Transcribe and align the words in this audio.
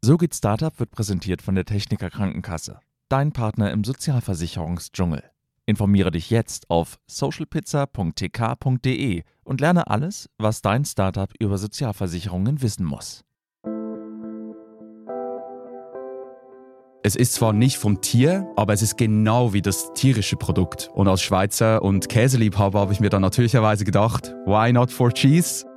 So 0.00 0.16
geht 0.16 0.32
Startup 0.32 0.78
wird 0.78 0.92
präsentiert 0.92 1.42
von 1.42 1.56
der 1.56 1.64
Techniker 1.64 2.08
Krankenkasse, 2.08 2.78
dein 3.08 3.32
Partner 3.32 3.72
im 3.72 3.82
Sozialversicherungsdschungel. 3.82 5.24
Informiere 5.66 6.12
dich 6.12 6.30
jetzt 6.30 6.70
auf 6.70 7.00
socialpizza.tk.de 7.08 9.24
und 9.42 9.60
lerne 9.60 9.88
alles, 9.88 10.30
was 10.38 10.62
dein 10.62 10.84
Startup 10.84 11.32
über 11.40 11.58
Sozialversicherungen 11.58 12.62
wissen 12.62 12.84
muss. 12.84 13.24
Es 17.02 17.16
ist 17.16 17.34
zwar 17.34 17.52
nicht 17.52 17.76
vom 17.76 18.00
Tier, 18.00 18.46
aber 18.56 18.74
es 18.74 18.82
ist 18.82 18.96
genau 18.96 19.52
wie 19.52 19.62
das 19.62 19.92
tierische 19.94 20.36
Produkt. 20.36 20.90
Und 20.94 21.08
als 21.08 21.22
Schweizer 21.22 21.82
und 21.82 22.08
Käseliebhaber 22.08 22.78
habe 22.78 22.92
ich 22.92 23.00
mir 23.00 23.10
dann 23.10 23.22
natürlicherweise 23.22 23.84
gedacht, 23.84 24.32
why 24.46 24.72
not 24.72 24.92
for 24.92 25.12
cheese? 25.12 25.67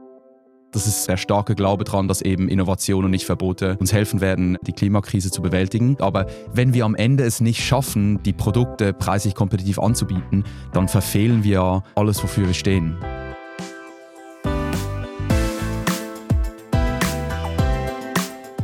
Das 0.73 0.87
ist 0.87 1.05
der 1.09 1.17
starke 1.17 1.53
Glaube 1.53 1.83
daran, 1.83 2.07
dass 2.07 2.21
eben 2.21 2.47
Innovation 2.47 3.03
und 3.03 3.11
nicht 3.11 3.25
Verbote 3.25 3.75
uns 3.81 3.91
helfen 3.91 4.21
werden, 4.21 4.57
die 4.65 4.71
Klimakrise 4.71 5.29
zu 5.29 5.41
bewältigen. 5.41 5.97
Aber 5.99 6.27
wenn 6.53 6.73
wir 6.73 6.85
am 6.85 6.95
Ende 6.95 7.25
es 7.25 7.41
nicht 7.41 7.61
schaffen, 7.61 8.23
die 8.23 8.31
Produkte 8.31 8.93
preislich 8.93 9.35
kompetitiv 9.35 9.79
anzubieten, 9.79 10.45
dann 10.71 10.87
verfehlen 10.87 11.43
wir 11.43 11.83
alles, 11.95 12.23
wofür 12.23 12.47
wir 12.47 12.53
stehen. 12.53 12.95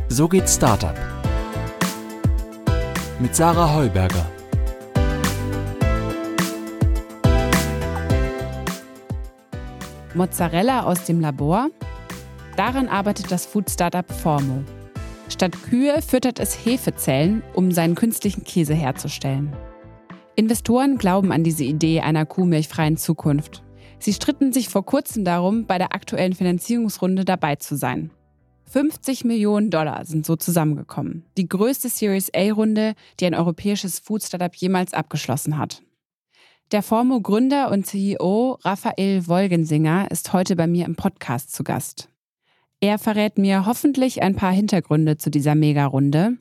So 0.08 0.28
geht 0.28 0.48
Startup. 0.48 0.94
Mit 3.20 3.36
Sarah 3.36 3.74
Heuberger. 3.74 4.26
Mozzarella 10.14 10.84
aus 10.84 11.04
dem 11.04 11.20
Labor 11.20 11.68
Daran 12.58 12.88
arbeitet 12.88 13.30
das 13.30 13.46
Food-Startup 13.46 14.10
Formo. 14.10 14.64
Statt 15.28 15.62
Kühe 15.62 16.02
füttert 16.02 16.40
es 16.40 16.54
Hefezellen, 16.66 17.44
um 17.54 17.70
seinen 17.70 17.94
künstlichen 17.94 18.42
Käse 18.42 18.74
herzustellen. 18.74 19.54
Investoren 20.34 20.98
glauben 20.98 21.30
an 21.30 21.44
diese 21.44 21.62
Idee 21.62 22.00
einer 22.00 22.26
kuhmilchfreien 22.26 22.96
Zukunft. 22.96 23.62
Sie 24.00 24.12
stritten 24.12 24.52
sich 24.52 24.68
vor 24.68 24.84
kurzem 24.84 25.24
darum, 25.24 25.66
bei 25.66 25.78
der 25.78 25.94
aktuellen 25.94 26.32
Finanzierungsrunde 26.32 27.24
dabei 27.24 27.54
zu 27.54 27.76
sein. 27.76 28.10
50 28.64 29.24
Millionen 29.24 29.70
Dollar 29.70 30.04
sind 30.04 30.26
so 30.26 30.34
zusammengekommen. 30.34 31.24
Die 31.36 31.48
größte 31.48 31.88
Series 31.88 32.28
A-Runde, 32.34 32.94
die 33.20 33.26
ein 33.26 33.36
europäisches 33.36 34.00
Food-Startup 34.00 34.52
jemals 34.56 34.94
abgeschlossen 34.94 35.58
hat. 35.58 35.82
Der 36.72 36.82
Formo-Gründer 36.82 37.70
und 37.70 37.86
CEO 37.86 38.58
Raphael 38.62 39.28
Wolgensinger 39.28 40.10
ist 40.10 40.32
heute 40.32 40.56
bei 40.56 40.66
mir 40.66 40.86
im 40.86 40.96
Podcast 40.96 41.54
zu 41.54 41.62
Gast. 41.62 42.08
Er 42.80 42.98
verrät 42.98 43.38
mir 43.38 43.66
hoffentlich 43.66 44.22
ein 44.22 44.36
paar 44.36 44.52
Hintergründe 44.52 45.16
zu 45.16 45.30
dieser 45.30 45.54
Mega-Runde. 45.54 46.38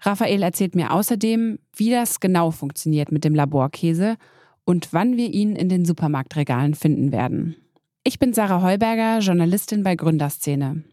Raphael 0.00 0.42
erzählt 0.42 0.74
mir 0.74 0.92
außerdem, 0.92 1.58
wie 1.74 1.90
das 1.90 2.20
genau 2.20 2.50
funktioniert 2.50 3.10
mit 3.10 3.24
dem 3.24 3.34
Laborkäse 3.34 4.16
und 4.64 4.92
wann 4.92 5.16
wir 5.16 5.32
ihn 5.32 5.56
in 5.56 5.68
den 5.68 5.84
Supermarktregalen 5.84 6.74
finden 6.74 7.10
werden. 7.10 7.56
Ich 8.04 8.18
bin 8.18 8.32
Sarah 8.32 8.62
Heuberger, 8.62 9.18
Journalistin 9.18 9.82
bei 9.82 9.96
Gründerszene. 9.96 10.84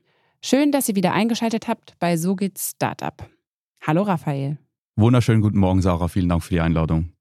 Schön, 0.42 0.72
dass 0.72 0.90
ihr 0.90 0.96
wieder 0.96 1.14
eingeschaltet 1.14 1.68
habt 1.68 1.96
bei 2.00 2.18
So 2.18 2.36
geht's 2.36 2.72
Startup. 2.72 3.30
Hallo 3.86 4.04
Raphael. 4.04 4.58
Wunderschönen 4.96 5.42
guten 5.42 5.60
Morgen, 5.60 5.82
Sarah. 5.82 6.08
Vielen 6.08 6.30
Dank 6.30 6.44
für 6.44 6.54
die 6.54 6.62
Einladung. 6.62 7.12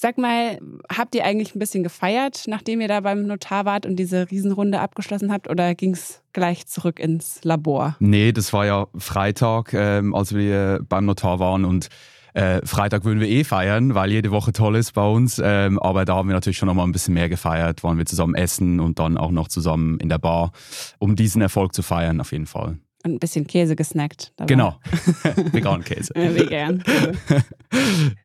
Sag 0.00 0.16
mal, 0.16 0.60
habt 0.96 1.16
ihr 1.16 1.24
eigentlich 1.24 1.56
ein 1.56 1.58
bisschen 1.58 1.82
gefeiert, 1.82 2.44
nachdem 2.46 2.80
ihr 2.80 2.86
da 2.86 3.00
beim 3.00 3.26
Notar 3.26 3.64
wart 3.64 3.84
und 3.84 3.96
diese 3.96 4.30
Riesenrunde 4.30 4.78
abgeschlossen 4.78 5.32
habt, 5.32 5.50
oder 5.50 5.74
ging 5.74 5.92
es 5.92 6.22
gleich 6.32 6.68
zurück 6.68 7.00
ins 7.00 7.40
Labor? 7.42 7.96
Nee, 7.98 8.30
das 8.30 8.52
war 8.52 8.64
ja 8.64 8.86
Freitag, 8.96 9.74
ähm, 9.74 10.14
als 10.14 10.32
wir 10.32 10.78
beim 10.88 11.04
Notar 11.04 11.40
waren 11.40 11.64
und 11.64 11.88
äh, 12.34 12.64
Freitag 12.64 13.04
würden 13.04 13.18
wir 13.18 13.26
eh 13.26 13.42
feiern, 13.42 13.96
weil 13.96 14.12
jede 14.12 14.30
Woche 14.30 14.52
toll 14.52 14.76
ist 14.76 14.92
bei 14.92 15.04
uns. 15.04 15.40
Ähm, 15.42 15.80
aber 15.80 16.04
da 16.04 16.14
haben 16.14 16.28
wir 16.28 16.34
natürlich 16.34 16.58
schon 16.58 16.68
noch 16.68 16.74
mal 16.74 16.84
ein 16.84 16.92
bisschen 16.92 17.14
mehr 17.14 17.28
gefeiert, 17.28 17.82
waren 17.82 17.98
wir 17.98 18.06
zusammen 18.06 18.36
essen 18.36 18.78
und 18.78 19.00
dann 19.00 19.18
auch 19.18 19.32
noch 19.32 19.48
zusammen 19.48 19.98
in 19.98 20.08
der 20.08 20.18
Bar, 20.18 20.52
um 21.00 21.16
diesen 21.16 21.42
Erfolg 21.42 21.74
zu 21.74 21.82
feiern, 21.82 22.20
auf 22.20 22.30
jeden 22.30 22.46
Fall 22.46 22.78
und 23.04 23.12
ein 23.12 23.18
bisschen 23.18 23.46
Käse 23.46 23.76
gesnackt. 23.76 24.32
Dabei. 24.36 24.48
Genau, 24.48 24.76
vegan 25.52 25.84
Käse. 25.84 26.12
Vegan. 26.14 26.82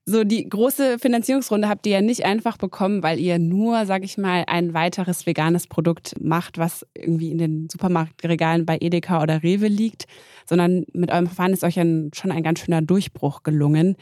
so, 0.06 0.24
die 0.24 0.50
große 0.50 0.98
Finanzierungsrunde 1.00 1.70
habt 1.70 1.86
ihr 1.86 1.94
ja 1.94 2.02
nicht 2.02 2.26
einfach 2.26 2.58
bekommen, 2.58 3.04
weil 3.04 3.20
ihr 3.20 3.38
nur, 3.38 3.86
sag 3.86 4.04
ich 4.04 4.18
mal, 4.18 4.46
ein 4.48 4.74
weiteres 4.74 5.26
veganes 5.26 5.68
Produkt 5.68 6.16
macht, 6.20 6.58
was 6.58 6.86
irgendwie 6.96 7.32
in 7.32 7.38
den 7.38 7.70
Supermarktregalen 7.72 8.66
bei 8.66 8.78
Edeka 8.80 9.22
oder 9.22 9.44
Rewe 9.44 9.68
liegt, 9.68 10.06
sondern 10.46 10.86
mit 10.94 11.12
eurem 11.12 11.28
Verfahren 11.28 11.54
ist 11.54 11.64
euch 11.64 11.80
ein, 11.80 12.12
schon 12.14 12.32
ein 12.32 12.44
ganz 12.44 12.60
schöner 12.60 12.82
Durchbruch 12.82 13.44
gelungen. 13.44 13.96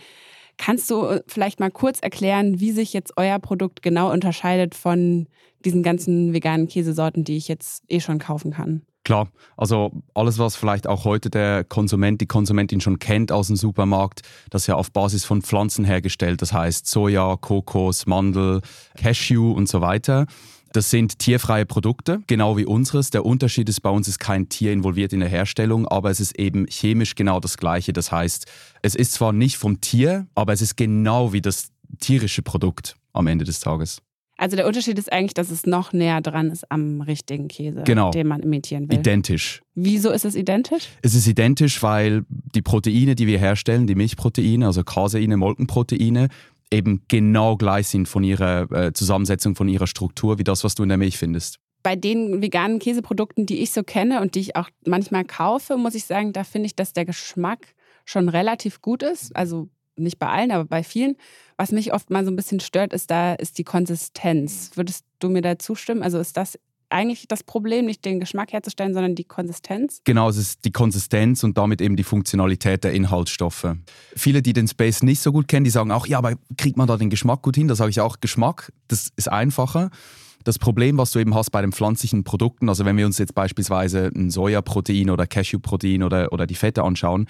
Kannst 0.57 0.89
du 0.89 1.05
äh, 1.05 1.21
vielleicht 1.27 1.59
mal 1.59 1.71
kurz 1.71 1.99
erklären, 1.99 2.59
wie 2.59 2.71
sich 2.71 2.93
jetzt 2.93 3.13
euer 3.17 3.39
Produkt 3.39 3.81
genau 3.81 4.11
unterscheidet 4.11 4.75
von 4.75 5.27
diesen 5.65 5.83
ganzen 5.83 6.33
veganen 6.33 6.67
Käsesorten, 6.67 7.23
die 7.23 7.37
ich 7.37 7.47
jetzt 7.47 7.83
eh 7.89 7.99
schon 7.99 8.19
kaufen 8.19 8.51
kann? 8.51 8.83
Klar, 9.03 9.29
also 9.57 9.91
alles, 10.13 10.37
was 10.37 10.55
vielleicht 10.55 10.85
auch 10.85 11.05
heute 11.05 11.31
der 11.31 11.63
Konsument, 11.63 12.21
die 12.21 12.27
Konsumentin 12.27 12.81
schon 12.81 12.99
kennt 12.99 13.31
aus 13.31 13.47
dem 13.47 13.55
Supermarkt, 13.55 14.21
das 14.51 14.63
ist 14.63 14.67
ja 14.67 14.75
auf 14.75 14.91
Basis 14.91 15.25
von 15.25 15.41
Pflanzen 15.41 15.85
hergestellt. 15.85 16.41
Das 16.41 16.53
heißt 16.53 16.87
Soja, 16.87 17.35
Kokos, 17.35 18.05
Mandel, 18.05 18.61
Cashew 18.95 19.51
und 19.53 19.67
so 19.67 19.81
weiter. 19.81 20.27
Das 20.73 20.89
sind 20.89 21.19
tierfreie 21.19 21.65
Produkte, 21.65 22.21
genau 22.27 22.55
wie 22.55 22.65
unseres. 22.65 23.09
Der 23.09 23.25
Unterschied 23.25 23.67
ist, 23.67 23.81
bei 23.81 23.89
uns 23.89 24.07
ist 24.07 24.19
kein 24.19 24.47
Tier 24.47 24.71
involviert 24.71 25.11
in 25.11 25.19
der 25.19 25.27
Herstellung, 25.27 25.85
aber 25.87 26.11
es 26.11 26.21
ist 26.21 26.39
eben 26.39 26.65
chemisch 26.67 27.15
genau 27.15 27.41
das 27.41 27.57
Gleiche. 27.57 27.91
Das 27.91 28.11
heißt, 28.11 28.45
es 28.81 28.95
ist 28.95 29.13
zwar 29.13 29.33
nicht 29.33 29.57
vom 29.57 29.81
Tier, 29.81 30.27
aber 30.33 30.53
es 30.53 30.61
ist 30.61 30.77
genau 30.77 31.33
wie 31.33 31.41
das 31.41 31.71
tierische 31.99 32.41
Produkt 32.41 32.95
am 33.11 33.27
Ende 33.27 33.43
des 33.43 33.59
Tages. 33.59 34.01
Also 34.41 34.55
der 34.55 34.65
Unterschied 34.65 34.97
ist 34.97 35.13
eigentlich, 35.13 35.35
dass 35.35 35.51
es 35.51 35.67
noch 35.67 35.93
näher 35.93 36.19
dran 36.19 36.49
ist 36.49 36.71
am 36.71 37.01
richtigen 37.01 37.47
Käse, 37.47 37.83
genau. 37.85 38.09
den 38.09 38.25
man 38.25 38.41
imitieren 38.41 38.89
will. 38.89 38.97
Identisch. 38.97 39.61
Wieso 39.75 40.09
ist 40.09 40.25
es 40.25 40.35
identisch? 40.35 40.89
Es 41.03 41.13
ist 41.13 41.27
identisch, 41.27 41.83
weil 41.83 42.25
die 42.27 42.63
Proteine, 42.63 43.13
die 43.13 43.27
wir 43.27 43.37
herstellen, 43.37 43.85
die 43.85 43.93
Milchproteine, 43.93 44.65
also 44.65 44.83
Caseine, 44.83 45.37
Molkenproteine, 45.37 46.29
eben 46.71 47.03
genau 47.07 47.55
gleich 47.55 47.89
sind 47.89 48.07
von 48.07 48.23
ihrer 48.23 48.71
äh, 48.71 48.93
Zusammensetzung, 48.93 49.55
von 49.55 49.69
ihrer 49.69 49.85
Struktur, 49.85 50.39
wie 50.39 50.43
das, 50.43 50.63
was 50.63 50.73
du 50.73 50.81
in 50.81 50.89
der 50.89 50.97
Milch 50.97 51.19
findest. 51.19 51.59
Bei 51.83 51.95
den 51.95 52.41
veganen 52.41 52.79
Käseprodukten, 52.79 53.45
die 53.45 53.59
ich 53.59 53.69
so 53.69 53.83
kenne 53.83 54.21
und 54.21 54.33
die 54.33 54.39
ich 54.39 54.55
auch 54.55 54.69
manchmal 54.87 55.23
kaufe, 55.23 55.77
muss 55.77 55.93
ich 55.93 56.05
sagen, 56.05 56.33
da 56.33 56.43
finde 56.43 56.65
ich, 56.65 56.75
dass 56.75 56.93
der 56.93 57.05
Geschmack 57.05 57.75
schon 58.05 58.27
relativ 58.27 58.81
gut 58.81 59.03
ist. 59.03 59.35
Also 59.35 59.69
nicht 60.01 60.19
bei 60.19 60.27
allen, 60.27 60.51
aber 60.51 60.65
bei 60.65 60.83
vielen. 60.83 61.15
Was 61.57 61.71
mich 61.71 61.93
oft 61.93 62.09
mal 62.09 62.25
so 62.25 62.31
ein 62.31 62.35
bisschen 62.35 62.59
stört, 62.59 62.93
ist 62.93 63.11
da 63.11 63.33
ist 63.33 63.57
die 63.57 63.63
Konsistenz. 63.63 64.71
Würdest 64.75 65.05
du 65.19 65.29
mir 65.29 65.41
da 65.41 65.59
zustimmen? 65.59 66.03
Also 66.03 66.19
ist 66.19 66.37
das 66.37 66.57
eigentlich 66.91 67.27
das 67.27 67.43
Problem, 67.43 67.85
nicht 67.85 68.03
den 68.05 68.19
Geschmack 68.19 68.53
herzustellen, 68.53 68.93
sondern 68.93 69.15
die 69.15 69.23
Konsistenz? 69.23 70.01
Genau, 70.03 70.29
es 70.29 70.37
ist 70.37 70.65
die 70.65 70.71
Konsistenz 70.71 71.43
und 71.43 71.57
damit 71.57 71.81
eben 71.81 71.95
die 71.95 72.03
Funktionalität 72.03 72.83
der 72.83 72.93
Inhaltsstoffe. 72.93 73.75
Viele, 74.15 74.41
die 74.41 74.53
den 74.53 74.67
Space 74.67 75.01
nicht 75.03 75.21
so 75.21 75.31
gut 75.31 75.47
kennen, 75.47 75.63
die 75.63 75.69
sagen 75.69 75.91
auch, 75.91 76.05
ja, 76.05 76.17
aber 76.17 76.33
kriegt 76.57 76.77
man 76.77 76.87
da 76.87 76.97
den 76.97 77.09
Geschmack 77.09 77.41
gut 77.41 77.55
hin? 77.55 77.67
Da 77.67 77.75
sage 77.75 77.89
ich 77.89 78.01
auch, 78.01 78.19
Geschmack, 78.19 78.71
das 78.87 79.11
ist 79.15 79.31
einfacher. 79.31 79.89
Das 80.43 80.57
Problem, 80.57 80.97
was 80.97 81.11
du 81.11 81.19
eben 81.19 81.35
hast 81.35 81.51
bei 81.51 81.61
den 81.61 81.71
pflanzlichen 81.71 82.23
Produkten, 82.23 82.67
also 82.67 82.83
wenn 82.83 82.97
wir 82.97 83.05
uns 83.05 83.19
jetzt 83.19 83.35
beispielsweise 83.35 84.11
ein 84.15 84.31
Sojaprotein 84.31 85.11
oder 85.11 85.27
Cashewprotein 85.27 86.03
oder, 86.03 86.33
oder 86.33 86.47
die 86.47 86.55
Fette 86.55 86.83
anschauen, 86.83 87.27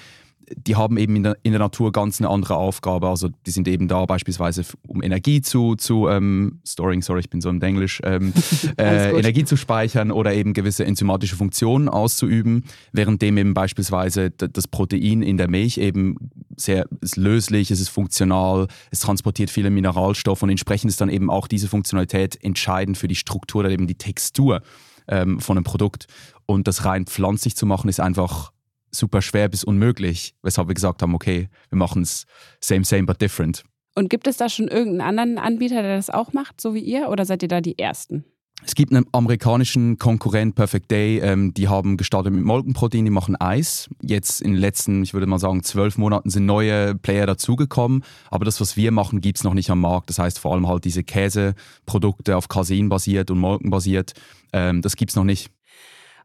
die 0.56 0.75
haben 0.75 0.97
eben 0.97 1.16
in 1.16 1.23
der, 1.23 1.38
in 1.44 1.51
der, 1.51 1.59
Natur 1.59 1.91
ganz 1.91 2.19
eine 2.19 2.29
andere 2.29 2.56
Aufgabe. 2.56 3.07
Also 3.07 3.29
die 3.45 3.51
sind 3.51 3.67
eben 3.67 3.88
da 3.88 4.06
beispielsweise, 4.06 4.63
um 4.88 5.03
Energie 5.03 5.41
zu, 5.41 5.75
zu 5.75 6.07
ähm, 6.07 6.62
storing, 6.66 7.01
sorry, 7.01 7.22
ich 7.22 7.29
bin 7.29 7.41
so 7.41 7.50
im 7.50 7.62
Englisch, 7.62 8.01
ähm, 8.03 8.34
äh, 8.78 9.17
Energie 9.17 9.45
zu 9.45 9.57
speichern 9.57 10.12
oder 10.12 10.34
eben 10.34 10.53
gewisse 10.53 10.85
enzymatische 10.85 11.35
Funktionen 11.35 11.89
auszuüben, 11.89 12.66
währenddem 12.91 13.38
eben 13.38 13.53
beispielsweise 13.53 14.31
das 14.31 14.67
Protein 14.67 15.22
in 15.22 15.38
der 15.38 15.50
Milch 15.50 15.78
eben 15.78 16.16
sehr 16.56 16.86
ist 17.01 17.18
löslich, 17.18 17.71
es 17.71 17.80
ist 17.80 17.89
funktional, 17.89 18.68
es 18.92 19.00
transportiert 19.00 19.50
viele 19.50 19.69
Mineralstoffe 19.69 20.44
und 20.44 20.50
entsprechend 20.50 20.89
ist 20.89 21.01
dann 21.01 21.09
eben 21.09 21.30
auch 21.30 21.48
diese 21.48 21.68
Funktionalität 21.68 22.42
entscheidend 22.44 22.98
für 22.98 23.07
die 23.07 23.15
Struktur 23.15 23.62
oder 23.62 23.69
eben 23.69 23.88
die 23.88 23.95
Textur 23.95 24.62
ähm, 25.07 25.39
von 25.39 25.57
einem 25.57 25.63
Produkt. 25.63 26.07
Und 26.45 26.68
das 26.68 26.86
rein 26.86 27.06
pflanzlich 27.06 27.56
zu 27.56 27.65
machen, 27.65 27.89
ist 27.89 28.00
einfach 28.00 28.51
super 28.91 29.21
schwer 29.21 29.49
bis 29.49 29.63
unmöglich, 29.63 30.35
weshalb 30.43 30.67
wir 30.67 30.75
gesagt 30.75 31.01
haben, 31.01 31.15
okay, 31.15 31.49
wir 31.69 31.77
machen 31.77 32.03
es 32.03 32.25
same, 32.59 32.83
same, 32.83 33.03
but 33.03 33.21
different. 33.21 33.63
Und 33.95 34.09
gibt 34.09 34.27
es 34.27 34.38
da 34.38 34.49
schon 34.49 34.67
irgendeinen 34.67 35.19
anderen 35.19 35.38
Anbieter, 35.38 35.81
der 35.81 35.97
das 35.97 36.09
auch 36.09 36.33
macht, 36.33 36.61
so 36.61 36.73
wie 36.73 36.79
ihr, 36.79 37.09
oder 37.09 37.25
seid 37.25 37.43
ihr 37.43 37.49
da 37.49 37.61
die 37.61 37.77
Ersten? 37.77 38.25
Es 38.63 38.75
gibt 38.75 38.93
einen 38.93 39.05
amerikanischen 39.11 39.97
Konkurrent, 39.97 40.55
Perfect 40.55 40.91
Day, 40.91 41.19
ähm, 41.19 41.53
die 41.53 41.67
haben 41.67 41.97
gestartet 41.97 42.31
mit 42.31 42.43
Molkenprotein, 42.43 43.05
die 43.05 43.11
machen 43.11 43.35
Eis. 43.35 43.89
Jetzt 44.01 44.41
in 44.41 44.51
den 44.51 44.59
letzten, 44.59 45.01
ich 45.01 45.13
würde 45.13 45.25
mal 45.25 45.39
sagen, 45.39 45.63
zwölf 45.63 45.97
Monaten 45.97 46.29
sind 46.29 46.45
neue 46.45 46.93
Player 46.95 47.25
dazugekommen. 47.25 48.03
Aber 48.29 48.45
das, 48.45 48.61
was 48.61 48.77
wir 48.77 48.91
machen, 48.91 49.19
gibt 49.19 49.39
es 49.39 49.43
noch 49.43 49.55
nicht 49.55 49.71
am 49.71 49.81
Markt. 49.81 50.09
Das 50.09 50.19
heißt 50.19 50.38
vor 50.38 50.53
allem 50.53 50.67
halt 50.67 50.85
diese 50.85 51.03
Käseprodukte 51.03 52.38
auf 52.38 52.49
Casein 52.49 52.89
basiert 52.89 53.31
und 53.31 53.39
Molken 53.39 53.71
basiert, 53.71 54.13
ähm, 54.53 54.81
das 54.81 54.95
gibt 54.95 55.11
es 55.11 55.15
noch 55.15 55.23
nicht. 55.23 55.49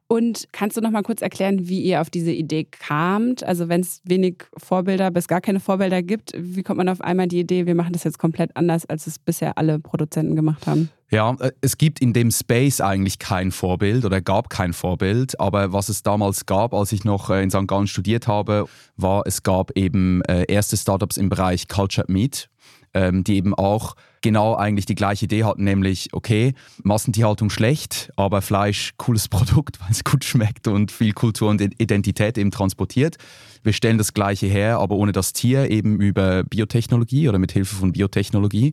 Und 0.09 0.47
kannst 0.53 0.77
du 0.77 0.81
noch 0.81 0.93
mal 0.93 1.03
kurz 1.03 1.21
erklären, 1.21 1.69
wie 1.69 1.81
ihr 1.83 2.01
auf 2.01 2.11
diese 2.11 2.31
Idee 2.31 2.65
kamt? 2.65 3.43
Also 3.43 3.69
wenn 3.69 3.81
es 3.81 4.01
wenig 4.05 4.45
Vorbilder 4.57 5.11
bis 5.11 5.27
gar 5.27 5.41
keine 5.41 5.59
Vorbilder 5.59 6.03
gibt, 6.03 6.33
wie 6.37 6.63
kommt 6.63 6.79
man 6.79 6.89
auf 6.89 7.01
einmal 7.01 7.27
die 7.27 7.41
Idee, 7.41 7.67
wir 7.67 7.75
machen 7.75 7.93
das 7.93 8.05
jetzt 8.05 8.19
komplett 8.19 8.57
anders, 8.57 8.87
als 8.87 9.09
es 9.09 9.19
bisher 9.19 9.59
alle 9.59 9.81
Produzenten 9.81 10.37
gemacht 10.37 10.69
haben? 10.69 10.91
Ja, 11.11 11.37
äh, 11.41 11.53
es 11.61 11.77
gibt 11.79 12.01
in 12.01 12.13
dem 12.13 12.31
Space 12.31 12.81
eigentlich 12.81 13.19
kein 13.19 13.51
Vorbild 13.51 14.05
oder 14.05 14.21
gab 14.21 14.51
kein 14.51 14.73
Vorbild. 14.73 15.39
Aber 15.41 15.73
was 15.73 15.89
es 15.89 16.03
damals 16.03 16.47
gab, 16.47 16.75
als 16.75 16.93
ich 16.93 17.05
noch 17.05 17.31
äh, 17.31 17.43
in 17.43 17.51
St. 17.51 17.67
Gallen 17.67 17.87
studiert 17.87 18.29
habe, 18.29 18.67
war, 18.97 19.23
es 19.27 19.43
gab 19.43 19.77
eben 19.77 20.23
äh, 20.23 20.45
erste 20.49 20.77
Startups 20.77 21.17
im 21.17 21.29
Bereich 21.29 21.69
Cultured 21.69 22.09
Meat, 22.09 22.49
ähm, 22.97 23.25
die 23.25 23.37
eben 23.37 23.53
auch 23.53 23.95
genau 24.23 24.57
eigentlich 24.57 24.87
die 24.87 24.95
gleiche 24.95 25.27
Idee 25.27 25.45
hatten, 25.45 25.65
nämlich, 25.65 26.09
okay, 26.13 26.55
Massentierhaltung 26.83 27.51
schlecht, 27.51 28.11
aber 28.17 28.41
Fleisch 28.41 28.95
cooles 28.97 29.29
Produkt, 29.37 29.79
weil 29.81 29.91
es 29.91 30.03
gut 30.03 30.25
schmeckt 30.25 30.67
und 30.67 30.91
viel 30.91 31.13
Kultur 31.13 31.51
und 31.51 31.61
Identität 31.61 32.39
eben 32.39 32.51
transportiert. 32.51 33.19
Wir 33.63 33.75
stellen 33.75 33.99
das 33.99 34.15
Gleiche 34.15 34.47
her, 34.47 34.79
aber 34.79 34.97
ohne 34.97 35.13
das 35.13 35.35
Tier 35.35 35.71
eben 35.71 36.01
über 36.01 36.43
Biotechnologie 36.45 37.29
oder 37.29 37.39
mit 37.39 37.53
Hilfe 37.53 37.77
von 37.77 37.93
Biotechnologie. 37.93 38.73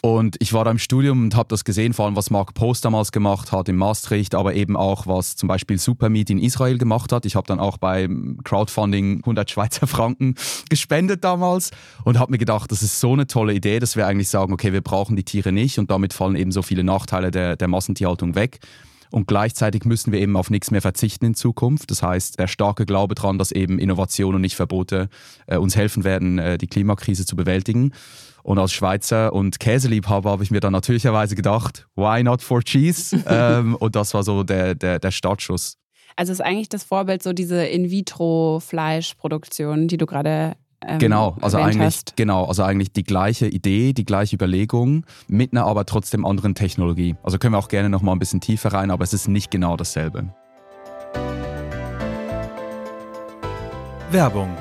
Und 0.00 0.36
ich 0.38 0.52
war 0.52 0.64
da 0.64 0.70
im 0.70 0.78
Studium 0.78 1.24
und 1.24 1.34
habe 1.34 1.48
das 1.48 1.64
gesehen, 1.64 1.92
vor 1.92 2.06
allem 2.06 2.14
was 2.14 2.30
Mark 2.30 2.54
Post 2.54 2.84
damals 2.84 3.10
gemacht 3.10 3.50
hat 3.50 3.68
in 3.68 3.76
Maastricht, 3.76 4.34
aber 4.34 4.54
eben 4.54 4.76
auch 4.76 5.06
was 5.06 5.34
zum 5.34 5.48
Beispiel 5.48 5.78
Supermeat 5.78 6.30
in 6.30 6.38
Israel 6.38 6.78
gemacht 6.78 7.12
hat. 7.12 7.26
Ich 7.26 7.34
habe 7.34 7.46
dann 7.46 7.58
auch 7.58 7.78
beim 7.78 8.38
Crowdfunding 8.44 9.18
100 9.18 9.50
Schweizer 9.50 9.86
Franken 9.88 10.36
gespendet 10.70 11.24
damals 11.24 11.72
und 12.04 12.18
habe 12.18 12.30
mir 12.30 12.38
gedacht, 12.38 12.70
das 12.70 12.82
ist 12.82 13.00
so 13.00 13.12
eine 13.12 13.26
tolle 13.26 13.54
Idee, 13.54 13.80
dass 13.80 13.96
wir 13.96 14.06
eigentlich 14.06 14.28
sagen, 14.28 14.52
okay, 14.52 14.72
wir 14.72 14.82
brauchen 14.82 15.16
die 15.16 15.24
Tiere 15.24 15.50
nicht 15.50 15.78
und 15.78 15.90
damit 15.90 16.12
fallen 16.12 16.36
eben 16.36 16.52
so 16.52 16.62
viele 16.62 16.84
Nachteile 16.84 17.30
der, 17.32 17.56
der 17.56 17.68
Massentierhaltung 17.68 18.36
weg. 18.36 18.60
Und 19.10 19.26
gleichzeitig 19.26 19.84
müssen 19.84 20.12
wir 20.12 20.20
eben 20.20 20.36
auf 20.36 20.50
nichts 20.50 20.70
mehr 20.70 20.82
verzichten 20.82 21.26
in 21.26 21.34
Zukunft. 21.34 21.90
Das 21.90 22.02
heißt, 22.02 22.38
der 22.38 22.46
starke 22.46 22.86
Glaube 22.86 23.14
daran, 23.14 23.38
dass 23.38 23.52
eben 23.52 23.78
Innovation 23.78 24.34
und 24.34 24.40
nicht 24.40 24.56
Verbote 24.56 25.08
äh, 25.46 25.56
uns 25.56 25.76
helfen 25.76 26.04
werden, 26.04 26.38
äh, 26.38 26.58
die 26.58 26.66
Klimakrise 26.66 27.26
zu 27.26 27.36
bewältigen. 27.36 27.92
Und 28.42 28.58
als 28.58 28.72
Schweizer 28.72 29.32
und 29.32 29.60
Käseliebhaber 29.60 30.30
habe 30.30 30.42
ich 30.42 30.50
mir 30.50 30.60
dann 30.60 30.72
natürlicherweise 30.72 31.34
gedacht, 31.34 31.86
why 31.96 32.22
not 32.22 32.42
for 32.42 32.62
cheese? 32.62 33.22
ähm, 33.28 33.74
und 33.76 33.96
das 33.96 34.14
war 34.14 34.22
so 34.22 34.42
der, 34.42 34.74
der, 34.74 34.98
der 34.98 35.10
Startschuss. 35.10 35.76
Also 36.16 36.32
ist 36.32 36.40
eigentlich 36.40 36.68
das 36.68 36.82
Vorbild 36.82 37.22
so 37.22 37.32
diese 37.32 37.64
In-vitro-Fleischproduktion, 37.64 39.86
die 39.86 39.98
du 39.98 40.06
gerade 40.06 40.56
ähm, 40.86 40.98
genau, 40.98 41.36
also 41.40 41.58
eigentlich 41.58 41.86
hast. 41.86 42.16
genau, 42.16 42.44
also 42.44 42.62
eigentlich 42.62 42.92
die 42.92 43.02
gleiche 43.02 43.48
Idee, 43.48 43.92
die 43.92 44.04
gleiche 44.04 44.36
Überlegung 44.36 45.04
mit 45.26 45.52
einer 45.52 45.66
aber 45.66 45.84
trotzdem 45.86 46.24
anderen 46.24 46.54
Technologie. 46.54 47.16
Also 47.22 47.38
können 47.38 47.54
wir 47.54 47.58
auch 47.58 47.68
gerne 47.68 47.88
noch 47.88 48.02
mal 48.02 48.12
ein 48.12 48.18
bisschen 48.18 48.40
tiefer 48.40 48.72
rein, 48.72 48.90
aber 48.90 49.04
es 49.04 49.12
ist 49.12 49.28
nicht 49.28 49.50
genau 49.50 49.76
dasselbe. 49.76 50.32
Werbung 54.10 54.56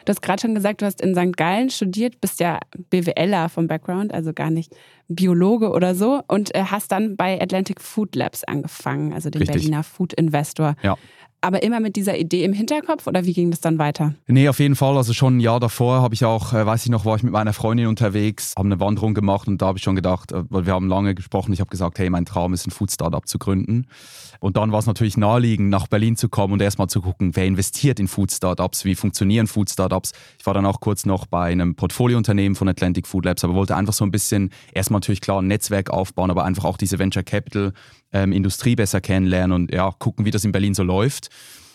Du 0.06 0.12
hast 0.12 0.22
gerade 0.22 0.42
schon 0.42 0.56
gesagt, 0.56 0.82
du 0.82 0.86
hast 0.86 1.02
in 1.02 1.16
St. 1.16 1.36
Gallen 1.36 1.72
studiert, 1.72 2.22
bist 2.22 2.40
ja 2.40 2.60
BWLer 2.92 3.50
vom 3.50 3.68
Background, 3.68 4.14
also 4.14 4.34
gar 4.34 4.52
nicht 4.52 4.76
Biologe 5.08 5.72
oder 5.72 5.96
so, 5.96 6.22
und 6.28 6.54
äh, 6.56 6.64
hast 6.66 6.92
dann 6.92 7.16
bei 7.16 7.42
Atlantic 7.42 7.82
Food 7.82 8.16
Labs 8.16 8.44
angefangen, 8.44 9.14
also 9.14 9.30
dem 9.30 9.40
Richtig. 9.40 9.58
Berliner 9.58 9.84
Food 9.84 10.14
Investor. 10.14 10.76
Ja. 10.82 10.98
Aber 11.46 11.62
immer 11.62 11.80
mit 11.80 11.96
dieser 11.96 12.18
Idee 12.18 12.44
im 12.44 12.54
Hinterkopf 12.54 13.06
oder 13.06 13.24
wie 13.24 13.34
ging 13.34 13.52
das 13.52 13.62
dann 13.62 13.78
weiter? 13.78 14.16
Nee, 14.26 14.50
auf 14.50 14.58
jeden 14.58 14.76
Fall. 14.76 14.98
Also 14.98 15.14
schon 15.14 15.38
ein 15.38 15.40
Jahr 15.40 15.60
davor 15.60 16.02
habe 16.02 16.16
ich 16.16 16.26
auch, 16.26 16.54
äh, 16.54 16.66
weiß 16.66 16.86
ich 16.86 16.90
noch, 16.90 17.06
war 17.06 17.18
ich 17.18 17.22
mit 17.22 17.34
meiner 17.34 17.54
Freundin 17.54 17.86
unterwegs, 17.86 18.56
haben 18.58 18.72
eine 18.72 18.80
Wanderung 18.80 19.14
gemacht 19.14 19.48
und 19.48 19.62
da 19.62 19.68
habe 19.68 19.78
ich 19.78 19.84
schon 19.84 19.96
gedacht, 19.96 20.32
äh, 20.32 20.42
weil 20.50 20.66
wir 20.66 20.74
haben 20.74 20.90
lange 20.90 21.14
gesprochen, 21.14 21.54
ich 21.54 21.60
habe 21.60 21.70
gesagt, 21.70 22.00
hey, 22.00 22.10
mein 22.10 22.26
Traum 22.26 22.56
ist 22.56 22.66
ein 22.66 22.72
Food 22.72 22.92
Startup 22.92 23.28
zu 23.28 23.38
gründen. 23.38 23.86
Und 24.40 24.58
dann 24.58 24.72
war 24.72 24.80
es 24.80 24.88
natürlich 24.88 25.18
naheliegend, 25.18 25.70
nach 25.70 25.86
Berlin 25.86 26.18
zu 26.18 26.30
kommen 26.30 26.54
und 26.54 26.64
erstmal 26.64 26.88
zu 26.88 27.02
gucken, 27.02 27.36
wer 27.36 27.46
investiert 27.46 28.00
in 28.00 28.08
Food 28.08 28.32
Startups, 28.32 28.84
wie 28.84 28.96
funktionieren 28.96 29.46
Food 29.46 29.70
Startups. 29.70 30.14
Ich 30.40 30.48
war 30.48 30.56
dann 30.56 30.66
auch 30.66 30.80
kurz 30.80 31.06
noch 31.06 31.28
bei 31.28 31.52
einem 31.52 31.76
Portfoliounternehmen 31.76 32.56
von 32.56 32.68
Atlantic 32.68 33.06
Food 33.06 33.26
Labs, 33.26 33.44
aber 33.44 33.54
wollte 33.54 33.76
einfach 33.76 33.94
so 33.94 34.04
ein 34.04 34.12
bisschen 34.12 34.50
erstmal 34.74 34.98
natürlich 34.98 35.22
klar 35.22 35.44
ein 35.44 35.48
Netzwerk 35.48 35.92
aufbauen, 35.92 36.32
aber 36.32 36.44
einfach 36.44 36.66
auch 36.66 36.78
diese 36.78 36.98
Venture 36.98 37.24
Capital 37.24 37.74
ähm, 38.16 38.32
Industrie 38.32 38.76
besser 38.76 39.02
kennenlernen 39.02 39.52
und 39.52 39.74
ja, 39.74 39.92
gucken, 39.92 40.26
wie 40.26 40.32
das 40.32 40.46
in 40.46 40.54
Berlin 40.54 40.74
so 40.74 40.84
läuft. 40.84 41.30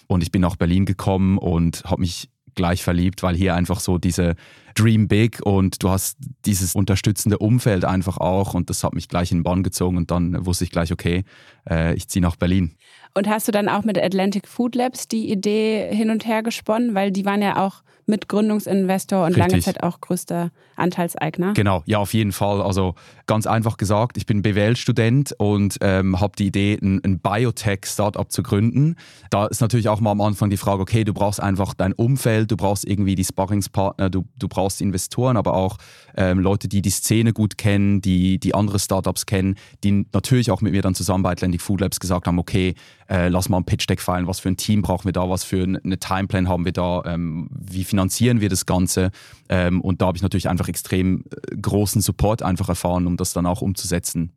Und 0.07 0.23
ich 0.23 0.33
bin 0.33 0.41
nach 0.41 0.57
Berlin 0.57 0.87
gekommen 0.87 1.39
und 1.39 1.85
habe 1.85 2.01
mich 2.01 2.31
gleich 2.55 2.83
verliebt, 2.83 3.23
weil 3.23 3.37
hier 3.37 3.55
einfach 3.55 3.79
so 3.79 3.99
diese 3.99 4.35
Dream 4.75 5.07
Big 5.07 5.41
und 5.45 5.83
du 5.83 5.91
hast 5.91 6.19
dieses 6.47 6.75
unterstützende 6.75 7.39
Umfeld 7.39 7.85
einfach 7.85 8.19
auch 8.19 8.55
und 8.55 8.71
das 8.71 8.83
hat 8.83 8.95
mich 8.95 9.09
gleich 9.09 9.31
in 9.31 9.39
den 9.39 9.45
Bann 9.45 9.63
gezogen 9.63 9.97
und 9.97 10.11
dann 10.11 10.47
wusste 10.47 10.65
ich 10.65 10.71
gleich, 10.71 10.93
okay, 10.93 11.25
äh, 11.69 11.95
ich 11.95 12.09
ziehe 12.09 12.23
nach 12.23 12.37
Berlin. 12.37 12.77
Und 13.15 13.29
hast 13.29 13.47
du 13.47 13.53
dann 13.53 13.69
auch 13.69 13.85
mit 13.85 13.99
Atlantic 13.99 14.49
Food 14.49 14.75
Labs 14.75 15.07
die 15.07 15.31
Idee 15.31 15.95
hin 15.95 16.11
und 16.11 16.27
her 16.27 16.43
gesponnen, 16.43 16.95
weil 16.95 17.11
die 17.13 17.25
waren 17.25 17.43
ja 17.43 17.65
auch 17.65 17.83
Mitgründungsinvestor 18.07 19.25
und 19.25 19.37
lange 19.37 19.55
Richtig. 19.55 19.65
Zeit 19.65 19.83
auch 19.83 20.01
größter 20.01 20.51
Anteilseigner. 20.77 21.55
Genau, 21.55 21.83
ja, 21.87 21.99
auf 21.99 22.13
jeden 22.13 22.33
Fall. 22.33 22.61
Also 22.61 22.95
ganz 23.31 23.47
einfach 23.47 23.77
gesagt, 23.77 24.17
ich 24.17 24.27
bin 24.27 24.43
BWL-Student 24.43 25.37
und 25.38 25.79
ähm, 25.82 26.19
habe 26.19 26.32
die 26.37 26.49
Idee, 26.49 26.77
ein, 26.82 27.00
ein 27.05 27.21
Biotech-Startup 27.21 28.29
zu 28.29 28.43
gründen. 28.43 28.97
Da 29.31 29.47
ist 29.47 29.61
natürlich 29.61 29.88
auch 29.88 30.00
mal 30.00 30.11
am 30.11 30.21
Anfang 30.21 30.50
die 30.50 30.56
Frage, 30.56 30.82
okay, 30.82 31.05
du 31.05 31.15
brauchst 31.15 31.41
einfach 31.41 31.73
dein 31.75 31.93
Umfeld, 31.93 32.50
du 32.50 32.56
brauchst 32.56 32.85
irgendwie 32.85 33.15
die 33.15 33.23
Sparringspartner, 33.23 34.11
du, 34.11 34.25
du 34.37 34.49
brauchst 34.49 34.81
Investoren, 34.81 35.37
aber 35.37 35.55
auch 35.55 35.77
ähm, 36.17 36.41
Leute, 36.41 36.67
die 36.67 36.82
die 36.82 36.91
Szene 36.91 37.32
gut 37.32 37.56
kennen, 37.56 38.00
die, 38.00 38.41
die 38.41 38.53
andere 38.53 38.81
Startups 38.81 39.27
kennen, 39.27 39.55
die 39.85 40.06
natürlich 40.12 40.50
auch 40.50 40.61
mit 40.61 40.73
mir 40.73 40.83
dann 40.83 40.97
zusammen 40.97 41.23
bei 41.23 41.31
Atlantic 41.31 41.62
Food 41.62 41.83
Labs 41.83 42.00
gesagt 42.00 42.26
haben, 42.26 42.41
okay, 42.41 42.75
äh, 43.09 43.29
lass 43.29 43.49
mal 43.49 43.59
ein 43.59 43.65
Pitch-Deck 43.65 44.00
feilen, 44.00 44.26
was 44.26 44.40
für 44.40 44.49
ein 44.49 44.57
Team 44.57 44.83
brauchen 44.83 45.05
wir 45.05 45.12
da, 45.12 45.28
was 45.31 45.45
für 45.45 45.62
eine 45.62 45.99
Timeplan 45.99 46.49
haben 46.49 46.64
wir 46.64 46.73
da, 46.73 47.02
ähm, 47.07 47.49
wie 47.50 47.85
finanzieren 47.85 48.40
wir 48.40 48.49
das 48.49 48.66
Ganze. 48.66 49.11
Ähm, 49.49 49.81
und 49.81 50.00
da 50.00 50.07
habe 50.07 50.16
ich 50.16 50.23
natürlich 50.23 50.49
einfach 50.49 50.69
extrem 50.69 51.25
äh, 51.31 51.57
großen 51.57 52.00
Support 52.00 52.43
einfach 52.43 52.69
erfahren, 52.69 53.07
um 53.07 53.16
das 53.21 53.33
dann 53.33 53.47
auch 53.47 53.62
umzusetzen. 53.62 54.33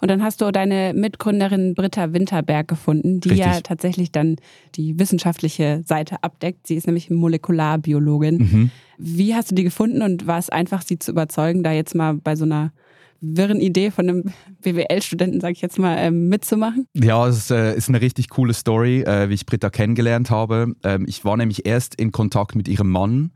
Und 0.00 0.10
dann 0.10 0.22
hast 0.22 0.40
du 0.40 0.50
deine 0.50 0.92
Mitgründerin 0.94 1.74
Britta 1.74 2.12
Winterberg 2.12 2.68
gefunden, 2.68 3.20
die 3.20 3.34
ja 3.34 3.46
Richtig. 3.46 3.64
tatsächlich 3.64 4.12
dann 4.12 4.36
die 4.76 4.98
wissenschaftliche 4.98 5.82
Seite 5.84 6.22
abdeckt. 6.22 6.66
Sie 6.66 6.76
ist 6.76 6.86
nämlich 6.86 7.10
Molekularbiologin. 7.10 8.36
Mhm. 8.36 8.70
Wie 8.98 9.34
hast 9.34 9.50
du 9.50 9.54
die 9.54 9.64
gefunden 9.64 10.02
und 10.02 10.26
war 10.26 10.38
es 10.38 10.48
einfach, 10.48 10.82
sie 10.82 10.98
zu 10.98 11.10
überzeugen, 11.10 11.62
da 11.62 11.72
jetzt 11.72 11.94
mal 11.94 12.14
bei 12.14 12.36
so 12.36 12.44
einer 12.44 12.72
wirren 13.20 13.60
Idee 13.60 13.90
von 13.90 14.08
einem 14.08 14.24
BWL-Studenten, 14.62 15.40
sag 15.40 15.52
ich 15.52 15.62
jetzt 15.62 15.78
mal, 15.78 15.96
ähm, 15.98 16.28
mitzumachen? 16.28 16.86
Ja, 16.94 17.26
es 17.26 17.38
ist, 17.38 17.50
äh, 17.50 17.74
ist 17.74 17.88
eine 17.88 18.00
richtig 18.00 18.28
coole 18.28 18.52
Story, 18.52 19.02
äh, 19.02 19.28
wie 19.28 19.34
ich 19.34 19.46
Britta 19.46 19.70
kennengelernt 19.70 20.30
habe. 20.30 20.74
Ähm, 20.82 21.06
ich 21.08 21.24
war 21.24 21.36
nämlich 21.36 21.66
erst 21.66 21.94
in 21.94 22.12
Kontakt 22.12 22.54
mit 22.54 22.68
ihrem 22.68 22.90
Mann, 22.90 23.32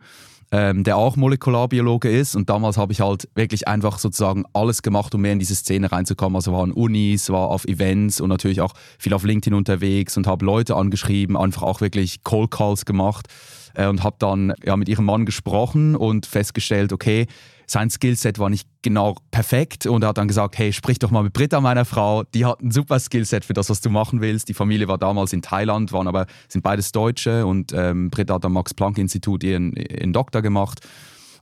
ähm, 0.50 0.84
der 0.84 0.96
auch 0.96 1.16
Molekularbiologe 1.16 2.10
ist. 2.10 2.34
Und 2.34 2.48
damals 2.48 2.78
habe 2.78 2.92
ich 2.92 3.00
halt 3.00 3.28
wirklich 3.34 3.68
einfach 3.68 3.98
sozusagen 3.98 4.44
alles 4.52 4.82
gemacht, 4.82 5.14
um 5.14 5.20
mehr 5.20 5.32
in 5.32 5.38
diese 5.38 5.54
Szene 5.54 5.92
reinzukommen. 5.92 6.36
Also 6.36 6.52
war 6.52 6.62
an 6.62 6.72
Unis, 6.72 7.30
war 7.30 7.48
auf 7.48 7.64
Events 7.66 8.20
und 8.20 8.28
natürlich 8.28 8.60
auch 8.60 8.72
viel 8.98 9.12
auf 9.12 9.24
LinkedIn 9.24 9.54
unterwegs 9.54 10.16
und 10.16 10.26
habe 10.26 10.44
Leute 10.44 10.76
angeschrieben, 10.76 11.36
einfach 11.36 11.62
auch 11.62 11.80
wirklich 11.80 12.22
Cold 12.24 12.50
Calls 12.50 12.84
gemacht 12.84 13.28
äh, 13.74 13.86
und 13.86 14.02
habe 14.02 14.16
dann 14.18 14.54
ja, 14.64 14.76
mit 14.76 14.88
ihrem 14.88 15.04
Mann 15.04 15.26
gesprochen 15.26 15.96
und 15.96 16.26
festgestellt, 16.26 16.92
okay, 16.92 17.26
sein 17.70 17.90
Skillset 17.90 18.38
war 18.38 18.48
nicht 18.48 18.68
genau 18.82 19.16
perfekt 19.30 19.86
und 19.86 20.02
er 20.02 20.08
hat 20.08 20.18
dann 20.18 20.28
gesagt, 20.28 20.58
hey, 20.58 20.72
sprich 20.72 20.98
doch 20.98 21.10
mal 21.10 21.22
mit 21.22 21.34
Britta, 21.34 21.60
meiner 21.60 21.84
Frau, 21.84 22.24
die 22.24 22.46
hat 22.46 22.60
ein 22.62 22.70
super 22.70 22.98
Skillset 22.98 23.44
für 23.44 23.52
das, 23.52 23.68
was 23.68 23.80
du 23.80 23.90
machen 23.90 24.20
willst. 24.20 24.48
Die 24.48 24.54
Familie 24.54 24.88
war 24.88 24.96
damals 24.96 25.32
in 25.32 25.42
Thailand, 25.42 25.92
waren 25.92 26.08
aber, 26.08 26.26
sind 26.48 26.62
beides 26.62 26.92
Deutsche 26.92 27.44
und 27.44 27.72
ähm, 27.74 28.10
Britta 28.10 28.34
hat 28.34 28.44
am 28.44 28.54
Max-Planck-Institut 28.54 29.44
ihren, 29.44 29.74
ihren 29.74 30.12
Doktor 30.12 30.40
gemacht. 30.40 30.80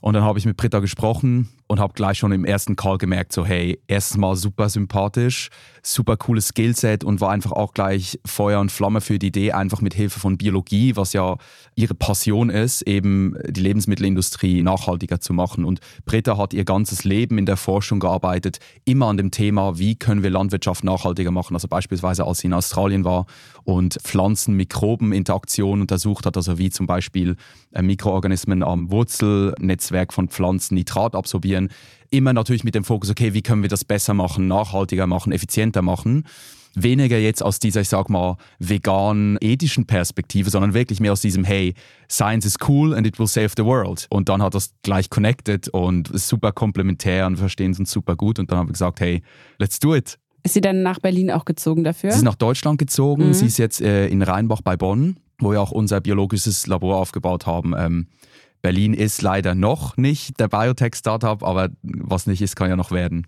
Und 0.01 0.13
dann 0.13 0.23
habe 0.23 0.39
ich 0.39 0.45
mit 0.45 0.57
Britta 0.57 0.79
gesprochen 0.79 1.49
und 1.67 1.79
habe 1.79 1.93
gleich 1.93 2.17
schon 2.17 2.31
im 2.31 2.45
ersten 2.45 2.75
Call 2.75 2.97
gemerkt, 2.97 3.33
so 3.33 3.45
hey, 3.45 3.79
erstens 3.87 4.17
mal 4.17 4.35
super 4.35 4.69
sympathisch, 4.69 5.49
super 5.83 6.15
cooles 6.17 6.49
Skillset 6.49 7.03
und 7.03 7.19
war 7.19 7.31
einfach 7.31 7.51
auch 7.51 7.73
gleich 7.73 8.19
Feuer 8.25 8.59
und 8.59 8.71
Flamme 8.71 9.01
für 9.01 9.19
die 9.19 9.27
Idee, 9.27 9.51
einfach 9.51 9.81
mit 9.81 9.93
Hilfe 9.93 10.19
von 10.19 10.37
Biologie, 10.37 10.95
was 10.95 11.13
ja 11.13 11.37
ihre 11.75 11.93
Passion 11.93 12.49
ist, 12.49 12.83
eben 12.83 13.35
die 13.47 13.61
Lebensmittelindustrie 13.61 14.63
nachhaltiger 14.63 15.19
zu 15.19 15.33
machen. 15.33 15.65
Und 15.65 15.79
Britta 16.05 16.37
hat 16.37 16.53
ihr 16.53 16.63
ganzes 16.63 17.03
Leben 17.03 17.37
in 17.37 17.45
der 17.45 17.57
Forschung 17.57 17.99
gearbeitet, 17.99 18.59
immer 18.85 19.07
an 19.07 19.17
dem 19.17 19.31
Thema, 19.31 19.77
wie 19.77 19.95
können 19.95 20.23
wir 20.23 20.29
Landwirtschaft 20.29 20.83
nachhaltiger 20.83 21.31
machen. 21.31 21.55
Also 21.55 21.67
beispielsweise 21.67 22.25
als 22.25 22.39
sie 22.39 22.47
in 22.47 22.53
Australien 22.53 23.03
war 23.03 23.25
und 23.67 23.97
Pflanzen-Mikroben-Interaktion 24.01 25.81
untersucht 25.81 26.25
hat, 26.25 26.37
also 26.37 26.57
wie 26.57 26.69
zum 26.69 26.87
Beispiel 26.87 27.35
äh, 27.73 27.81
Mikroorganismen 27.81 28.63
am 28.63 28.89
Wurzelnetzwerk 28.91 30.13
von 30.13 30.29
Pflanzen 30.29 30.75
Nitrat 30.75 31.15
absorbieren. 31.15 31.67
Immer 32.09 32.31
natürlich 32.31 32.63
mit 32.63 32.75
dem 32.75 32.85
Fokus, 32.85 33.09
okay, 33.09 33.33
wie 33.33 33.41
können 33.41 33.63
wir 33.63 33.69
das 33.69 33.83
besser 33.83 34.13
machen, 34.13 34.47
nachhaltiger 34.47 35.05
machen, 35.05 35.33
effizienter 35.33 35.81
machen 35.81 36.23
weniger 36.79 37.17
jetzt 37.17 37.41
aus 37.41 37.57
dieser, 37.57 37.81
ich 37.81 37.89
sag 37.89 38.07
mal, 38.07 38.37
vegan-ethischen 38.59 39.87
Perspektive, 39.87 40.51
sondern 40.51 40.75
wirklich 40.75 40.99
mehr 40.99 41.11
aus 41.11 41.21
diesem, 41.21 41.43
hey, 41.43 41.73
Science 42.07 42.45
is 42.45 42.57
cool 42.67 42.93
and 42.93 43.07
it 43.07 43.17
will 43.17 43.25
save 43.25 43.49
the 43.57 43.65
world. 43.65 44.05
Und 44.11 44.29
dann 44.29 44.43
hat 44.43 44.53
das 44.53 44.75
gleich 44.83 45.09
connected 45.09 45.69
und 45.69 46.11
super 46.13 46.51
komplementär 46.51 47.25
und 47.25 47.37
verstehen 47.37 47.75
uns 47.75 47.91
super 47.91 48.15
gut. 48.15 48.37
Und 48.37 48.51
dann 48.51 48.59
haben 48.59 48.67
wir 48.67 48.73
gesagt, 48.73 48.99
hey, 48.99 49.23
let's 49.57 49.79
do 49.79 49.95
it. 49.95 50.19
Ist 50.47 50.53
sie 50.53 50.61
dann 50.61 50.81
nach 50.81 50.99
Berlin 50.99 51.29
auch 51.29 51.43
gezogen 51.43 51.83
dafür? 51.83 52.11
Sie 52.11 52.19
ist 52.19 52.23
nach 52.23 52.35
Deutschland 52.35 52.79
gezogen. 52.79 53.27
Mhm. 53.27 53.33
Sie 53.33 53.47
ist 53.47 53.57
jetzt 53.57 53.81
äh, 53.81 54.07
in 54.07 54.21
Rheinbach 54.21 54.61
bei 54.61 54.77
Bonn, 54.77 55.17
wo 55.39 55.51
wir 55.51 55.61
auch 55.61 55.71
unser 55.71 55.99
biologisches 55.99 56.67
Labor 56.67 56.95
aufgebaut 56.95 57.45
haben. 57.45 57.75
Ähm, 57.77 58.07
Berlin 58.61 58.93
ist 58.93 59.21
leider 59.21 59.55
noch 59.55 59.97
nicht 59.97 60.39
der 60.39 60.47
Biotech-Startup, 60.47 61.43
aber 61.43 61.67
was 61.83 62.27
nicht 62.27 62.41
ist, 62.41 62.55
kann 62.55 62.69
ja 62.69 62.77
noch 62.77 62.91
werden. 62.91 63.27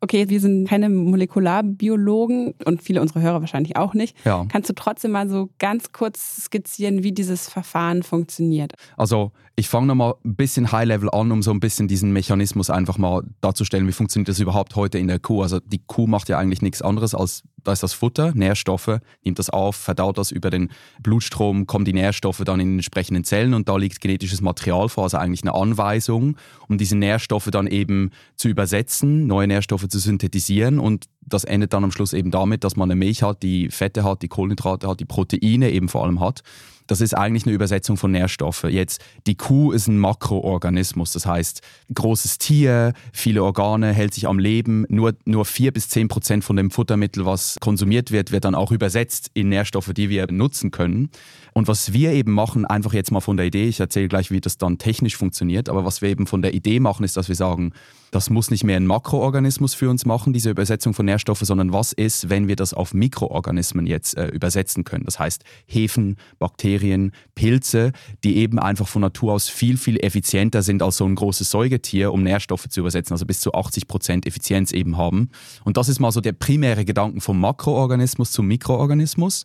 Okay, 0.00 0.28
wir 0.28 0.40
sind 0.40 0.68
keine 0.68 0.90
Molekularbiologen 0.90 2.54
und 2.64 2.82
viele 2.82 3.00
unserer 3.00 3.22
Hörer 3.22 3.40
wahrscheinlich 3.40 3.76
auch 3.76 3.94
nicht. 3.94 4.16
Ja. 4.26 4.44
Kannst 4.48 4.68
du 4.68 4.74
trotzdem 4.74 5.12
mal 5.12 5.28
so 5.28 5.48
ganz 5.58 5.92
kurz 5.92 6.44
skizzieren, 6.44 7.02
wie 7.02 7.12
dieses 7.12 7.48
Verfahren 7.48 8.02
funktioniert? 8.02 8.72
Also 8.98 9.32
ich 9.56 9.68
fange 9.68 9.86
nochmal 9.86 10.14
ein 10.22 10.36
bisschen 10.36 10.70
High-Level 10.70 11.08
an, 11.10 11.32
um 11.32 11.42
so 11.42 11.50
ein 11.50 11.60
bisschen 11.60 11.88
diesen 11.88 12.12
Mechanismus 12.12 12.68
einfach 12.68 12.98
mal 12.98 13.22
darzustellen, 13.40 13.88
wie 13.88 13.92
funktioniert 13.92 14.28
das 14.28 14.38
überhaupt 14.38 14.76
heute 14.76 14.98
in 14.98 15.08
der 15.08 15.18
Kuh. 15.18 15.40
Also 15.40 15.60
die 15.60 15.80
Kuh 15.86 16.06
macht 16.06 16.28
ja 16.28 16.36
eigentlich 16.38 16.60
nichts 16.60 16.82
anderes 16.82 17.14
als, 17.14 17.42
da 17.66 17.72
ist 17.72 17.82
das 17.82 17.92
Futter, 17.92 18.32
Nährstoffe, 18.34 19.00
nimmt 19.24 19.38
das 19.38 19.50
auf, 19.50 19.76
verdaut 19.76 20.18
das 20.18 20.30
über 20.30 20.50
den 20.50 20.70
Blutstrom, 21.02 21.66
kommen 21.66 21.84
die 21.84 21.92
Nährstoffe 21.92 22.42
dann 22.44 22.60
in 22.60 22.68
den 22.68 22.78
entsprechenden 22.78 23.24
Zellen 23.24 23.54
und 23.54 23.68
da 23.68 23.76
liegt 23.76 24.00
genetisches 24.00 24.40
Material 24.40 24.88
vor, 24.88 25.04
also 25.04 25.16
eigentlich 25.16 25.42
eine 25.42 25.54
Anweisung, 25.54 26.36
um 26.68 26.78
diese 26.78 26.96
Nährstoffe 26.96 27.48
dann 27.50 27.66
eben 27.66 28.10
zu 28.36 28.48
übersetzen, 28.48 29.26
neue 29.26 29.48
Nährstoffe 29.48 29.88
zu 29.88 29.98
synthetisieren 29.98 30.78
und 30.78 31.06
das 31.22 31.44
endet 31.44 31.72
dann 31.72 31.82
am 31.82 31.90
Schluss 31.90 32.12
eben 32.12 32.30
damit, 32.30 32.62
dass 32.62 32.76
man 32.76 32.90
eine 32.90 32.98
Milch 32.98 33.22
hat, 33.22 33.42
die 33.42 33.68
Fette 33.68 34.04
hat, 34.04 34.22
die 34.22 34.28
Kohlenhydrate 34.28 34.88
hat, 34.88 35.00
die 35.00 35.04
Proteine 35.04 35.70
eben 35.70 35.88
vor 35.88 36.04
allem 36.04 36.20
hat. 36.20 36.42
Das 36.86 37.00
ist 37.00 37.14
eigentlich 37.14 37.46
eine 37.46 37.54
Übersetzung 37.54 37.96
von 37.96 38.12
Nährstoffen. 38.12 38.70
Jetzt, 38.70 39.04
die 39.26 39.36
Kuh 39.36 39.72
ist 39.72 39.88
ein 39.88 39.98
Makroorganismus, 39.98 41.12
das 41.12 41.26
heißt, 41.26 41.62
großes 41.94 42.38
Tier, 42.38 42.92
viele 43.12 43.42
Organe, 43.42 43.92
hält 43.92 44.14
sich 44.14 44.26
am 44.26 44.38
Leben. 44.38 44.86
Nur, 44.88 45.14
nur 45.24 45.44
4 45.44 45.72
bis 45.72 45.88
10 45.88 46.08
Prozent 46.08 46.44
von 46.44 46.56
dem 46.56 46.70
Futtermittel, 46.70 47.26
was 47.26 47.56
konsumiert 47.60 48.10
wird, 48.10 48.32
wird 48.32 48.44
dann 48.44 48.54
auch 48.54 48.72
übersetzt 48.72 49.30
in 49.34 49.48
Nährstoffe, 49.48 49.92
die 49.94 50.08
wir 50.08 50.30
nutzen 50.30 50.70
können. 50.70 51.10
Und 51.52 51.68
was 51.68 51.92
wir 51.92 52.12
eben 52.12 52.32
machen, 52.32 52.66
einfach 52.66 52.92
jetzt 52.92 53.10
mal 53.10 53.20
von 53.20 53.36
der 53.36 53.46
Idee, 53.46 53.66
ich 53.66 53.80
erzähle 53.80 54.08
gleich, 54.08 54.30
wie 54.30 54.40
das 54.40 54.58
dann 54.58 54.78
technisch 54.78 55.16
funktioniert, 55.16 55.68
aber 55.68 55.84
was 55.84 56.02
wir 56.02 56.08
eben 56.08 56.26
von 56.26 56.42
der 56.42 56.54
Idee 56.54 56.80
machen, 56.80 57.04
ist, 57.04 57.16
dass 57.16 57.28
wir 57.28 57.34
sagen, 57.34 57.72
das 58.16 58.30
muss 58.30 58.50
nicht 58.50 58.64
mehr 58.64 58.78
ein 58.78 58.86
Makroorganismus 58.86 59.74
für 59.74 59.90
uns 59.90 60.06
machen, 60.06 60.32
diese 60.32 60.48
Übersetzung 60.48 60.94
von 60.94 61.04
Nährstoffen, 61.04 61.44
sondern 61.44 61.74
was 61.74 61.92
ist, 61.92 62.30
wenn 62.30 62.48
wir 62.48 62.56
das 62.56 62.72
auf 62.72 62.94
Mikroorganismen 62.94 63.86
jetzt 63.86 64.16
äh, 64.16 64.28
übersetzen 64.28 64.84
können. 64.84 65.04
Das 65.04 65.18
heißt 65.18 65.44
Hefen, 65.66 66.16
Bakterien, 66.38 67.12
Pilze, 67.34 67.92
die 68.24 68.38
eben 68.38 68.58
einfach 68.58 68.88
von 68.88 69.02
Natur 69.02 69.34
aus 69.34 69.50
viel, 69.50 69.76
viel 69.76 70.02
effizienter 70.02 70.62
sind 70.62 70.82
als 70.82 70.96
so 70.96 71.04
ein 71.04 71.14
großes 71.14 71.50
Säugetier, 71.50 72.10
um 72.10 72.22
Nährstoffe 72.22 72.70
zu 72.70 72.80
übersetzen, 72.80 73.12
also 73.12 73.26
bis 73.26 73.40
zu 73.40 73.52
80 73.52 73.86
Prozent 73.86 74.26
Effizienz 74.26 74.72
eben 74.72 74.96
haben. 74.96 75.28
Und 75.64 75.76
das 75.76 75.90
ist 75.90 76.00
mal 76.00 76.10
so 76.10 76.22
der 76.22 76.32
primäre 76.32 76.86
Gedanke 76.86 77.20
vom 77.20 77.38
Makroorganismus 77.38 78.32
zum 78.32 78.46
Mikroorganismus. 78.46 79.44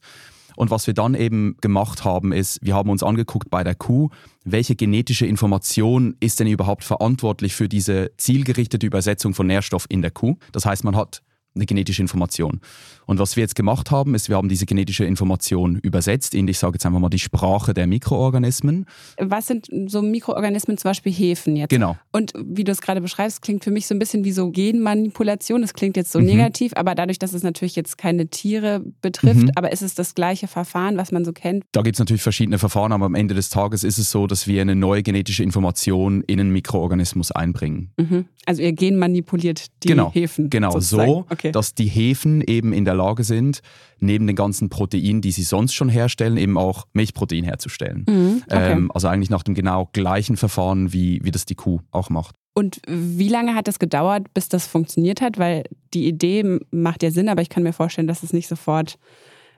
Und 0.56 0.72
was 0.72 0.88
wir 0.88 0.94
dann 0.94 1.16
eben 1.16 1.56
gemacht 1.62 2.04
haben, 2.04 2.32
ist, 2.32 2.60
wir 2.62 2.76
haben 2.76 2.90
uns 2.90 3.04
angeguckt 3.04 3.50
bei 3.50 3.64
der 3.64 3.76
Kuh, 3.76 4.10
welche 4.44 4.76
genetische 4.76 5.26
Information 5.26 6.16
ist 6.20 6.40
denn 6.40 6.48
überhaupt 6.48 6.84
verantwortlich 6.84 7.56
für 7.56 7.70
diese 7.70 8.12
zielgerichtete 8.18 8.86
Übersetzung 8.86 9.34
von 9.34 9.48
Nährstoff 9.48 9.86
in 9.90 10.02
der 10.02 10.12
Kuh. 10.12 10.38
Das 10.52 10.66
heißt, 10.66 10.84
man 10.84 10.96
hat 10.96 11.22
eine 11.56 11.66
genetische 11.66 12.02
Information. 12.02 12.62
Und 13.06 13.20
was 13.20 13.36
wir 13.36 13.42
jetzt 13.42 13.56
gemacht 13.56 13.92
haben, 13.92 14.16
ist, 14.16 14.30
wir 14.30 14.38
haben 14.38 14.48
diese 14.48 14.66
genetische 14.66 15.04
Information 15.04 15.76
übersetzt 15.76 16.34
in, 16.34 16.48
ich 16.48 16.58
sage 16.58 16.76
jetzt 16.76 16.86
einfach 16.86 17.00
mal, 17.00 17.10
die 17.10 17.20
Sprache 17.20 17.74
der 17.74 17.88
Mikroorganismen. 17.88 18.86
Was 19.20 19.48
sind 19.48 19.68
so 19.88 20.02
Mikroorganismen, 20.02 20.78
zum 20.78 20.90
Beispiel 20.90 21.12
Hefen 21.12 21.58
jetzt? 21.58 21.72
Genau. 21.72 21.98
Und 22.14 22.34
wie 22.42 22.64
du 22.64 22.72
es 22.72 22.80
gerade 22.80 23.02
beschreibst, 23.02 23.42
klingt 23.42 23.64
für 23.64 23.72
mich 23.72 23.88
so 23.88 23.96
ein 23.96 24.00
bisschen 24.00 24.24
wie 24.24 24.32
so 24.32 24.50
Genmanipulation. 24.50 25.62
Das 25.62 25.74
klingt 25.74 25.98
jetzt 25.98 26.12
so 26.12 26.20
mhm. 26.20 26.28
negativ, 26.28 26.72
aber 26.76 26.96
dadurch, 26.96 27.20
dass 27.20 27.34
es 27.34 27.44
natürlich 27.44 27.76
jetzt 27.76 27.98
keine 27.98 28.28
Tiere 28.28 28.82
betrifft, 29.02 29.44
mhm. 29.44 29.52
aber 29.56 29.74
ist 29.74 29.82
es 29.82 29.94
das 29.94 30.16
gleiche 30.16 30.48
Verfahren, 30.48 30.96
was 30.96 31.12
man 31.12 31.26
so 31.26 31.34
kennt? 31.34 31.66
Da 31.74 31.82
gibt 31.82 31.96
es 31.96 32.00
natürlich 32.00 32.24
verschiedene 32.24 32.60
Verfahren, 32.60 32.94
aber 32.94 33.06
am 33.06 33.16
Ende 33.16 33.34
des 33.34 33.50
Tages 33.50 33.84
ist 33.84 33.98
es 33.98 34.10
so, 34.10 34.26
dass 34.26 34.48
wir 34.48 34.62
eine 34.62 34.76
neue 34.76 35.04
genetische 35.04 35.44
Information 35.44 36.24
in 36.28 36.40
einen 36.40 36.52
Mikroorganismus 36.52 37.32
einbringen. 37.32 37.92
Mhm. 37.98 38.26
Also 38.46 38.62
ihr 38.62 38.74
genmanipuliert 38.74 39.68
die 39.84 39.90
genau. 39.90 40.12
Hefen. 40.14 40.50
Genau, 40.50 40.72
sozusagen. 40.72 41.12
so, 41.12 41.26
okay. 41.30 41.41
Dass 41.52 41.74
die 41.74 41.88
Hefen 41.88 42.42
eben 42.42 42.74
in 42.74 42.86
der 42.86 42.94
Lage 42.94 43.24
sind, 43.24 43.62
neben 44.00 44.28
den 44.28 44.36
ganzen 44.36 44.70
Proteinen, 44.70 45.22
die 45.22 45.32
sie 45.32 45.44
sonst 45.44 45.74
schon 45.74 45.90
herstellen, 45.90 46.38
eben 46.38 46.58
auch 46.58 46.86
Milchprotein 46.94 47.44
herzustellen. 47.44 48.06
Mhm, 48.08 48.44
okay. 48.46 48.72
ähm, 48.72 48.92
also 48.94 49.08
eigentlich 49.08 49.30
nach 49.30 49.44
dem 49.44 49.56
genau 49.56 49.90
gleichen 49.94 50.38
Verfahren, 50.38 50.94
wie, 50.94 51.20
wie 51.24 51.32
das 51.32 51.46
die 51.46 51.56
Kuh 51.56 51.80
auch 51.92 52.10
macht. 52.10 52.36
Und 52.54 52.82
wie 52.88 53.30
lange 53.30 53.56
hat 53.56 53.68
das 53.68 53.80
gedauert, 53.80 54.34
bis 54.34 54.50
das 54.50 54.68
funktioniert 54.68 55.22
hat? 55.22 55.38
Weil 55.38 55.64
die 55.94 56.08
Idee 56.08 56.60
macht 56.72 57.02
ja 57.02 57.12
Sinn, 57.12 57.30
aber 57.30 57.42
ich 57.42 57.50
kann 57.50 57.64
mir 57.64 57.74
vorstellen, 57.74 58.08
dass 58.08 58.24
es 58.24 58.34
nicht 58.34 58.48
sofort 58.48 58.98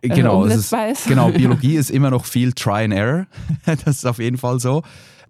äh, 0.01 0.09
genau, 0.09 0.45
ist. 0.45 0.75
Genau, 1.07 1.29
Biologie 1.31 1.75
ist 1.75 1.89
immer 1.89 2.11
noch 2.11 2.25
viel 2.25 2.53
Try 2.53 2.83
and 2.83 2.93
Error. 2.93 3.25
das 3.65 3.97
ist 3.97 4.05
auf 4.05 4.19
jeden 4.19 4.37
Fall 4.37 4.59
so 4.59 4.83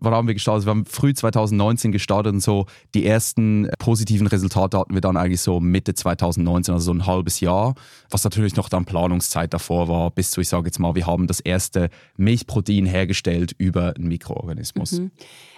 wann 0.04 0.14
haben 0.14 0.28
wir 0.28 0.34
gestartet? 0.34 0.66
Wir 0.66 0.72
haben 0.72 0.86
früh 0.86 1.14
2019 1.14 1.92
gestartet 1.92 2.34
und 2.34 2.42
so 2.42 2.66
die 2.94 3.06
ersten 3.06 3.70
positiven 3.80 4.28
Resultate 4.28 4.78
hatten 4.78 4.94
wir 4.94 5.02
dann 5.02 5.18
eigentlich 5.18 5.42
so 5.42 5.60
Mitte 5.60 5.94
2019, 5.94 6.74
also 6.74 6.86
so 6.86 6.94
ein 6.94 7.06
halbes 7.06 7.40
Jahr, 7.40 7.76
was 8.10 8.24
natürlich 8.24 8.56
noch 8.56 8.70
dann 8.70 8.86
Planungszeit 8.86 9.54
davor 9.54 9.88
war, 9.88 10.12
bis 10.12 10.32
zu, 10.32 10.42
ich 10.42 10.50
sage 10.50 10.68
jetzt 10.68 10.80
mal, 10.80 10.96
wir 10.96 11.08
haben 11.08 11.28
das 11.28 11.40
erste 11.40 11.90
Milchprotein 12.18 12.86
hergestellt 12.86 13.56
über 13.58 13.96
einen 13.96 14.08
Mikroorganismus. 14.08 14.94
Mhm. 14.94 15.12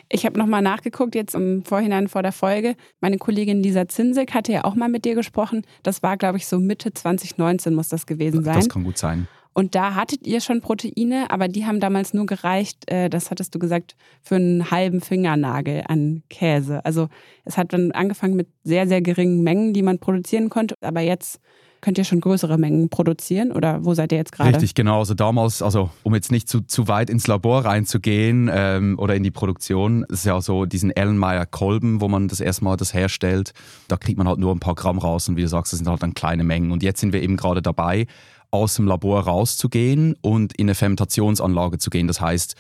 Ich 0.09 0.25
habe 0.25 0.37
nochmal 0.37 0.61
nachgeguckt, 0.61 1.15
jetzt 1.15 1.33
im 1.33 1.63
Vorhinein 1.63 2.07
vor 2.07 2.21
der 2.21 2.31
Folge. 2.31 2.75
Meine 3.01 3.17
Kollegin 3.17 3.63
Lisa 3.63 3.87
Zinsek 3.87 4.33
hatte 4.35 4.51
ja 4.51 4.63
auch 4.63 4.75
mal 4.75 4.89
mit 4.89 5.03
dir 5.03 5.15
gesprochen. 5.15 5.63
Das 5.81 6.03
war, 6.03 6.15
glaube 6.17 6.37
ich, 6.37 6.45
so 6.45 6.59
Mitte 6.59 6.93
2019 6.93 7.73
muss 7.73 7.89
das 7.89 8.05
gewesen 8.05 8.43
sein. 8.43 8.55
Das 8.55 8.69
kann 8.69 8.83
gut 8.83 8.99
sein. 8.99 9.27
Und 9.57 9.73
da 9.73 9.95
hattet 9.95 10.27
ihr 10.27 10.41
schon 10.41 10.59
Proteine, 10.59 11.31
aber 11.31 11.47
die 11.47 11.65
haben 11.65 11.79
damals 11.79 12.13
nur 12.13 12.25
gereicht, 12.25 12.91
äh, 12.91 13.09
das 13.09 13.31
hattest 13.31 13.55
du 13.55 13.59
gesagt, 13.59 13.95
für 14.21 14.35
einen 14.35 14.69
halben 14.69 14.99
Fingernagel 14.99 15.85
an 15.87 16.23
Käse. 16.29 16.83
Also 16.83 17.07
es 17.45 17.57
hat 17.57 17.71
dann 17.71 17.93
angefangen 17.93 18.35
mit 18.35 18.49
sehr, 18.65 18.85
sehr 18.85 19.01
geringen 19.01 19.43
Mengen, 19.43 19.73
die 19.73 19.81
man 19.81 19.97
produzieren 19.97 20.49
konnte. 20.49 20.75
Aber 20.81 20.99
jetzt 20.99 21.39
könnt 21.79 21.97
ihr 21.97 22.03
schon 22.03 22.19
größere 22.19 22.57
Mengen 22.57 22.89
produzieren 22.89 23.53
oder 23.53 23.85
wo 23.85 23.93
seid 23.93 24.11
ihr 24.11 24.17
jetzt 24.17 24.33
gerade? 24.33 24.49
Richtig, 24.49 24.73
genau. 24.73 24.99
Also 24.99 25.13
damals, 25.13 25.61
also 25.61 25.89
um 26.03 26.13
jetzt 26.15 26.31
nicht 26.31 26.49
zu, 26.49 26.61
zu 26.61 26.89
weit 26.89 27.09
ins 27.09 27.27
Labor 27.27 27.63
reinzugehen 27.63 28.49
ähm, 28.51 28.99
oder 28.99 29.15
in 29.15 29.23
die 29.23 29.31
Produktion, 29.31 30.03
ist 30.09 30.25
ja 30.25 30.41
so 30.41 30.65
diesen 30.65 30.91
Ellenmeyer 30.91 31.45
Kolben, 31.45 32.01
wo 32.01 32.09
man 32.09 32.27
das 32.27 32.41
erstmal 32.41 32.75
das 32.75 32.93
herstellt. 32.93 33.53
Da 33.87 33.95
kriegt 33.95 34.17
man 34.17 34.27
halt 34.27 34.39
nur 34.39 34.51
ein 34.51 34.59
paar 34.59 34.75
Gramm 34.75 34.97
raus 34.97 35.29
und 35.29 35.37
wie 35.37 35.43
du 35.43 35.47
sagst, 35.47 35.71
das 35.71 35.79
sind 35.79 35.87
halt 35.87 36.03
dann 36.03 36.13
kleine 36.13 36.43
Mengen. 36.43 36.71
Und 36.71 36.83
jetzt 36.83 36.99
sind 36.99 37.13
wir 37.13 37.21
eben 37.21 37.37
gerade 37.37 37.61
dabei, 37.61 38.07
aus 38.55 38.75
dem 38.75 38.87
Labor 38.87 39.21
rauszugehen 39.21 40.15
und 40.21 40.53
in 40.53 40.67
eine 40.67 40.75
Fermentationsanlage 40.75 41.77
zu 41.77 41.89
gehen. 41.89 42.07
Das 42.07 42.21
heißt, 42.21 42.55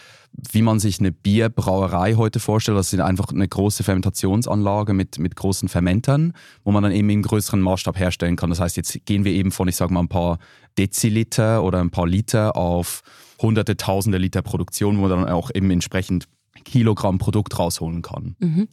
wie 0.51 0.61
man 0.61 0.79
sich 0.79 0.99
eine 0.99 1.11
Bierbrauerei 1.11 2.15
heute 2.15 2.39
vorstellt, 2.39 2.77
das 2.77 2.91
ist 2.91 2.99
einfach 2.99 3.29
eine 3.29 3.47
große 3.47 3.83
Fermentationsanlage 3.83 4.93
mit, 4.93 5.17
mit 5.19 5.35
großen 5.35 5.69
Fermentern, 5.69 6.33
wo 6.63 6.71
man 6.71 6.83
dann 6.83 6.91
eben 6.91 7.09
im 7.09 7.21
größeren 7.21 7.61
Maßstab 7.61 7.97
herstellen 7.97 8.35
kann. 8.35 8.49
Das 8.49 8.59
heißt, 8.59 8.77
jetzt 8.77 9.05
gehen 9.05 9.23
wir 9.23 9.31
eben 9.31 9.51
von, 9.51 9.67
ich 9.67 9.75
sage 9.75 9.93
mal, 9.93 10.01
ein 10.01 10.09
paar 10.09 10.39
Deziliter 10.77 11.63
oder 11.63 11.79
ein 11.79 11.91
paar 11.91 12.07
Liter 12.07 12.57
auf 12.57 13.01
hunderte, 13.41 13.77
tausende 13.77 14.17
Liter 14.17 14.41
Produktion, 14.41 14.99
wo 14.99 15.07
dann 15.07 15.27
auch 15.27 15.51
eben 15.53 15.71
entsprechend 15.71 16.27
Kilogramm 16.65 17.17
Produkt 17.17 17.57
rausholen 17.57 18.01
kann. 18.01 18.35
Mhm. 18.39 18.67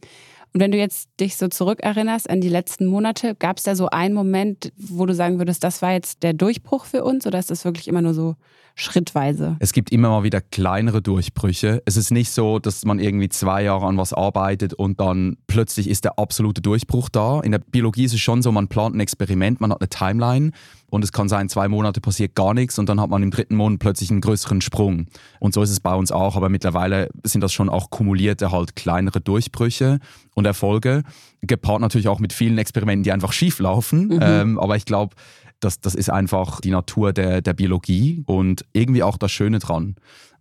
Und 0.53 0.59
wenn 0.59 0.71
du 0.71 0.77
jetzt 0.77 1.09
dich 1.19 1.35
so 1.35 1.47
zurückerinnerst 1.47 2.29
an 2.29 2.39
die 2.39 2.49
letzten 2.49 2.85
Monate, 2.85 3.33
gab 3.33 3.57
es 3.57 3.63
da 3.63 3.75
so 3.75 3.89
einen 3.89 4.13
Moment, 4.13 4.71
wo 4.77 5.05
du 5.05 5.15
sagen 5.15 5.39
würdest, 5.39 5.63
das 5.63 5.81
war 5.81 5.93
jetzt 5.93 6.21
der 6.21 6.33
Durchbruch 6.33 6.85
für 6.85 7.03
uns 7.03 7.25
oder 7.25 7.39
ist 7.39 7.49
das 7.49 7.65
wirklich 7.65 7.87
immer 7.87 8.01
nur 8.01 8.13
so 8.13 8.35
schrittweise. 8.75 9.55
Es 9.59 9.71
gibt 9.71 9.91
immer 9.91 10.09
mal 10.09 10.23
wieder 10.23 10.41
kleinere 10.41 11.01
Durchbrüche. 11.01 11.81
Es 11.85 11.95
ist 11.95 12.11
nicht 12.11 12.31
so, 12.31 12.59
dass 12.59 12.85
man 12.85 12.99
irgendwie 12.99 13.29
zwei 13.29 13.63
Jahre 13.63 13.85
an 13.85 13.97
was 13.97 14.13
arbeitet 14.13 14.73
und 14.73 14.99
dann 14.99 15.37
plötzlich 15.47 15.89
ist 15.89 16.05
der 16.05 16.17
absolute 16.17 16.61
Durchbruch 16.61 17.09
da. 17.09 17.41
In 17.41 17.51
der 17.51 17.59
Biologie 17.59 18.05
ist 18.05 18.13
es 18.13 18.19
schon 18.19 18.41
so, 18.41 18.51
man 18.51 18.67
plant 18.67 18.95
ein 18.95 18.99
Experiment, 18.99 19.61
man 19.61 19.71
hat 19.71 19.81
eine 19.81 19.89
Timeline 19.89 20.51
und 20.89 21.03
es 21.03 21.11
kann 21.11 21.29
sein, 21.29 21.49
zwei 21.49 21.67
Monate 21.67 22.01
passiert 22.01 22.35
gar 22.35 22.53
nichts 22.53 22.79
und 22.79 22.89
dann 22.89 22.99
hat 22.99 23.09
man 23.09 23.21
im 23.21 23.31
dritten 23.31 23.55
Monat 23.55 23.79
plötzlich 23.79 24.09
einen 24.09 24.21
größeren 24.21 24.61
Sprung. 24.61 25.07
Und 25.39 25.53
so 25.53 25.61
ist 25.61 25.71
es 25.71 25.79
bei 25.79 25.93
uns 25.93 26.11
auch, 26.11 26.35
aber 26.35 26.49
mittlerweile 26.49 27.09
sind 27.23 27.41
das 27.41 27.53
schon 27.53 27.69
auch 27.69 27.89
kumulierte 27.89 28.51
halt 28.51 28.75
kleinere 28.75 29.21
Durchbrüche 29.21 29.99
und 30.35 30.45
Erfolge, 30.45 31.03
gepaart 31.41 31.81
natürlich 31.81 32.07
auch 32.07 32.19
mit 32.19 32.33
vielen 32.33 32.57
Experimenten, 32.57 33.03
die 33.03 33.11
einfach 33.11 33.33
schief 33.33 33.59
laufen. 33.59 34.07
Mhm. 34.07 34.19
Ähm, 34.21 34.59
aber 34.59 34.75
ich 34.75 34.85
glaube, 34.85 35.15
das, 35.63 35.79
das 35.79 35.95
ist 35.95 36.09
einfach 36.09 36.61
die 36.61 36.71
Natur 36.71 37.13
der, 37.13 37.41
der 37.41 37.53
Biologie 37.53 38.23
und 38.25 38.65
irgendwie 38.73 39.03
auch 39.03 39.17
das 39.17 39.31
Schöne 39.31 39.59
dran. 39.59 39.95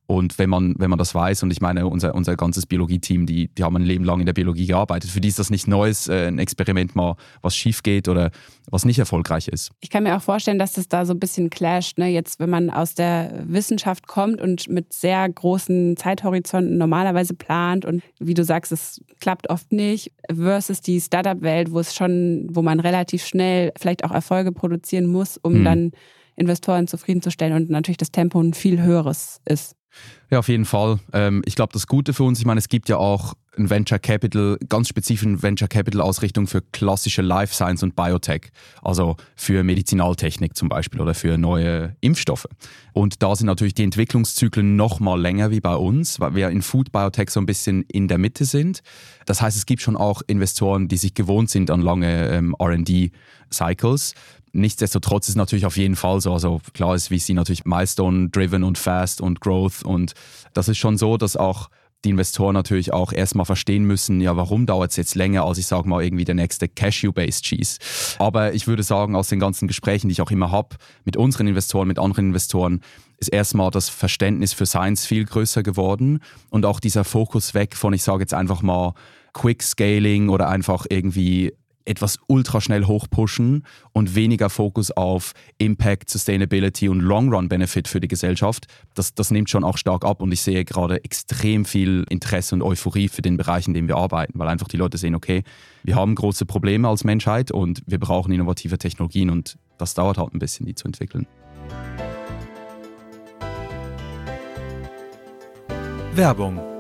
Und 0.07 0.39
wenn 0.39 0.51
man, 0.51 0.75
wenn 0.79 0.91
man 0.91 0.99
das 0.99 1.15
weiß, 1.15 1.43
und 1.43 1.53
ich 1.53 1.61
meine, 1.61 1.87
unser, 1.87 2.15
unser 2.15 2.37
ganzes 2.37 2.67
Biologie-Team, 2.67 3.25
die, 3.25 3.49
die 3.49 3.63
haben 3.63 3.77
ein 3.77 3.85
Leben 3.85 4.05
lang 4.05 4.21
in 4.21 4.27
der 4.27 4.33
Biologie 4.33 4.67
gearbeitet. 4.67 5.11
Für 5.11 5.21
die 5.21 5.29
ist 5.29 5.39
das 5.39 5.49
nicht 5.49 5.69
Neues, 5.69 6.09
äh, 6.09 6.27
ein 6.27 6.39
Experiment 6.39 6.95
mal, 6.97 7.17
was 7.41 7.57
schief 7.57 7.83
geht 7.83 8.09
oder 8.09 8.31
was 8.71 8.85
nicht 8.85 8.99
erfolgreich 8.99 9.49
ist. 9.49 9.71
Ich 9.81 9.91
kann 9.91 10.03
mir 10.03 10.17
auch 10.17 10.23
vorstellen, 10.23 10.59
dass 10.59 10.73
das 10.73 10.89
da 10.89 11.07
so 11.07 11.15
ein 11.15 11.21
bisschen 11.21 11.51
clasht. 11.51 11.99
Ne? 11.99 12.09
Jetzt, 12.09 12.41
wenn 12.41 12.51
man 12.51 12.69
aus 12.69 12.95
der 12.95 13.45
Wissenschaft 13.47 14.07
kommt 14.07 14.41
und 14.41 14.69
mit 14.69 14.93
sehr 14.93 15.29
großen 15.29 15.97
Zeithorizonten 15.97 16.79
normalerweise 16.79 17.35
plant 17.35 17.85
und 17.85 18.03
wie 18.19 18.35
du 18.35 18.45
sagst, 18.45 18.73
es 18.73 19.01
klappt 19.21 19.51
oft 19.51 19.73
nicht, 19.73 20.13
versus 20.29 20.81
die 20.81 21.01
Startup-Welt, 21.01 21.71
wo 21.71 21.79
es 21.79 21.95
schon, 21.95 22.49
wo 22.51 22.61
man 22.61 22.81
relativ 22.81 23.25
schnell 23.25 23.73
vielleicht 23.79 24.05
auch 24.05 24.11
Erfolge 24.11 24.53
produzieren 24.53 25.07
muss, 25.07 25.39
um 25.39 25.55
hm. 25.55 25.65
dann 25.65 25.93
Investoren 26.37 26.87
zufriedenzustellen 26.87 27.55
und 27.55 27.71
natürlich 27.71 27.99
das 27.99 28.11
Tempo 28.11 28.41
ein 28.41 28.55
viel 28.55 28.83
höheres 28.83 29.41
ist. 29.45 29.77
Ja, 30.33 30.39
auf 30.39 30.49
jeden 30.49 30.65
Fall. 30.65 30.99
Ähm, 31.13 31.43
ich 31.45 31.57
glaube, 31.57 31.75
das 31.75 31.87
Gute 31.87 32.15
für 32.15 32.23
uns, 32.23 32.39
ich 32.39 32.47
meine, 32.47 32.59
es 32.59 32.71
gibt 32.71 32.89
ja 32.89 32.97
auch 32.97 33.35
ein 33.59 33.69
Venture 33.69 33.99
Capital, 33.99 34.57
ganz 34.67 34.89
spezifischen 34.89 35.43
Venture 35.43 35.69
Capital 35.69 36.01
Ausrichtung 36.01 36.47
für 36.47 36.63
klassische 36.73 37.21
Life 37.21 37.53
Science 37.53 37.83
und 37.83 37.95
Biotech, 37.95 38.51
also 38.81 39.19
für 39.37 39.63
Medizinaltechnik 39.63 40.57
zum 40.57 40.71
Beispiel 40.71 41.03
oder 41.03 41.13
für 41.13 41.37
neue 41.37 41.97
Impfstoffe. 42.01 42.47
Und 42.95 43.23
da 43.23 43.37
sind 43.37 43.47
natürlich 43.47 43.75
die 43.75 43.83
Entwicklungszyklen 43.83 44.75
noch 44.75 45.01
mal 45.01 45.21
länger 45.21 45.51
wie 45.51 45.61
bei 45.61 45.75
uns, 45.75 46.19
weil 46.19 46.35
wir 46.35 46.49
in 46.49 46.63
Food 46.63 46.93
Biotech 46.93 47.29
so 47.29 47.39
ein 47.39 47.45
bisschen 47.45 47.83
in 47.83 48.09
der 48.09 48.17
Mitte 48.17 48.47
sind. 48.47 48.81
Das 49.27 49.43
heißt, 49.43 49.59
es 49.59 49.67
gibt 49.67 49.83
schon 49.83 49.99
auch 49.99 50.23
Investoren, 50.29 50.89
die 50.89 50.97
sich 50.97 51.13
gewohnt 51.13 51.51
sind 51.51 51.71
an 51.71 51.83
lange 51.83 52.31
ähm, 52.31 52.57
R&D 52.59 53.11
Cycles. 53.53 54.15
Nichtsdestotrotz 54.53 55.29
ist 55.29 55.37
natürlich 55.37 55.65
auf 55.67 55.77
jeden 55.77 55.97
Fall 55.97 56.21
so. 56.21 56.33
Also 56.33 56.61
klar 56.75 56.95
ist 56.95 57.09
VC 57.09 57.31
natürlich 57.31 57.65
Milestone-driven 57.65 58.65
und 58.65 58.79
fast 58.79 59.21
und 59.21 59.41
Growth. 59.41 59.83
Und 59.83 60.13
das 60.53 60.69
ist 60.69 60.79
schon 60.79 60.99
so, 60.99 61.17
dass 61.17 61.37
auch 61.37 61.71
die 62.05 62.11
Investoren 62.11 62.55
natürlich 62.55 62.93
auch 62.93 63.13
erstmal 63.13 63.47
verstehen 63.47 63.85
müssen, 63.85 64.21
ja, 64.21 64.37
warum 64.37 64.67
dauert 64.67 64.91
es 64.91 64.97
jetzt 64.97 65.15
länger, 65.15 65.45
als 65.45 65.59
ich 65.59 65.67
sage 65.67 65.89
mal 65.89 66.03
irgendwie 66.03 66.25
der 66.25 66.35
nächste 66.35 66.69
Cashew-Based 66.69 67.45
Cheese. 67.45 67.79
Aber 68.19 68.55
ich 68.55 68.67
würde 68.67 68.83
sagen, 68.83 69.15
aus 69.15 69.29
den 69.29 69.39
ganzen 69.39 69.69
Gesprächen, 69.69 70.09
die 70.09 70.13
ich 70.13 70.21
auch 70.21 70.31
immer 70.31 70.51
habe 70.51 70.77
mit 71.05 71.17
unseren 71.17 71.47
Investoren, 71.47 71.89
mit 71.89 71.99
anderen 71.99 72.27
Investoren, 72.27 72.81
ist 73.19 73.29
erstmal 73.29 73.71
das 73.71 73.89
Verständnis 73.89 74.53
für 74.53 74.67
Science 74.67 75.07
viel 75.07 75.25
größer 75.25 75.63
geworden 75.63 76.19
und 76.51 76.67
auch 76.67 76.81
dieser 76.81 77.05
Fokus 77.05 77.55
weg 77.55 77.77
von, 77.77 77.93
ich 77.93 78.03
sage 78.03 78.23
jetzt 78.23 78.35
einfach 78.35 78.63
mal, 78.63 78.95
Quick 79.33 79.63
Scaling 79.63 80.29
oder 80.29 80.49
einfach 80.49 80.87
irgendwie 80.91 81.55
etwas 81.85 82.19
ultra 82.27 82.61
schnell 82.61 82.85
hochpushen 82.85 83.65
und 83.93 84.15
weniger 84.15 84.51
Fokus 84.51 84.91
auf 84.91 85.33
Impact, 85.59 86.11
Sustainability 86.11 86.89
und 86.89 87.01
Long-Run-Benefit 87.01 87.89
für 87.89 88.01
die 88.01 88.09
Gesellschaft. 88.09 88.67
Das, 88.95 89.15
das 89.15 89.31
nimmt 89.31 89.51
schon 89.51 89.65
auch 89.65 89.77
stark 89.77 90.05
ab 90.05 90.23
und 90.23 90.33
ich 90.33 90.43
sehe 90.43 90.65
gerade 90.65 91.05
extrem 91.05 91.65
viel 91.65 92.05
Interesse 92.09 92.55
und 92.55 92.63
Euphorie 92.63 93.09
für 93.09 93.23
den 93.23 93.37
Bereich, 93.37 93.67
in 93.67 93.75
dem 93.75 93.89
wir 93.89 93.97
arbeiten, 93.97 94.39
weil 94.39 94.49
einfach 94.49 94.69
die 94.69 94.77
Leute 94.77 94.99
sehen, 94.99 95.15
okay, 95.15 95.43
wir 95.83 95.97
haben 95.97 96.15
große 96.15 96.47
Probleme 96.47 96.89
als 96.89 97.05
Menschheit 97.05 97.51
und 97.51 97.83
wir 97.87 97.99
brauchen 97.99 98.33
innovative 98.33 98.79
Technologien 98.79 99.31
und 99.31 99.59
das 99.79 99.95
dauert 99.95 100.19
halt 100.19 100.35
ein 100.35 100.39
bisschen, 100.39 100.67
die 100.67 100.75
zu 100.75 100.87
entwickeln. 100.87 101.27
Werbung 106.15 106.72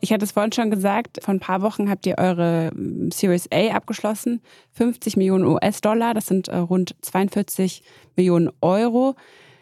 Ich 0.00 0.12
hatte 0.12 0.24
es 0.24 0.32
vorhin 0.32 0.52
schon 0.52 0.70
gesagt, 0.70 1.20
vor 1.22 1.34
ein 1.34 1.40
paar 1.40 1.62
Wochen 1.62 1.90
habt 1.90 2.06
ihr 2.06 2.16
eure 2.18 2.70
ähm, 2.74 3.10
Series 3.10 3.48
A 3.52 3.74
abgeschlossen. 3.74 4.40
50 4.72 5.16
Millionen 5.16 5.44
US-Dollar, 5.44 6.14
das 6.14 6.26
sind 6.26 6.48
äh, 6.48 6.56
rund 6.56 6.94
42 7.02 7.82
Millionen 8.16 8.50
Euro. 8.60 9.14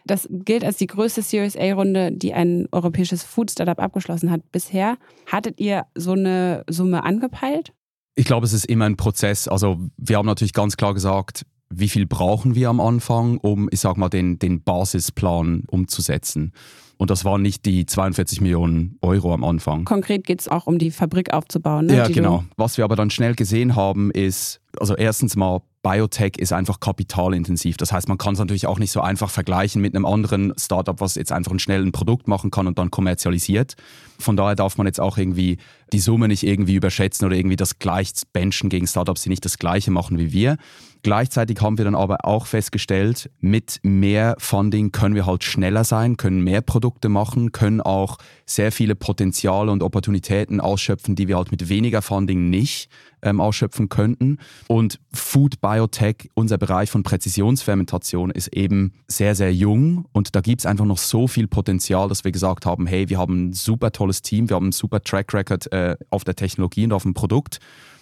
Das 0.07 0.27
gilt 0.31 0.64
als 0.64 0.79
die 0.79 0.87
größte 0.87 1.20
Series 1.22 1.57
A-Runde, 1.57 2.12
die 2.12 2.33
ein 2.33 2.66
europäisches 2.72 3.22
Food-Startup 3.24 3.79
abgeschlossen 3.79 4.31
hat 4.31 4.40
bisher. 4.53 4.96
Hattet 5.27 5.61
ihr 5.61 5.85
so 5.94 6.12
eine 6.12 6.64
Summe 6.68 7.05
angepeilt? 7.05 7.72
Ich 8.14 8.24
glaube, 8.24 8.46
es 8.46 8.55
ist 8.55 8.64
immer 8.64 8.87
ein 8.87 8.96
Prozess. 8.96 9.48
Also 9.48 9.79
wir 9.98 10.16
haben 10.16 10.27
natürlich 10.27 10.55
ganz 10.55 10.77
klar 10.77 10.94
gesagt, 10.94 11.44
wie 11.70 11.88
viel 11.88 12.07
brauchen 12.07 12.55
wir 12.55 12.70
am 12.70 12.81
Anfang, 12.81 13.38
um, 13.38 13.68
ich 13.70 13.81
sag 13.81 13.98
mal, 13.98 14.09
den, 14.09 14.38
den 14.38 14.62
Basisplan 14.62 15.64
umzusetzen. 15.68 16.53
Und 16.98 17.11
das 17.11 17.24
waren 17.24 17.40
nicht 17.42 17.64
die 17.64 17.87
42 17.87 18.40
Millionen 18.40 18.98
Euro 19.00 19.32
am 19.32 19.44
Anfang. 19.44 19.84
Konkret 19.84 20.26
geht 20.26 20.40
es 20.40 20.48
auch 20.48 20.66
um 20.66 20.78
die 20.78 20.90
Fabrik 20.90 21.32
aufzubauen. 21.32 21.87
Ne? 21.87 21.96
Ja, 21.96 22.08
genau. 22.08 22.44
Was 22.56 22.76
wir 22.76 22.84
aber 22.84 22.96
dann 22.96 23.08
schnell 23.11 23.34
gesehen 23.34 23.76
haben, 23.76 24.11
ist, 24.11 24.61
also 24.78 24.96
erstens 24.96 25.37
mal, 25.37 25.62
Biotech 25.88 26.37
ist 26.37 26.53
einfach 26.53 26.81
kapitalintensiv. 26.81 27.79
Das 27.79 27.92
heißt, 27.92 28.09
man 28.09 28.18
kann 28.18 28.35
es 28.35 28.38
natürlich 28.38 28.66
auch 28.66 28.79
nicht 28.79 28.92
so 28.92 29.01
einfach 29.01 29.31
vergleichen 29.31 29.81
mit 29.81 29.94
einem 29.94 30.05
anderen 30.05 30.53
Startup, 30.59 31.01
was 31.01 31.14
jetzt 31.14 31.33
einfach 31.33 31.51
ein 31.51 31.59
schnelles 31.59 31.90
Produkt 31.92 32.29
machen 32.29 32.51
kann 32.51 32.66
und 32.66 32.79
dann 32.79 32.90
kommerzialisiert. 32.90 33.74
Von 34.18 34.37
daher 34.37 34.55
darf 34.55 34.77
man 34.77 34.87
jetzt 34.87 35.01
auch 35.01 35.16
irgendwie 35.16 35.57
die 35.94 36.01
Summe 36.01 36.29
nicht 36.29 36.42
irgendwie 36.42 36.74
überschätzen 36.74 37.24
oder 37.24 37.37
irgendwie 37.37 37.57
das 37.57 37.79
gleich 37.79 38.12
benchen 38.35 38.68
gegen 38.68 38.87
Startups, 38.87 39.22
die 39.22 39.31
nicht 39.31 39.46
das 39.46 39.59
Gleiche 39.59 39.90
machen 39.90 40.18
wie 40.18 40.31
wir. 40.31 40.59
Gleichzeitig 41.03 41.61
haben 41.62 41.79
wir 41.79 41.87
dann 41.87 41.94
aber 41.94 42.24
auch 42.24 42.46
festgestellt, 42.46 43.31
mit 43.40 43.79
mehr 43.83 44.35
Funding 44.38 44.92
können 44.92 45.14
wir 45.14 45.24
halt 45.24 45.44
schneller 45.44 45.85
sein, 45.85 46.16
können 46.16 46.42
mehr 46.42 46.61
Produkte 46.61 47.09
machen, 47.09 47.53
können 47.53 47.81
auch 47.81 48.18
sehr 48.44 48.72
viele 48.72 48.94
Potenziale 48.94 49.70
und 49.70 49.83
Opportunitäten 49.83 50.61
ausschöpfen, 50.61 51.14
die 51.14 51.29
wir 51.29 51.37
halt 51.37 51.53
mit 51.53 51.68
weniger 51.68 52.03
Funding 52.03 52.51
nicht 52.51 52.90
ähm, 53.22 53.40
ausschöpfen 53.40 53.88
könnten. 53.88 54.38
Und 54.66 55.00
Food 55.12 55.61
Biotech, 55.61 56.31
unser 56.35 56.59
Bereich 56.59 56.90
von 56.90 57.02
Präzisionsfermentation, 57.02 58.31
ist 58.31 58.48
eben 58.48 58.92
sehr, 59.07 59.35
sehr 59.35 59.54
jung 59.54 60.07
und 60.12 60.35
da 60.35 60.40
gibt 60.40 60.61
es 60.61 60.66
einfach 60.66 60.85
noch 60.85 60.98
so 60.98 61.26
viel 61.26 61.48
Potenzial, 61.48 62.09
dass 62.09 62.24
wir 62.24 62.33
gesagt 62.33 62.66
haben, 62.66 62.87
hey, 62.87 63.09
wir 63.09 63.18
haben 63.18 63.48
ein 63.48 63.52
super 63.52 63.92
tolles 63.92 64.22
Team, 64.22 64.48
wir 64.48 64.57
haben 64.57 64.66
einen 64.66 64.72
super 64.72 65.02
Track 65.02 65.35
Record 65.35 65.72
äh, 65.72 65.96
auf 66.11 66.24
der 66.24 66.37
Technologie 66.37 66.85
und 66.85 66.92
auf 66.92 67.02
dem 67.02 67.14
Produkt 67.14 67.59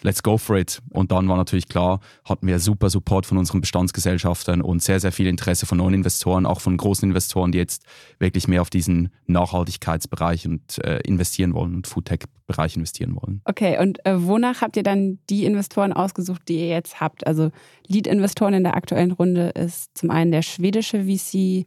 let's 0.07 0.23
go 0.23 0.39
for 0.39 0.57
it. 0.57 0.81
Und 0.91 1.11
dann 1.11 1.29
war 1.29 1.37
natürlich 1.37 1.69
klar, 1.69 2.01
hatten 2.25 2.47
wir 2.47 2.61
super 2.61 2.89
Support 2.89 3.27
von 3.27 3.39
unseren 3.39 3.61
Bestandsgesellschaftern 3.61 4.63
und 4.63 4.81
sehr, 4.81 5.01
sehr 5.01 5.11
viel 5.11 5.27
Interesse 5.27 5.67
von 5.67 5.79
neuen 5.79 5.95
Investoren, 5.95 6.47
auch 6.47 6.61
von 6.61 6.77
großen 6.77 7.09
Investoren, 7.09 7.51
die 7.51 7.59
jetzt 7.59 7.85
wirklich 8.21 8.47
mehr 8.47 8.63
auf 8.63 8.71
diesen 8.71 9.11
Nachhaltigkeitsbereich 9.27 10.47
und 10.47 10.79
äh, 10.85 11.01
investieren 11.01 11.55
wollen 11.55 11.75
und 11.75 11.89
Foodtech-Bereich 11.89 12.77
investieren 12.77 13.17
wollen. 13.17 13.41
Okay, 13.45 13.79
und 13.81 14.05
äh, 14.07 14.15
wonach 14.17 14.63
habt 14.63 14.77
ihr 14.77 14.85
dann 14.85 15.19
die 15.29 15.45
Investoren 15.45 15.93
ausgesucht, 15.93 16.43
die 16.49 16.61
ihr 16.61 16.69
jetzt 16.69 17.01
habt? 17.01 17.27
Also 17.27 17.51
Lead-Investoren 17.89 18.55
in 18.55 18.63
der 18.63 18.77
aktuellen 18.77 19.11
Runde 19.11 19.49
ist 19.49 19.99
zum 19.99 20.11
einen 20.11 20.31
der 20.31 20.43
schwedische 20.43 21.05
VC 21.05 21.67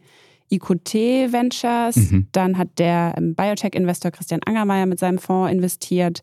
IQT 0.52 0.94
Ventures, 1.32 1.98
mhm. 1.98 2.28
dann 2.32 2.58
hat 2.58 2.80
der 2.80 3.14
ähm, 3.18 3.36
Biotech-Investor 3.36 4.12
Christian 4.12 4.40
Angermeier 4.46 4.86
mit 4.86 4.98
seinem 4.98 5.20
Fonds 5.20 5.52
investiert 5.52 6.22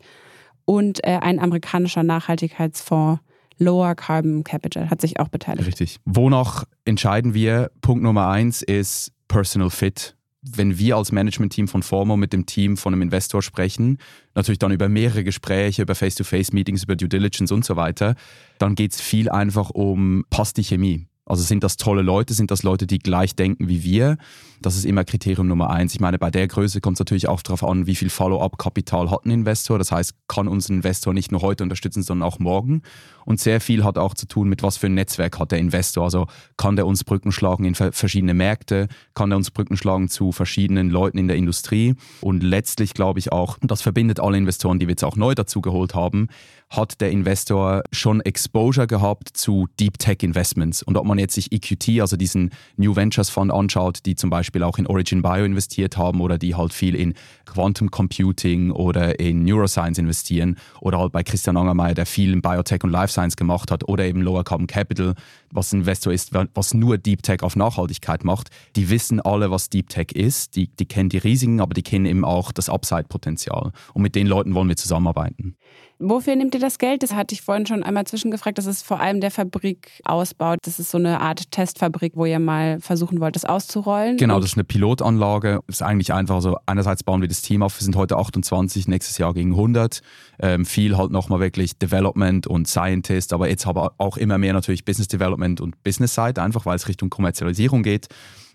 und 0.66 1.02
äh, 1.05 1.18
ein 1.22 1.38
amerikanischer 1.38 2.02
Nachhaltigkeitsfonds, 2.02 3.22
Lower 3.59 3.94
Carbon 3.94 4.44
Capital, 4.44 4.90
hat 4.90 5.00
sich 5.00 5.18
auch 5.18 5.29
beteiligt. 5.29 5.66
Richtig. 5.66 5.98
Wonach 6.05 6.64
entscheiden 6.85 7.33
wir? 7.33 7.70
Punkt 7.81 8.02
Nummer 8.02 8.29
eins 8.29 8.61
ist 8.61 9.12
Personal 9.29 9.70
Fit. 9.70 10.14
Wenn 10.42 10.79
wir 10.79 10.96
als 10.96 11.11
Management-Team 11.11 11.66
von 11.66 11.83
Formo 11.83 12.16
mit 12.16 12.33
dem 12.33 12.44
Team 12.44 12.76
von 12.76 12.92
einem 12.92 13.02
Investor 13.02 13.42
sprechen, 13.42 13.98
natürlich 14.35 14.59
dann 14.59 14.70
über 14.70 14.88
mehrere 14.88 15.24
Gespräche, 15.24 15.83
über 15.83 15.94
Face-to-Face-Meetings, 15.94 16.85
über 16.85 16.94
Due 16.94 17.09
Diligence 17.09 17.50
und 17.50 17.64
so 17.64 17.76
weiter, 17.76 18.14
dann 18.59 18.74
geht 18.74 18.92
es 18.92 19.00
viel 19.00 19.31
einfach 19.31 19.70
um, 19.70 20.24
passt 20.31 20.59
die 20.59 20.64
Chemie? 20.64 21.09
Also 21.26 21.42
sind 21.42 21.64
das 21.64 21.76
tolle 21.76 22.02
Leute, 22.02 22.34
sind 22.34 22.52
das 22.52 22.62
Leute, 22.62 22.86
die 22.86 23.00
gleich 23.00 23.34
denken 23.34 23.68
wie 23.68 23.82
wir? 23.82 24.16
Das 24.62 24.76
ist 24.76 24.84
immer 24.84 25.04
Kriterium 25.04 25.48
Nummer 25.48 25.70
eins. 25.70 25.92
Ich 25.92 26.00
meine, 26.00 26.18
bei 26.18 26.30
der 26.30 26.46
Größe 26.46 26.80
kommt 26.80 26.96
es 26.96 27.00
natürlich 27.00 27.28
auch 27.28 27.42
darauf 27.42 27.64
an, 27.64 27.86
wie 27.86 27.96
viel 27.96 28.10
Follow-up-Kapital 28.10 29.10
hat 29.10 29.26
ein 29.26 29.30
Investor. 29.32 29.78
Das 29.78 29.90
heißt, 29.90 30.14
kann 30.28 30.46
uns 30.46 30.68
ein 30.68 30.76
Investor 30.76 31.12
nicht 31.12 31.32
nur 31.32 31.42
heute 31.42 31.64
unterstützen, 31.64 32.04
sondern 32.04 32.28
auch 32.28 32.38
morgen. 32.38 32.82
Und 33.26 33.40
sehr 33.40 33.60
viel 33.60 33.84
hat 33.84 33.98
auch 33.98 34.14
zu 34.14 34.26
tun 34.26 34.48
mit, 34.48 34.62
was 34.62 34.78
für 34.78 34.86
ein 34.86 34.94
Netzwerk 34.94 35.38
hat 35.38 35.52
der 35.52 35.58
Investor. 35.58 36.04
Also 36.04 36.28
kann 36.56 36.76
der 36.76 36.86
uns 36.86 37.04
Brücken 37.04 37.32
schlagen 37.32 37.64
in 37.64 37.74
verschiedene 37.74 38.32
Märkte, 38.32 38.88
kann 39.14 39.28
der 39.28 39.36
uns 39.36 39.50
Brücken 39.50 39.76
schlagen 39.76 40.08
zu 40.08 40.32
verschiedenen 40.32 40.88
Leuten 40.88 41.18
in 41.18 41.28
der 41.28 41.36
Industrie. 41.36 41.94
Und 42.20 42.42
letztlich 42.42 42.94
glaube 42.94 43.18
ich 43.18 43.32
auch, 43.32 43.58
das 43.60 43.82
verbindet 43.82 44.20
alle 44.20 44.38
Investoren, 44.38 44.78
die 44.78 44.86
wir 44.86 44.92
jetzt 44.92 45.04
auch 45.04 45.16
neu 45.16 45.34
dazu 45.34 45.60
geholt 45.60 45.94
haben, 45.94 46.28
hat 46.70 47.00
der 47.00 47.10
Investor 47.10 47.82
schon 47.92 48.20
Exposure 48.20 48.86
gehabt 48.86 49.30
zu 49.34 49.68
Deep 49.78 49.98
Tech 49.98 50.18
Investments. 50.22 50.82
Und 50.82 50.96
ob 50.96 51.04
man 51.04 51.18
jetzt 51.18 51.34
sich 51.34 51.52
EQT, 51.52 52.00
also 52.00 52.16
diesen 52.16 52.50
New 52.76 52.96
Ventures 52.96 53.30
Fund 53.30 53.52
anschaut, 53.52 54.00
die 54.06 54.16
zum 54.16 54.30
Beispiel 54.30 54.62
auch 54.62 54.78
in 54.78 54.86
Origin 54.86 55.22
Bio 55.22 55.44
investiert 55.44 55.96
haben 55.96 56.20
oder 56.20 56.38
die 56.38 56.54
halt 56.54 56.72
viel 56.72 56.94
in 56.94 57.14
Quantum 57.56 57.90
Computing 57.90 58.70
oder 58.70 59.18
in 59.18 59.42
Neuroscience 59.42 59.96
investieren 59.98 60.56
oder 60.82 60.98
halt 60.98 61.12
bei 61.12 61.22
Christian 61.22 61.56
Angermeier, 61.56 61.94
der 61.94 62.04
viel 62.04 62.34
in 62.34 62.42
Biotech 62.42 62.84
und 62.84 62.90
Life 62.90 63.10
Science 63.10 63.34
gemacht 63.34 63.70
hat 63.70 63.88
oder 63.88 64.04
eben 64.04 64.20
Lower 64.20 64.44
Carbon 64.44 64.66
Capital, 64.66 65.14
was 65.50 65.72
ein 65.72 65.80
Investor 65.80 66.12
ist, 66.12 66.32
was 66.52 66.74
nur 66.74 66.98
Deep 66.98 67.22
Tech 67.22 67.42
auf 67.42 67.56
Nachhaltigkeit 67.56 68.24
macht. 68.24 68.50
Die 68.76 68.90
wissen 68.90 69.20
alle, 69.20 69.50
was 69.50 69.70
Deep 69.70 69.88
Tech 69.88 70.12
ist. 70.12 70.54
Die, 70.56 70.68
die 70.68 70.84
kennen 70.84 71.08
die 71.08 71.16
Risiken, 71.16 71.62
aber 71.62 71.72
die 71.72 71.82
kennen 71.82 72.04
eben 72.04 72.26
auch 72.26 72.52
das 72.52 72.68
Upside-Potenzial. 72.68 73.72
Und 73.94 74.02
mit 74.02 74.14
den 74.14 74.26
Leuten 74.26 74.54
wollen 74.54 74.68
wir 74.68 74.76
zusammenarbeiten. 74.76 75.56
Wofür 75.98 76.36
nehmt 76.36 76.54
ihr 76.54 76.60
das 76.60 76.78
Geld? 76.78 77.02
Das 77.02 77.14
hatte 77.14 77.34
ich 77.34 77.40
vorhin 77.40 77.64
schon 77.64 77.82
einmal 77.82 78.06
zwischengefragt. 78.06 78.58
Das 78.58 78.66
ist 78.66 78.82
vor 78.84 79.00
allem 79.00 79.22
der 79.22 79.30
Fabrikausbau. 79.30 80.56
Das 80.62 80.78
ist 80.78 80.90
so 80.90 80.98
eine 80.98 81.22
Art 81.22 81.50
Testfabrik, 81.50 82.12
wo 82.16 82.26
ihr 82.26 82.38
mal 82.38 82.80
versuchen 82.80 83.18
wollt, 83.18 83.34
das 83.34 83.46
auszurollen. 83.46 84.18
Genau, 84.18 84.38
das 84.38 84.50
ist 84.50 84.56
eine 84.56 84.64
Pilotanlage. 84.64 85.60
Das 85.66 85.76
ist 85.76 85.82
eigentlich 85.82 86.12
einfach 86.12 86.42
so, 86.42 86.58
einerseits 86.66 87.02
bauen 87.02 87.22
wir 87.22 87.28
das 87.28 87.40
Team 87.40 87.62
auf. 87.62 87.80
Wir 87.80 87.84
sind 87.84 87.96
heute 87.96 88.18
28, 88.18 88.88
nächstes 88.88 89.16
Jahr 89.16 89.32
gegen 89.32 89.52
100. 89.52 90.02
Ähm, 90.38 90.66
viel 90.66 90.98
halt 90.98 91.12
nochmal 91.12 91.40
wirklich 91.40 91.78
Development 91.78 92.46
und 92.46 92.68
Scientist, 92.68 93.32
aber 93.32 93.48
jetzt 93.48 93.66
aber 93.66 93.94
auch 93.96 94.18
immer 94.18 94.36
mehr 94.36 94.52
natürlich 94.52 94.84
Business 94.84 95.08
Development 95.08 95.62
und 95.62 95.82
Business 95.82 96.14
Side, 96.14 96.42
einfach 96.42 96.66
weil 96.66 96.76
es 96.76 96.88
Richtung 96.88 97.08
Kommerzialisierung 97.08 97.82
geht. 97.82 98.08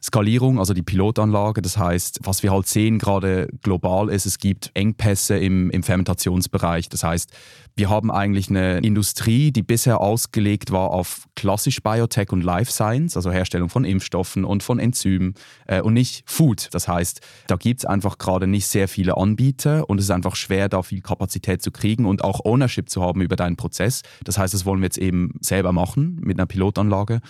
Skalierung, 0.04 0.58
also 0.58 0.74
die 0.74 0.82
Pilotanlage. 0.82 1.62
Das 1.62 1.78
heißt, 1.78 2.22
was 2.24 2.42
wir 2.42 2.52
halt 2.52 2.68
sehen 2.68 2.98
gerade 2.98 3.48
global 3.62 4.10
ist, 4.10 4.26
es 4.26 4.40
gibt 4.40 4.72
Engpässe 4.74 5.38
im, 5.38 5.70
im 5.70 5.84
Fermentationsbereich. 5.84 6.90
Das 6.90 7.04
heißt, 7.04 7.32
wir 7.76 7.90
haben 7.90 8.10
eigentlich 8.12 8.50
eine 8.50 8.80
Industrie, 8.80 9.52
die 9.52 9.62
bisher 9.62 10.02
ausgelegt 10.02 10.72
war 10.72 10.90
auf 10.90 11.28
klassisch 11.36 11.82
Biotech 11.84 12.32
und 12.32 12.44
Life 12.44 12.72
Science, 12.72 13.16
also 13.16 13.32
Herstellung 13.32 13.70
von 13.70 13.86
Impfstoffen 13.86 14.44
und 14.44 14.64
von 14.64 14.80
Enzymen 14.80 15.36
äh, 15.68 15.82
und 15.82 15.94
nicht 15.94 16.24
Food. 16.26 16.70
Das 16.72 16.88
heißt, 16.88 17.22
da 17.48 17.56
gibt 17.56 17.82
es 17.82 17.86
einfach 17.86 18.18
gerade 18.18 18.48
nicht 18.48 18.68
sehr 18.68 18.88
viele 18.88 19.18
Anbieter 19.18 19.90
und 19.90 20.00
es 20.00 20.06
ist 20.06 20.12
einfach 20.12 20.36
schwer, 20.36 20.68
da 20.68 20.82
viel 20.82 21.02
Kapazität 21.02 21.62
zu 21.62 21.72
kriegen 21.72 22.06
und 22.06 22.24
auch 22.24 22.44
Ownership 22.44 22.90
zu 22.90 23.04
haben 23.04 23.22
über 23.22 23.36
deinen 23.36 23.56
Prozess. 23.56 24.02
Das 24.24 24.38
heißt, 24.38 24.54
das 24.54 24.66
wollen 24.66 24.82
wir 24.82 24.88
jetzt 24.88 24.98
eben 24.98 25.36
selber 25.42 25.72
machen 25.72 26.20
mit 26.22 26.40
einer 26.40 26.48
Pilotanlage. 26.48 27.22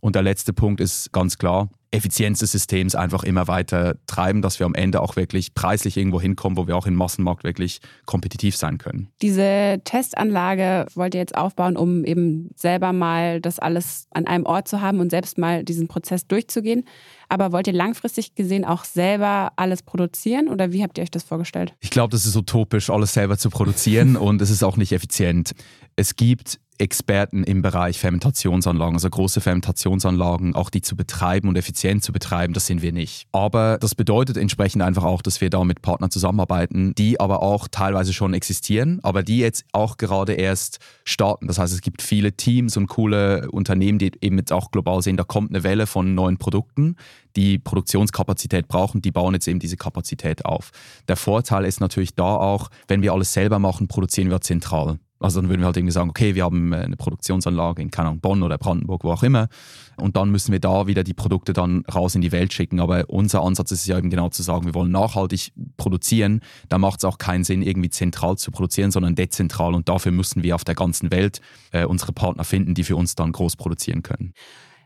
Und 0.00 0.14
der 0.14 0.22
letzte 0.22 0.52
Punkt 0.52 0.80
ist 0.80 1.12
ganz 1.12 1.38
klar, 1.38 1.70
Effizienz 1.90 2.40
des 2.40 2.52
Systems 2.52 2.94
einfach 2.94 3.24
immer 3.24 3.48
weiter 3.48 3.96
treiben, 4.06 4.42
dass 4.42 4.58
wir 4.58 4.66
am 4.66 4.74
Ende 4.74 5.00
auch 5.00 5.16
wirklich 5.16 5.54
preislich 5.54 5.96
irgendwo 5.96 6.20
hinkommen, 6.20 6.58
wo 6.58 6.66
wir 6.66 6.76
auch 6.76 6.86
im 6.86 6.94
Massenmarkt 6.94 7.44
wirklich 7.44 7.80
kompetitiv 8.04 8.56
sein 8.56 8.78
können. 8.78 9.08
Diese 9.22 9.80
Testanlage 9.84 10.86
wollt 10.94 11.14
ihr 11.14 11.20
jetzt 11.20 11.36
aufbauen, 11.36 11.76
um 11.76 12.04
eben 12.04 12.50
selber 12.56 12.92
mal 12.92 13.40
das 13.40 13.58
alles 13.58 14.06
an 14.10 14.26
einem 14.26 14.44
Ort 14.44 14.68
zu 14.68 14.82
haben 14.82 15.00
und 15.00 15.10
selbst 15.10 15.38
mal 15.38 15.64
diesen 15.64 15.88
Prozess 15.88 16.26
durchzugehen. 16.26 16.84
Aber 17.30 17.52
wollt 17.52 17.66
ihr 17.66 17.72
langfristig 17.72 18.34
gesehen 18.34 18.64
auch 18.64 18.84
selber 18.84 19.52
alles 19.56 19.82
produzieren 19.82 20.48
oder 20.48 20.72
wie 20.72 20.82
habt 20.82 20.98
ihr 20.98 21.02
euch 21.02 21.10
das 21.10 21.22
vorgestellt? 21.22 21.74
Ich 21.80 21.90
glaube, 21.90 22.10
das 22.10 22.26
ist 22.26 22.36
utopisch, 22.36 22.90
alles 22.90 23.14
selber 23.14 23.38
zu 23.38 23.48
produzieren 23.48 24.16
und 24.18 24.42
es 24.42 24.50
ist 24.50 24.62
auch 24.62 24.76
nicht 24.76 24.92
effizient. 24.92 25.52
Es 25.96 26.16
gibt 26.16 26.60
Experten 26.78 27.44
im 27.44 27.62
Bereich 27.62 27.98
Fermentationsanlagen, 27.98 28.94
also 28.94 29.10
große 29.10 29.40
Fermentationsanlagen, 29.40 30.54
auch 30.54 30.70
die 30.70 30.80
zu 30.80 30.96
betreiben 30.96 31.48
und 31.48 31.56
effizient 31.56 32.02
zu 32.02 32.12
betreiben, 32.12 32.54
das 32.54 32.66
sind 32.66 32.82
wir 32.82 32.92
nicht. 32.92 33.26
Aber 33.32 33.78
das 33.78 33.94
bedeutet 33.94 34.36
entsprechend 34.36 34.82
einfach 34.82 35.04
auch, 35.04 35.22
dass 35.22 35.40
wir 35.40 35.50
da 35.50 35.64
mit 35.64 35.82
Partnern 35.82 36.10
zusammenarbeiten, 36.10 36.94
die 36.94 37.20
aber 37.20 37.42
auch 37.42 37.68
teilweise 37.68 38.12
schon 38.12 38.32
existieren, 38.32 39.00
aber 39.02 39.22
die 39.22 39.38
jetzt 39.38 39.64
auch 39.72 39.96
gerade 39.96 40.34
erst 40.34 40.78
starten. 41.04 41.48
Das 41.48 41.58
heißt, 41.58 41.74
es 41.74 41.80
gibt 41.80 42.00
viele 42.02 42.32
Teams 42.32 42.76
und 42.76 42.86
coole 42.86 43.50
Unternehmen, 43.50 43.98
die 43.98 44.12
eben 44.20 44.38
jetzt 44.38 44.52
auch 44.52 44.70
global 44.70 45.02
sehen, 45.02 45.16
da 45.16 45.24
kommt 45.24 45.50
eine 45.50 45.64
Welle 45.64 45.86
von 45.86 46.14
neuen 46.14 46.38
Produkten, 46.38 46.96
die 47.36 47.58
Produktionskapazität 47.58 48.68
brauchen, 48.68 49.02
die 49.02 49.10
bauen 49.10 49.34
jetzt 49.34 49.48
eben 49.48 49.58
diese 49.58 49.76
Kapazität 49.76 50.44
auf. 50.44 50.70
Der 51.08 51.16
Vorteil 51.16 51.64
ist 51.64 51.80
natürlich 51.80 52.14
da 52.14 52.36
auch, 52.36 52.70
wenn 52.86 53.02
wir 53.02 53.12
alles 53.12 53.32
selber 53.32 53.58
machen, 53.58 53.88
produzieren 53.88 54.30
wir 54.30 54.40
zentral. 54.40 54.98
Also 55.20 55.40
dann 55.40 55.50
würden 55.50 55.60
wir 55.60 55.66
halt 55.66 55.76
irgendwie 55.76 55.92
sagen, 55.92 56.10
okay, 56.10 56.34
wir 56.34 56.44
haben 56.44 56.72
äh, 56.72 56.76
eine 56.76 56.96
Produktionsanlage 56.96 57.82
in 57.82 57.90
keine 57.90 58.08
Ahnung, 58.08 58.20
Bonn 58.20 58.42
oder 58.42 58.58
Brandenburg, 58.58 59.04
wo 59.04 59.10
auch 59.10 59.22
immer. 59.22 59.48
Und 59.96 60.16
dann 60.16 60.30
müssen 60.30 60.52
wir 60.52 60.60
da 60.60 60.86
wieder 60.86 61.02
die 61.02 61.14
Produkte 61.14 61.52
dann 61.52 61.84
raus 61.92 62.14
in 62.14 62.20
die 62.20 62.32
Welt 62.32 62.52
schicken. 62.52 62.80
Aber 62.80 63.04
unser 63.08 63.42
Ansatz 63.42 63.72
ist 63.72 63.86
ja 63.86 63.98
eben 63.98 64.10
genau 64.10 64.28
zu 64.28 64.42
sagen, 64.42 64.66
wir 64.66 64.74
wollen 64.74 64.92
nachhaltig 64.92 65.52
produzieren. 65.76 66.40
Da 66.68 66.78
macht 66.78 67.00
es 67.00 67.04
auch 67.04 67.18
keinen 67.18 67.44
Sinn, 67.44 67.62
irgendwie 67.62 67.90
zentral 67.90 68.36
zu 68.36 68.50
produzieren, 68.50 68.90
sondern 68.90 69.14
dezentral. 69.14 69.74
Und 69.74 69.88
dafür 69.88 70.12
müssen 70.12 70.42
wir 70.42 70.54
auf 70.54 70.64
der 70.64 70.74
ganzen 70.76 71.10
Welt 71.10 71.40
äh, 71.72 71.84
unsere 71.84 72.12
Partner 72.12 72.44
finden, 72.44 72.74
die 72.74 72.84
für 72.84 72.96
uns 72.96 73.14
dann 73.16 73.32
groß 73.32 73.56
produzieren 73.56 74.02
können. 74.02 74.34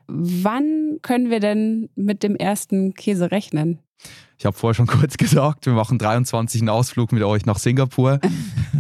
Wann 0.07 0.99
können 1.03 1.31
wir 1.31 1.41
denn 1.41 1.89
mit 1.95 2.23
dem 2.23 2.37
ersten 2.37 2.95
Käse 2.95 3.31
rechnen? 3.31 3.79
Ich 4.43 4.47
habe 4.47 4.57
vorher 4.57 4.75
schon 4.75 4.87
kurz 4.89 5.17
gesagt, 5.17 5.67
wir 5.67 5.73
machen 5.73 5.99
23 5.99 6.63
einen 6.63 6.69
Ausflug 6.69 7.13
mit 7.13 7.23
euch 7.23 7.47
nach 7.47 7.61
Singapur. 7.61 8.19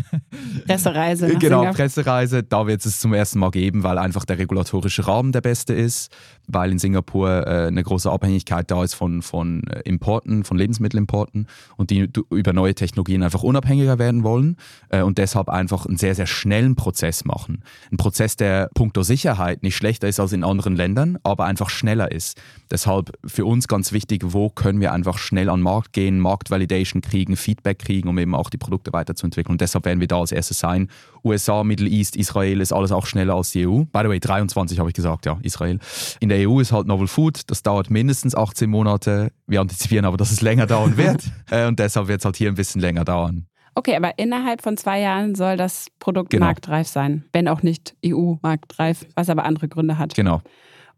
Pressereise. 0.66 1.29
Nach 1.29 1.38
genau, 1.38 1.61
Singapur. 1.61 1.77
Pressereise. 1.77 2.42
Da 2.42 2.66
wird 2.66 2.85
es 2.85 2.98
zum 2.98 3.14
ersten 3.14 3.38
Mal 3.38 3.53
geben, 3.53 3.85
weil 3.85 3.96
einfach 3.96 4.25
der 4.25 4.38
regulatorische 4.38 5.07
Rahmen 5.07 5.31
der 5.31 5.40
beste 5.40 5.72
ist, 5.72 6.11
weil 6.53 6.73
in 6.73 6.79
Singapur 6.79 7.47
äh, 7.47 7.67
eine 7.67 7.83
große 7.83 8.11
Abhängigkeit 8.11 8.71
da 8.71 8.85
ist 8.85 8.95
von, 8.95 9.23
von 9.23 9.65
äh, 9.65 9.81
Importen, 9.81 10.45
von 10.45 10.59
Lebensmittelimporten 10.59 11.47
und 11.77 11.91
die 11.91 12.09
über 12.31 12.53
neue 12.53 12.75
Technologien 12.75 13.23
einfach 13.23 13.43
unabhängiger 13.43 13.99
werden 13.99 14.23
wollen 14.23 14.57
äh, 14.91 15.03
und 15.03 15.19
deshalb 15.19 15.49
einfach 15.49 15.87
einen 15.87 15.97
sehr, 15.97 16.15
sehr 16.15 16.27
schnellen 16.27 16.77
Prozess 16.77 17.25
machen. 17.25 17.65
Ein 17.91 17.97
Prozess, 17.97 18.37
der 18.37 18.69
puncto 18.75 19.03
Sicherheit 19.03 19.62
nicht 19.62 19.77
schlechter 19.77 20.09
ist 20.09 20.21
als 20.21 20.33
in 20.33 20.45
anderen 20.45 20.77
Ländern, 20.77 21.19
aber 21.23 21.45
einfach 21.47 21.71
schneller 21.71 22.12
ist. 22.12 22.41
Deshalb 22.71 23.12
für 23.25 23.45
uns 23.45 23.69
ganz 23.69 23.93
wichtig, 23.93 24.23
wo 24.27 24.49
können 24.49 24.81
wir 24.81 24.93
einfach 24.93 25.19
schnell 25.19 25.49
an 25.49 25.61
den 25.61 25.65
Markt 25.65 25.93
gehen, 25.93 26.21
Marktvalidation 26.21 27.03
kriegen, 27.03 27.37
Feedback 27.37 27.79
kriegen, 27.79 28.09
um 28.09 28.19
eben 28.19 28.35
auch 28.35 28.51
die 28.51 28.59
Produkte 28.59 28.93
weiterzuentwickeln. 28.93 29.55
Und 29.55 29.61
deshalb 29.61 29.85
werden 29.85 30.01
wir 30.01 30.09
da 30.09 30.21
als 30.21 30.33
erstes 30.33 30.59
sein. 30.59 30.88
USA, 31.25 31.62
Middle 31.65 31.88
East, 31.88 32.17
Israel 32.17 32.61
ist 32.61 32.73
alles 32.73 32.93
auch 32.93 33.07
schneller 33.07 33.35
als 33.35 33.51
die 33.51 33.67
EU. 33.67 33.85
By 33.85 34.01
the 34.03 34.09
way, 34.09 34.21
23 34.21 34.79
habe 34.79 34.91
ich 34.91 34.95
gesagt, 34.95 35.27
ja, 35.27 35.38
Israel. 35.43 35.79
In 36.21 36.29
der 36.29 36.42
EU 36.49 36.61
ist 36.61 36.73
halt 36.73 36.87
Novel 36.87 37.07
Food, 37.09 37.43
das 37.51 37.63
dauert 37.63 37.91
mindestens 37.91 38.35
18 38.35 38.69
Monate. 38.71 39.33
Wir 39.47 39.61
antizipieren 39.61 40.05
aber, 40.05 40.17
dass 40.17 40.31
es 40.33 40.41
länger 40.41 40.67
dauern 40.67 40.97
wird. 40.97 41.25
Äh, 41.51 41.67
und 41.67 41.79
deshalb 41.79 42.09
wird 42.09 42.21
es 42.21 42.25
halt 42.25 42.37
hier 42.37 42.49
ein 42.49 42.55
bisschen 42.55 42.81
länger 42.81 43.05
dauern. 43.05 43.47
Okay, 43.75 43.97
aber 43.97 44.19
innerhalb 44.19 44.63
von 44.63 44.77
zwei 44.77 45.01
Jahren 45.01 45.35
soll 45.35 45.57
das 45.57 45.87
Produkt 45.99 46.31
Genau. 46.31 46.47
marktreif 46.47 46.87
sein, 46.89 47.25
wenn 47.33 47.49
auch 47.49 47.63
nicht 47.63 47.95
EU-marktreif, 48.05 49.07
was 49.15 49.29
aber 49.31 49.45
andere 49.45 49.69
Gründe 49.69 49.99
hat. 49.99 50.15
Genau. 50.15 50.41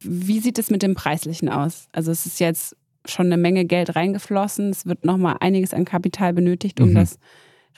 Wie 0.01 0.41
sieht 0.41 0.59
es 0.59 0.71
mit 0.71 0.83
dem 0.83 0.95
Preislichen 0.95 1.49
aus? 1.49 1.89
Also 1.93 2.11
es 2.13 2.27
ist 2.27 2.41
jetzt 2.41 2.77
schon 3.07 3.27
eine 3.27 3.37
Menge 3.37 3.65
Geld 3.65 3.95
reingeflossen, 3.97 4.71
es 4.71 4.87
wird 4.87 5.05
nochmal 5.05 5.37
einiges 5.41 5.73
an 5.75 5.85
Kapital 5.85 6.33
benötigt, 6.33 6.81
um 6.81 6.91
Mhm. 6.91 6.95
das 6.95 7.19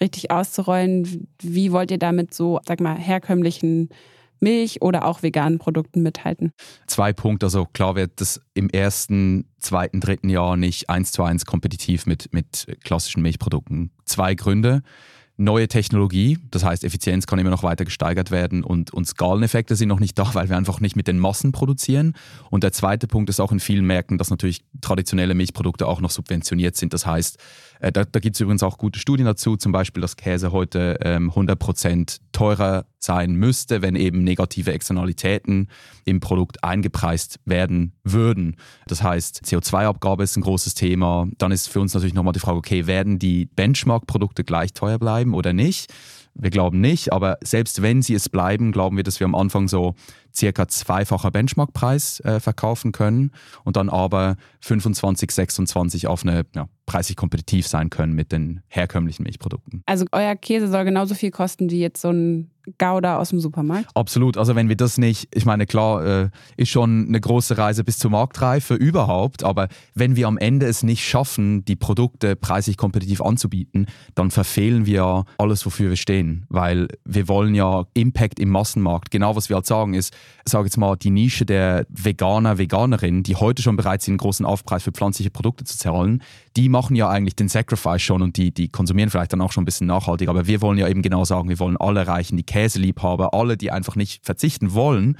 richtig 0.00 0.30
auszurollen. 0.30 1.28
Wie 1.42 1.72
wollt 1.72 1.90
ihr 1.90 1.98
damit 1.98 2.32
so, 2.34 2.60
sag 2.66 2.80
mal, 2.80 2.96
herkömmlichen 2.96 3.88
Milch- 4.40 4.82
oder 4.82 5.04
auch 5.04 5.22
veganen 5.22 5.58
Produkten 5.58 6.02
mithalten? 6.02 6.52
Zwei 6.86 7.12
Punkte. 7.12 7.46
Also 7.46 7.66
klar 7.66 7.96
wird 7.96 8.20
das 8.20 8.40
im 8.54 8.70
ersten, 8.70 9.48
zweiten, 9.58 10.00
dritten 10.00 10.28
Jahr 10.28 10.56
nicht 10.56 10.90
eins 10.90 11.12
zu 11.12 11.22
eins 11.22 11.46
kompetitiv 11.46 12.06
mit, 12.06 12.32
mit 12.32 12.66
klassischen 12.84 13.22
Milchprodukten. 13.22 13.90
Zwei 14.04 14.34
Gründe. 14.34 14.82
Neue 15.38 15.68
Technologie, 15.68 16.38
das 16.50 16.64
heißt 16.64 16.82
Effizienz 16.82 17.26
kann 17.26 17.38
immer 17.38 17.50
noch 17.50 17.62
weiter 17.62 17.84
gesteigert 17.84 18.30
werden 18.30 18.64
und, 18.64 18.94
und 18.94 19.06
Skaleneffekte 19.06 19.76
sind 19.76 19.88
noch 19.88 20.00
nicht 20.00 20.18
da, 20.18 20.30
weil 20.34 20.48
wir 20.48 20.56
einfach 20.56 20.80
nicht 20.80 20.96
mit 20.96 21.08
den 21.08 21.18
Massen 21.18 21.52
produzieren. 21.52 22.14
Und 22.48 22.64
der 22.64 22.72
zweite 22.72 23.06
Punkt 23.06 23.28
ist 23.28 23.38
auch 23.38 23.52
in 23.52 23.60
vielen 23.60 23.84
Märkten, 23.84 24.16
dass 24.16 24.30
natürlich 24.30 24.64
traditionelle 24.80 25.34
Milchprodukte 25.34 25.86
auch 25.86 26.00
noch 26.00 26.10
subventioniert 26.10 26.76
sind. 26.76 26.94
Das 26.94 27.04
heißt, 27.04 27.36
äh, 27.80 27.92
da, 27.92 28.04
da 28.04 28.18
gibt 28.18 28.36
es 28.36 28.40
übrigens 28.40 28.62
auch 28.62 28.78
gute 28.78 28.98
Studien 28.98 29.26
dazu, 29.26 29.58
zum 29.58 29.72
Beispiel, 29.72 30.00
dass 30.00 30.16
Käse 30.16 30.52
heute 30.52 30.98
ähm, 31.02 31.30
100% 31.30 32.20
teurer 32.36 32.84
sein 32.98 33.34
müsste, 33.34 33.80
wenn 33.80 33.96
eben 33.96 34.22
negative 34.22 34.70
Externalitäten 34.72 35.68
im 36.04 36.20
Produkt 36.20 36.62
eingepreist 36.62 37.40
werden 37.46 37.92
würden. 38.04 38.56
Das 38.86 39.02
heißt, 39.02 39.40
CO2-Abgabe 39.46 40.22
ist 40.22 40.36
ein 40.36 40.42
großes 40.42 40.74
Thema. 40.74 41.28
Dann 41.38 41.50
ist 41.50 41.70
für 41.70 41.80
uns 41.80 41.94
natürlich 41.94 42.12
nochmal 42.12 42.34
die 42.34 42.40
Frage, 42.40 42.58
okay, 42.58 42.86
werden 42.86 43.18
die 43.18 43.46
Benchmark-Produkte 43.46 44.44
gleich 44.44 44.74
teuer 44.74 44.98
bleiben 44.98 45.32
oder 45.32 45.54
nicht? 45.54 45.90
Wir 46.34 46.50
glauben 46.50 46.82
nicht, 46.82 47.10
aber 47.10 47.38
selbst 47.42 47.80
wenn 47.80 48.02
sie 48.02 48.12
es 48.12 48.28
bleiben, 48.28 48.70
glauben 48.70 48.98
wir, 48.98 49.04
dass 49.04 49.18
wir 49.18 49.24
am 49.24 49.34
Anfang 49.34 49.68
so 49.68 49.94
circa 50.36 50.68
zweifacher 50.68 51.30
Benchmarkpreis 51.30 52.20
äh, 52.20 52.40
verkaufen 52.40 52.92
können 52.92 53.30
und 53.64 53.76
dann 53.76 53.88
aber 53.88 54.36
25, 54.60 55.30
26 55.30 56.06
auf 56.06 56.22
eine 56.22 56.44
ja, 56.54 56.68
preislich 56.86 57.16
kompetitiv 57.16 57.66
sein 57.66 57.90
können 57.90 58.14
mit 58.14 58.32
den 58.32 58.60
herkömmlichen 58.68 59.24
Milchprodukten. 59.24 59.82
Also 59.86 60.04
euer 60.12 60.36
Käse 60.36 60.68
soll 60.68 60.84
genauso 60.84 61.14
viel 61.14 61.30
kosten 61.30 61.70
wie 61.70 61.80
jetzt 61.80 62.00
so 62.00 62.10
ein 62.10 62.50
Gouda 62.78 63.18
aus 63.18 63.30
dem 63.30 63.40
Supermarkt? 63.40 63.88
Absolut. 63.94 64.36
Also 64.36 64.56
wenn 64.56 64.68
wir 64.68 64.76
das 64.76 64.98
nicht, 64.98 65.28
ich 65.32 65.44
meine, 65.44 65.66
klar, 65.66 66.04
äh, 66.04 66.30
ist 66.56 66.70
schon 66.70 67.06
eine 67.08 67.20
große 67.20 67.56
Reise 67.56 67.84
bis 67.84 67.98
zur 67.98 68.10
Marktreife 68.10 68.74
überhaupt, 68.74 69.44
aber 69.44 69.68
wenn 69.94 70.16
wir 70.16 70.26
am 70.26 70.36
Ende 70.36 70.66
es 70.66 70.82
nicht 70.82 71.06
schaffen, 71.06 71.64
die 71.64 71.76
Produkte 71.76 72.34
preislich 72.34 72.76
kompetitiv 72.76 73.20
anzubieten, 73.20 73.86
dann 74.14 74.30
verfehlen 74.30 74.86
wir 74.86 75.24
alles, 75.38 75.64
wofür 75.64 75.90
wir 75.90 75.96
stehen. 75.96 76.44
Weil 76.48 76.88
wir 77.04 77.28
wollen 77.28 77.54
ja 77.54 77.86
Impact 77.94 78.40
im 78.40 78.50
Massenmarkt. 78.50 79.10
Genau 79.10 79.36
was 79.36 79.48
wir 79.48 79.56
halt 79.56 79.66
sagen 79.66 79.94
ist, 79.94 80.12
sage 80.44 80.66
jetzt 80.66 80.76
mal, 80.76 80.96
die 80.96 81.10
Nische 81.10 81.44
der 81.44 81.86
Veganer, 81.88 82.58
Veganerinnen, 82.58 83.22
die 83.22 83.36
heute 83.36 83.62
schon 83.62 83.76
bereit 83.76 84.02
sind, 84.02 84.12
einen 84.12 84.18
großen 84.18 84.46
Aufpreis 84.46 84.82
für 84.82 84.92
pflanzliche 84.92 85.30
Produkte 85.30 85.64
zu 85.64 85.76
zahlen, 85.76 86.22
die 86.56 86.68
machen 86.68 86.96
ja 86.96 87.08
eigentlich 87.08 87.36
den 87.36 87.48
Sacrifice 87.48 88.02
schon 88.02 88.22
und 88.22 88.36
die, 88.36 88.52
die 88.52 88.68
konsumieren 88.68 89.10
vielleicht 89.10 89.32
dann 89.32 89.40
auch 89.40 89.52
schon 89.52 89.62
ein 89.62 89.66
bisschen 89.66 89.86
nachhaltig. 89.86 90.28
Aber 90.28 90.46
wir 90.46 90.60
wollen 90.62 90.78
ja 90.78 90.88
eben 90.88 91.02
genau 91.02 91.24
sagen, 91.24 91.48
wir 91.48 91.58
wollen 91.58 91.76
alle 91.76 92.00
erreichen, 92.00 92.36
die 92.36 92.44
Käseliebhaber, 92.44 93.34
alle, 93.34 93.56
die 93.56 93.70
einfach 93.70 93.96
nicht 93.96 94.24
verzichten 94.24 94.72
wollen. 94.72 95.16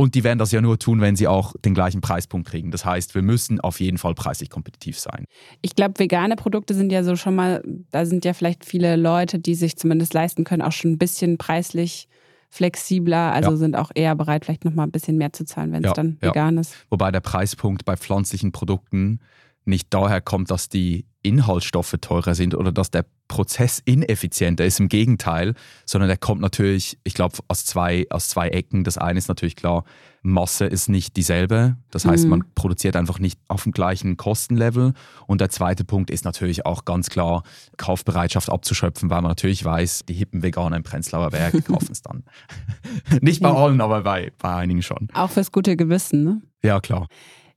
Und 0.00 0.14
die 0.14 0.24
werden 0.24 0.38
das 0.38 0.50
ja 0.50 0.62
nur 0.62 0.78
tun, 0.78 1.02
wenn 1.02 1.14
sie 1.14 1.28
auch 1.28 1.52
den 1.62 1.74
gleichen 1.74 2.00
Preispunkt 2.00 2.48
kriegen. 2.48 2.70
Das 2.70 2.86
heißt, 2.86 3.14
wir 3.14 3.20
müssen 3.20 3.60
auf 3.60 3.80
jeden 3.80 3.98
Fall 3.98 4.14
preislich 4.14 4.48
kompetitiv 4.48 4.98
sein. 4.98 5.26
Ich 5.60 5.74
glaube, 5.74 5.98
vegane 5.98 6.36
Produkte 6.36 6.72
sind 6.72 6.90
ja 6.90 7.04
so 7.04 7.16
schon 7.16 7.34
mal, 7.34 7.62
da 7.90 8.06
sind 8.06 8.24
ja 8.24 8.32
vielleicht 8.32 8.64
viele 8.64 8.96
Leute, 8.96 9.38
die 9.38 9.54
sich 9.54 9.76
zumindest 9.76 10.14
leisten 10.14 10.44
können, 10.44 10.62
auch 10.62 10.72
schon 10.72 10.92
ein 10.92 10.98
bisschen 10.98 11.36
preislich 11.36 12.08
flexibler, 12.50 13.32
also 13.32 13.50
ja. 13.50 13.56
sind 13.56 13.76
auch 13.76 13.90
eher 13.94 14.14
bereit, 14.14 14.44
vielleicht 14.44 14.64
nochmal 14.64 14.86
ein 14.86 14.90
bisschen 14.90 15.16
mehr 15.16 15.32
zu 15.32 15.44
zahlen, 15.44 15.72
wenn 15.72 15.84
es 15.84 15.88
ja, 15.88 15.94
dann 15.94 16.18
vegan 16.20 16.58
ist. 16.58 16.74
Wobei 16.90 17.10
der 17.10 17.20
Preispunkt 17.20 17.84
bei 17.84 17.96
pflanzlichen 17.96 18.52
Produkten 18.52 19.20
nicht 19.64 19.88
daher 19.90 20.20
kommt, 20.20 20.50
dass 20.50 20.68
die 20.68 21.06
Inhaltsstoffe 21.22 21.94
teurer 22.00 22.34
sind 22.34 22.54
oder 22.54 22.72
dass 22.72 22.90
der 22.90 23.04
Prozess 23.28 23.80
ineffizienter 23.84 24.64
ist. 24.64 24.80
Im 24.80 24.88
Gegenteil, 24.88 25.54
sondern 25.84 26.08
der 26.08 26.16
kommt 26.16 26.40
natürlich, 26.40 26.98
ich 27.04 27.14
glaube, 27.14 27.36
aus 27.46 27.64
zwei, 27.64 28.06
aus 28.10 28.28
zwei 28.28 28.48
Ecken. 28.48 28.84
Das 28.84 28.98
eine 28.98 29.18
ist 29.18 29.28
natürlich 29.28 29.54
klar, 29.54 29.84
Masse 30.22 30.66
ist 30.66 30.88
nicht 30.88 31.16
dieselbe. 31.16 31.76
Das 31.90 32.04
heißt, 32.04 32.24
mhm. 32.24 32.30
man 32.30 32.44
produziert 32.54 32.96
einfach 32.96 33.18
nicht 33.18 33.40
auf 33.48 33.62
dem 33.62 33.72
gleichen 33.72 34.16
Kostenlevel. 34.16 34.92
Und 35.26 35.40
der 35.40 35.48
zweite 35.48 35.84
Punkt 35.84 36.10
ist 36.10 36.24
natürlich 36.24 36.66
auch 36.66 36.84
ganz 36.84 37.08
klar, 37.08 37.42
Kaufbereitschaft 37.78 38.50
abzuschöpfen, 38.50 39.08
weil 39.08 39.22
man 39.22 39.30
natürlich 39.30 39.64
weiß, 39.64 40.04
die 40.08 40.14
hippen 40.14 40.42
Veganer 40.42 40.76
im 40.76 40.82
Prenzlauer 40.82 41.30
Berg 41.30 41.64
kaufen 41.66 41.92
es 41.92 42.02
dann. 42.02 42.24
nicht 43.20 43.42
bei 43.42 43.50
allen, 43.50 43.80
aber 43.80 44.02
bei, 44.02 44.32
bei 44.38 44.54
einigen 44.54 44.82
schon. 44.82 45.08
Auch 45.14 45.30
fürs 45.30 45.52
gute 45.52 45.76
Gewissen, 45.76 46.24
ne? 46.24 46.42
Ja, 46.62 46.80
klar. 46.80 47.06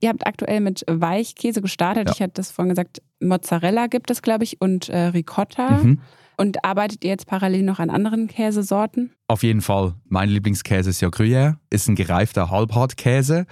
Ihr 0.00 0.08
habt 0.08 0.26
aktuell 0.26 0.60
mit 0.60 0.84
Weichkäse 0.86 1.62
gestartet. 1.62 2.08
Ja. 2.08 2.14
Ich 2.14 2.22
hatte 2.22 2.34
das 2.34 2.50
vorhin 2.50 2.70
gesagt, 2.70 3.02
Mozzarella 3.20 3.86
gibt 3.86 4.10
es, 4.10 4.22
glaube 4.22 4.44
ich, 4.44 4.60
und 4.60 4.88
äh, 4.88 5.06
Ricotta. 5.06 5.70
Mhm. 5.70 6.00
Und 6.36 6.64
arbeitet 6.64 7.04
ihr 7.04 7.10
jetzt 7.10 7.26
parallel 7.26 7.62
noch 7.62 7.78
an 7.78 7.90
anderen 7.90 8.26
Käsesorten? 8.26 9.12
Auf 9.26 9.42
jeden 9.42 9.62
Fall. 9.62 9.94
Mein 10.08 10.28
Lieblingskäse 10.28 10.90
ist 10.90 11.00
ja 11.00 11.08
Gruyère. 11.08 11.56
Ist 11.70 11.88
ein 11.88 11.94
gereifter 11.94 12.50
Halbhartkäse 12.50 13.46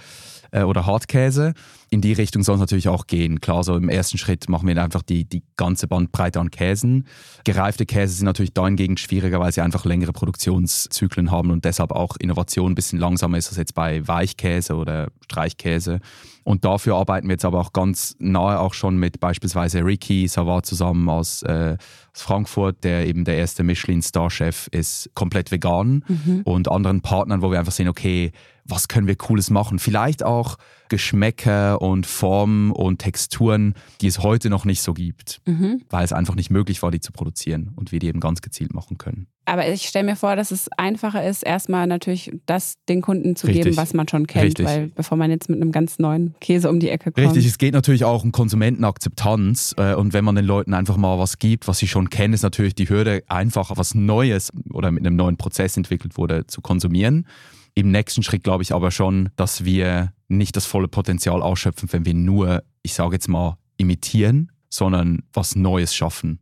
äh, 0.51 0.63
oder 0.63 0.85
Hartkäse. 0.85 1.53
In 1.89 2.01
die 2.01 2.13
Richtung 2.13 2.43
soll 2.43 2.55
es 2.55 2.61
natürlich 2.61 2.87
auch 2.87 3.07
gehen. 3.07 3.41
Klar, 3.41 3.63
so 3.63 3.75
im 3.75 3.89
ersten 3.89 4.17
Schritt 4.17 4.49
machen 4.49 4.67
wir 4.67 4.81
einfach 4.81 5.01
die, 5.01 5.25
die 5.25 5.43
ganze 5.57 5.87
Bandbreite 5.87 6.39
an 6.39 6.49
Käsen. 6.49 7.07
Gereifte 7.43 7.85
Käse 7.85 8.15
sind 8.15 8.25
natürlich 8.25 8.53
dahingegen 8.53 8.97
schwieriger, 8.97 9.39
weil 9.39 9.51
sie 9.51 9.61
einfach 9.61 9.85
längere 9.85 10.13
Produktionszyklen 10.13 11.29
haben 11.29 11.51
und 11.51 11.65
deshalb 11.65 11.91
auch 11.91 12.15
Innovation 12.17 12.71
ein 12.71 12.75
bisschen 12.75 12.99
langsamer 12.99 13.37
ist 13.37 13.49
als 13.49 13.57
jetzt 13.57 13.75
bei 13.75 14.07
Weichkäse 14.07 14.75
oder 14.75 15.09
Streichkäse. 15.23 15.99
Und 16.43 16.65
dafür 16.65 16.95
arbeiten 16.95 17.27
wir 17.27 17.33
jetzt 17.33 17.45
aber 17.45 17.59
auch 17.59 17.73
ganz 17.73 18.15
nahe 18.19 18.59
auch 18.59 18.73
schon 18.73 18.97
mit 18.97 19.19
beispielsweise 19.19 19.85
Ricky 19.85 20.27
Savard 20.27 20.65
zusammen 20.65 21.07
aus, 21.09 21.41
äh, 21.43 21.77
aus 22.13 22.21
Frankfurt, 22.21 22.83
der 22.83 23.05
eben 23.07 23.23
der 23.23 23.37
erste 23.37 23.63
Michelin-Star-Chef 23.63 24.67
ist, 24.71 25.09
komplett 25.13 25.51
vegan 25.51 25.72
mhm. 25.81 26.41
und 26.43 26.69
anderen 26.69 27.01
Partnern, 27.01 27.41
wo 27.41 27.51
wir 27.51 27.59
einfach 27.59 27.71
sehen, 27.71 27.87
okay, 27.87 28.31
was 28.65 28.87
können 28.87 29.07
wir 29.07 29.15
Cooles 29.15 29.49
machen? 29.49 29.79
Vielleicht 29.79 30.23
auch 30.23 30.57
Geschmäcker 30.89 31.81
und 31.81 32.05
Formen 32.05 32.71
und 32.71 32.99
Texturen, 32.99 33.73
die 34.01 34.07
es 34.07 34.19
heute 34.19 34.49
noch 34.49 34.65
nicht 34.65 34.81
so 34.81 34.93
gibt, 34.93 35.41
mhm. 35.45 35.81
weil 35.89 36.05
es 36.05 36.13
einfach 36.13 36.35
nicht 36.35 36.49
möglich 36.49 36.81
war, 36.81 36.91
die 36.91 37.01
zu 37.01 37.11
produzieren 37.11 37.71
und 37.75 37.91
wir 37.91 37.99
die 37.99 38.07
eben 38.07 38.19
ganz 38.19 38.41
gezielt 38.41 38.73
machen 38.73 38.97
können. 38.97 39.27
Aber 39.45 39.67
ich 39.67 39.83
stelle 39.83 40.05
mir 40.05 40.15
vor, 40.15 40.35
dass 40.35 40.51
es 40.51 40.69
einfacher 40.77 41.27
ist, 41.27 41.43
erstmal 41.43 41.85
natürlich 41.85 42.31
das 42.45 42.75
den 42.87 43.01
Kunden 43.01 43.35
zu 43.35 43.47
Richtig. 43.47 43.65
geben, 43.65 43.77
was 43.77 43.93
man 43.93 44.07
schon 44.07 44.25
kennt, 44.25 44.45
Richtig. 44.45 44.65
weil 44.65 44.87
bevor 44.87 45.17
man 45.17 45.29
jetzt 45.31 45.49
mit 45.49 45.61
einem 45.61 45.71
ganz 45.71 45.99
neuen 45.99 46.33
Käse 46.39 46.69
um 46.69 46.79
die 46.79 46.89
Ecke 46.89 47.11
kommt. 47.11 47.27
Richtig, 47.27 47.45
es 47.45 47.57
geht 47.57 47.73
natürlich 47.73 48.05
auch 48.05 48.23
um 48.23 48.31
Konsumentenakzeptanz 48.31 49.75
äh, 49.77 49.95
und 49.95 50.13
wenn 50.13 50.23
man 50.23 50.35
den 50.35 50.45
Leuten 50.45 50.73
einfach 50.73 50.95
mal 50.95 51.19
was 51.19 51.39
gibt, 51.39 51.67
was 51.67 51.79
sie 51.79 51.87
schon 51.87 52.09
kennen, 52.09 52.33
ist 52.33 52.43
natürlich 52.43 52.75
die 52.75 52.87
Hürde, 52.87 53.23
einfach 53.27 53.71
was 53.75 53.95
Neues 53.95 54.49
oder 54.71 54.91
mit 54.91 55.05
einem 55.05 55.17
neuen 55.17 55.35
Prozess 55.35 55.75
entwickelt 55.75 56.17
wurde, 56.17 56.47
zu 56.47 56.61
konsumieren. 56.61 57.27
Im 57.75 57.91
nächsten 57.91 58.23
Schritt 58.23 58.43
glaube 58.43 58.63
ich 58.63 58.73
aber 58.73 58.91
schon, 58.91 59.29
dass 59.35 59.65
wir 59.65 60.13
nicht 60.29 60.55
das 60.55 60.65
volle 60.65 60.87
Potenzial 60.87 61.41
ausschöpfen, 61.41 61.91
wenn 61.91 62.05
wir 62.05 62.13
nur, 62.13 62.63
ich 62.81 62.93
sage 62.93 63.15
jetzt 63.15 63.27
mal, 63.27 63.57
imitieren, 63.77 64.51
sondern 64.69 65.23
was 65.33 65.55
Neues 65.55 65.93
schaffen. 65.93 66.39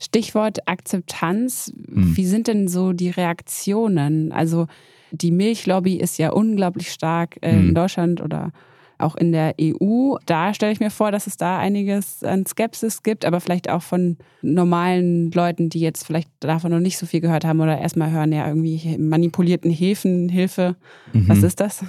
Stichwort 0.00 0.66
Akzeptanz. 0.66 1.72
Hm. 1.86 2.16
Wie 2.16 2.26
sind 2.26 2.48
denn 2.48 2.68
so 2.68 2.92
die 2.92 3.10
Reaktionen? 3.10 4.32
Also 4.32 4.66
die 5.12 5.30
Milchlobby 5.30 5.96
ist 5.96 6.18
ja 6.18 6.30
unglaublich 6.30 6.90
stark 6.90 7.36
äh, 7.42 7.52
hm. 7.52 7.68
in 7.68 7.74
Deutschland 7.74 8.20
oder 8.20 8.52
auch 9.00 9.16
in 9.16 9.32
der 9.32 9.54
EU. 9.60 10.16
Da 10.26 10.54
stelle 10.54 10.72
ich 10.72 10.80
mir 10.80 10.90
vor, 10.90 11.10
dass 11.10 11.26
es 11.26 11.36
da 11.36 11.58
einiges 11.58 12.22
an 12.22 12.46
Skepsis 12.46 13.02
gibt, 13.02 13.24
aber 13.24 13.40
vielleicht 13.40 13.70
auch 13.70 13.82
von 13.82 14.16
normalen 14.42 15.30
Leuten, 15.30 15.70
die 15.70 15.80
jetzt 15.80 16.06
vielleicht 16.06 16.28
davon 16.40 16.70
noch 16.70 16.80
nicht 16.80 16.98
so 16.98 17.06
viel 17.06 17.20
gehört 17.20 17.44
haben 17.44 17.60
oder 17.60 17.78
erstmal 17.78 18.10
hören, 18.10 18.32
ja, 18.32 18.46
irgendwie 18.46 18.98
manipulierten 18.98 19.70
Häfen, 19.70 20.28
Hilfe. 20.28 20.76
Mhm. 21.12 21.28
Was 21.28 21.42
ist 21.42 21.60
das? 21.60 21.82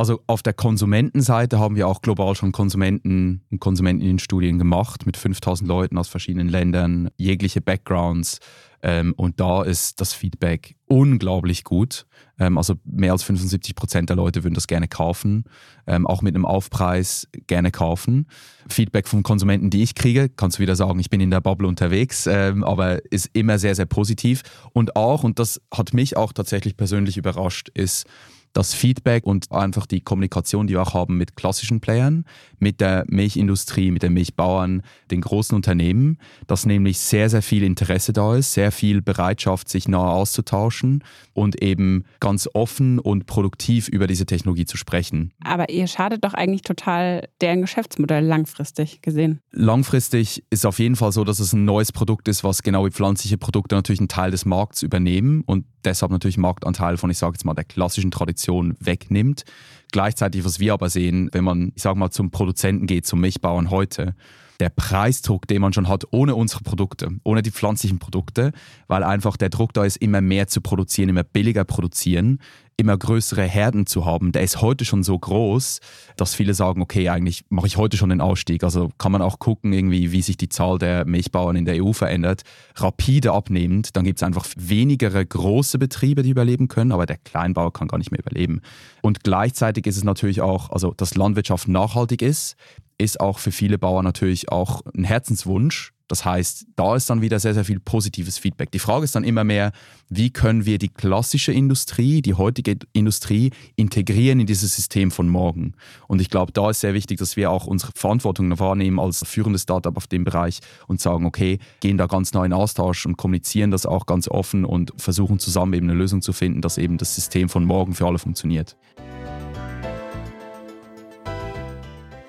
Also 0.00 0.22
auf 0.26 0.42
der 0.42 0.54
Konsumentenseite 0.54 1.58
haben 1.58 1.76
wir 1.76 1.86
auch 1.86 2.00
global 2.00 2.34
schon 2.34 2.52
Konsumenten 2.52 3.42
und 3.50 3.60
Konsumentinnenstudien 3.60 4.58
gemacht 4.58 5.04
mit 5.04 5.18
5000 5.18 5.68
Leuten 5.68 5.98
aus 5.98 6.08
verschiedenen 6.08 6.48
Ländern, 6.48 7.10
jegliche 7.18 7.60
Backgrounds. 7.60 8.38
Ähm, 8.82 9.12
und 9.18 9.40
da 9.40 9.62
ist 9.62 10.00
das 10.00 10.14
Feedback 10.14 10.74
unglaublich 10.86 11.64
gut. 11.64 12.06
Ähm, 12.38 12.56
also 12.56 12.76
mehr 12.84 13.12
als 13.12 13.24
75 13.24 13.74
Prozent 13.74 14.08
der 14.08 14.16
Leute 14.16 14.42
würden 14.42 14.54
das 14.54 14.68
gerne 14.68 14.88
kaufen, 14.88 15.44
ähm, 15.86 16.06
auch 16.06 16.22
mit 16.22 16.34
einem 16.34 16.46
Aufpreis 16.46 17.28
gerne 17.46 17.70
kaufen. 17.70 18.26
Feedback 18.70 19.06
von 19.06 19.22
Konsumenten, 19.22 19.68
die 19.68 19.82
ich 19.82 19.94
kriege, 19.94 20.30
kannst 20.30 20.56
du 20.56 20.62
wieder 20.62 20.76
sagen, 20.76 20.98
ich 20.98 21.10
bin 21.10 21.20
in 21.20 21.30
der 21.30 21.42
Bubble 21.42 21.68
unterwegs, 21.68 22.26
ähm, 22.26 22.64
aber 22.64 23.04
ist 23.12 23.28
immer 23.34 23.58
sehr, 23.58 23.74
sehr 23.74 23.84
positiv. 23.84 24.44
Und 24.72 24.96
auch, 24.96 25.24
und 25.24 25.38
das 25.38 25.60
hat 25.70 25.92
mich 25.92 26.16
auch 26.16 26.32
tatsächlich 26.32 26.78
persönlich 26.78 27.18
überrascht, 27.18 27.68
ist, 27.74 28.06
das 28.52 28.74
Feedback 28.74 29.26
und 29.26 29.50
einfach 29.52 29.86
die 29.86 30.00
Kommunikation, 30.00 30.66
die 30.66 30.74
wir 30.74 30.82
auch 30.82 30.94
haben 30.94 31.16
mit 31.16 31.36
klassischen 31.36 31.80
Playern, 31.80 32.24
mit 32.58 32.80
der 32.80 33.04
Milchindustrie, 33.06 33.90
mit 33.90 34.02
den 34.02 34.12
Milchbauern, 34.12 34.82
den 35.10 35.20
großen 35.20 35.54
Unternehmen, 35.54 36.18
dass 36.46 36.66
nämlich 36.66 36.98
sehr, 36.98 37.30
sehr 37.30 37.42
viel 37.42 37.62
Interesse 37.62 38.12
da 38.12 38.34
ist, 38.34 38.52
sehr 38.52 38.72
viel 38.72 39.02
Bereitschaft, 39.02 39.68
sich 39.68 39.88
nahe 39.88 40.10
auszutauschen 40.10 41.04
und 41.32 41.62
eben 41.62 42.04
ganz 42.18 42.48
offen 42.52 42.98
und 42.98 43.26
produktiv 43.26 43.88
über 43.88 44.06
diese 44.06 44.26
Technologie 44.26 44.66
zu 44.66 44.76
sprechen. 44.76 45.32
Aber 45.44 45.70
ihr 45.70 45.86
schadet 45.86 46.24
doch 46.24 46.34
eigentlich 46.34 46.62
total 46.62 47.28
deren 47.40 47.60
Geschäftsmodell 47.60 48.24
langfristig 48.24 49.00
gesehen. 49.00 49.40
Langfristig 49.52 50.42
ist 50.50 50.66
auf 50.66 50.78
jeden 50.80 50.96
Fall 50.96 51.12
so, 51.12 51.24
dass 51.24 51.38
es 51.38 51.52
ein 51.52 51.64
neues 51.64 51.92
Produkt 51.92 52.26
ist, 52.26 52.42
was 52.42 52.62
genau 52.62 52.84
wie 52.84 52.90
pflanzliche 52.90 53.38
Produkte 53.38 53.76
natürlich 53.76 54.00
einen 54.00 54.08
Teil 54.08 54.32
des 54.32 54.44
Markts 54.44 54.82
übernehmen 54.82 55.42
und 55.46 55.64
deshalb 55.84 56.10
natürlich 56.12 56.36
Marktanteil 56.36 56.96
von, 56.96 57.10
ich 57.10 57.18
sage 57.18 57.34
jetzt 57.34 57.44
mal, 57.44 57.54
der 57.54 57.64
klassischen 57.64 58.10
Tradition 58.10 58.39
wegnimmt. 58.48 59.44
Gleichzeitig, 59.92 60.44
was 60.44 60.60
wir 60.60 60.72
aber 60.72 60.88
sehen, 60.88 61.30
wenn 61.32 61.44
man, 61.44 61.72
ich 61.74 61.82
sage 61.82 61.98
mal, 61.98 62.10
zum 62.10 62.30
Produzenten 62.30 62.86
geht, 62.86 63.06
zum 63.06 63.20
Milchbauern 63.20 63.70
heute, 63.70 64.14
der 64.60 64.68
Preisdruck, 64.68 65.48
den 65.48 65.62
man 65.62 65.72
schon 65.72 65.88
hat, 65.88 66.04
ohne 66.10 66.34
unsere 66.34 66.62
Produkte, 66.62 67.08
ohne 67.24 67.42
die 67.42 67.50
pflanzlichen 67.50 67.98
Produkte, 67.98 68.52
weil 68.86 69.02
einfach 69.02 69.36
der 69.36 69.48
Druck 69.48 69.72
da 69.72 69.84
ist, 69.84 69.96
immer 69.96 70.20
mehr 70.20 70.46
zu 70.46 70.60
produzieren, 70.60 71.08
immer 71.08 71.24
billiger 71.24 71.64
produzieren, 71.64 72.40
immer 72.80 72.96
größere 72.96 73.42
Herden 73.42 73.86
zu 73.86 74.04
haben, 74.04 74.32
der 74.32 74.42
ist 74.42 74.60
heute 74.60 74.84
schon 74.84 75.02
so 75.02 75.18
groß, 75.18 75.80
dass 76.16 76.34
viele 76.34 76.54
sagen, 76.54 76.82
okay, 76.82 77.08
eigentlich 77.08 77.44
mache 77.48 77.66
ich 77.66 77.76
heute 77.76 77.96
schon 77.96 78.08
den 78.08 78.20
Ausstieg. 78.20 78.64
Also 78.64 78.90
kann 78.98 79.12
man 79.12 79.22
auch 79.22 79.38
gucken, 79.38 79.72
irgendwie, 79.72 80.12
wie 80.12 80.22
sich 80.22 80.36
die 80.36 80.48
Zahl 80.48 80.78
der 80.78 81.04
Milchbauern 81.04 81.56
in 81.56 81.64
der 81.64 81.84
EU 81.84 81.92
verändert. 81.92 82.42
Rapide 82.74 83.32
abnehmend, 83.32 83.96
dann 83.96 84.04
gibt 84.04 84.18
es 84.18 84.22
einfach 84.22 84.46
wenigere 84.56 85.24
große 85.24 85.78
Betriebe, 85.78 86.22
die 86.22 86.30
überleben 86.30 86.68
können, 86.68 86.92
aber 86.92 87.06
der 87.06 87.18
Kleinbauer 87.18 87.72
kann 87.72 87.88
gar 87.88 87.98
nicht 87.98 88.10
mehr 88.10 88.20
überleben. 88.20 88.62
Und 89.02 89.22
gleichzeitig 89.22 89.86
ist 89.86 89.96
es 89.96 90.04
natürlich 90.04 90.40
auch, 90.40 90.70
also 90.70 90.92
dass 90.96 91.14
Landwirtschaft 91.14 91.68
nachhaltig 91.68 92.22
ist, 92.22 92.56
ist 92.98 93.20
auch 93.20 93.38
für 93.38 93.52
viele 93.52 93.78
Bauern 93.78 94.04
natürlich 94.04 94.50
auch 94.50 94.82
ein 94.94 95.04
Herzenswunsch, 95.04 95.92
das 96.10 96.24
heißt, 96.24 96.66
da 96.74 96.96
ist 96.96 97.08
dann 97.08 97.22
wieder 97.22 97.38
sehr, 97.38 97.54
sehr 97.54 97.64
viel 97.64 97.78
positives 97.78 98.36
Feedback. 98.36 98.72
Die 98.72 98.80
Frage 98.80 99.04
ist 99.04 99.14
dann 99.14 99.22
immer 99.22 99.44
mehr, 99.44 99.70
wie 100.08 100.30
können 100.30 100.66
wir 100.66 100.78
die 100.78 100.88
klassische 100.88 101.52
Industrie, 101.52 102.20
die 102.20 102.34
heutige 102.34 102.78
Industrie 102.92 103.52
integrieren 103.76 104.40
in 104.40 104.46
dieses 104.46 104.74
System 104.74 105.12
von 105.12 105.28
morgen? 105.28 105.74
Und 106.08 106.20
ich 106.20 106.28
glaube, 106.28 106.50
da 106.50 106.70
ist 106.70 106.80
sehr 106.80 106.94
wichtig, 106.94 107.18
dass 107.18 107.36
wir 107.36 107.52
auch 107.52 107.68
unsere 107.68 107.92
Verantwortung 107.94 108.58
wahrnehmen 108.58 108.98
als 108.98 109.22
führendes 109.24 109.62
Startup 109.62 109.96
auf 109.96 110.08
dem 110.08 110.24
Bereich 110.24 110.58
und 110.88 111.00
sagen, 111.00 111.26
okay, 111.26 111.60
gehen 111.78 111.96
da 111.96 112.06
ganz 112.06 112.32
neu 112.32 112.44
in 112.44 112.52
Austausch 112.52 113.06
und 113.06 113.16
kommunizieren 113.16 113.70
das 113.70 113.86
auch 113.86 114.06
ganz 114.06 114.26
offen 114.26 114.64
und 114.64 114.92
versuchen 114.96 115.38
zusammen 115.38 115.74
eben 115.74 115.88
eine 115.88 115.96
Lösung 115.96 116.22
zu 116.22 116.32
finden, 116.32 116.60
dass 116.60 116.76
eben 116.76 116.98
das 116.98 117.14
System 117.14 117.48
von 117.48 117.64
morgen 117.64 117.94
für 117.94 118.08
alle 118.08 118.18
funktioniert. 118.18 118.76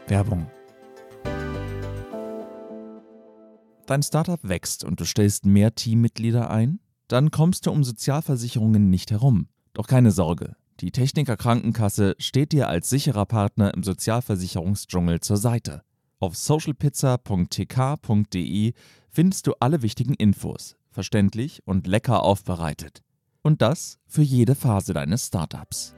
Werbung 0.07 0.45
Dein 3.85 4.03
Startup 4.03 4.39
wächst 4.41 4.83
und 4.83 4.99
du 4.99 5.05
stellst 5.05 5.45
mehr 5.45 5.75
Teammitglieder 5.75 6.49
ein? 6.49 6.79
Dann 7.07 7.31
kommst 7.31 7.65
du 7.65 7.71
um 7.71 7.83
Sozialversicherungen 7.83 8.89
nicht 8.89 9.11
herum. 9.11 9.47
Doch 9.73 9.87
keine 9.87 10.11
Sorge, 10.11 10.55
die 10.81 10.91
Techniker 10.91 11.37
Krankenkasse 11.37 12.15
steht 12.17 12.51
dir 12.53 12.67
als 12.67 12.89
sicherer 12.89 13.27
Partner 13.27 13.71
im 13.73 13.83
Sozialversicherungsdschungel 13.83 15.19
zur 15.19 15.37
Seite. 15.37 15.83
Auf 16.19 16.35
socialpizza.tk.de 16.35 18.73
findest 19.09 19.45
du 19.45 19.53
alle 19.59 19.83
wichtigen 19.83 20.15
Infos, 20.15 20.75
verständlich 20.89 21.61
und 21.65 21.85
lecker 21.85 22.23
aufbereitet. 22.23 23.03
Und 23.43 23.61
das 23.61 23.99
für 24.07 24.23
jede 24.23 24.55
Phase 24.55 24.93
deines 24.93 25.27
Startups. 25.27 25.93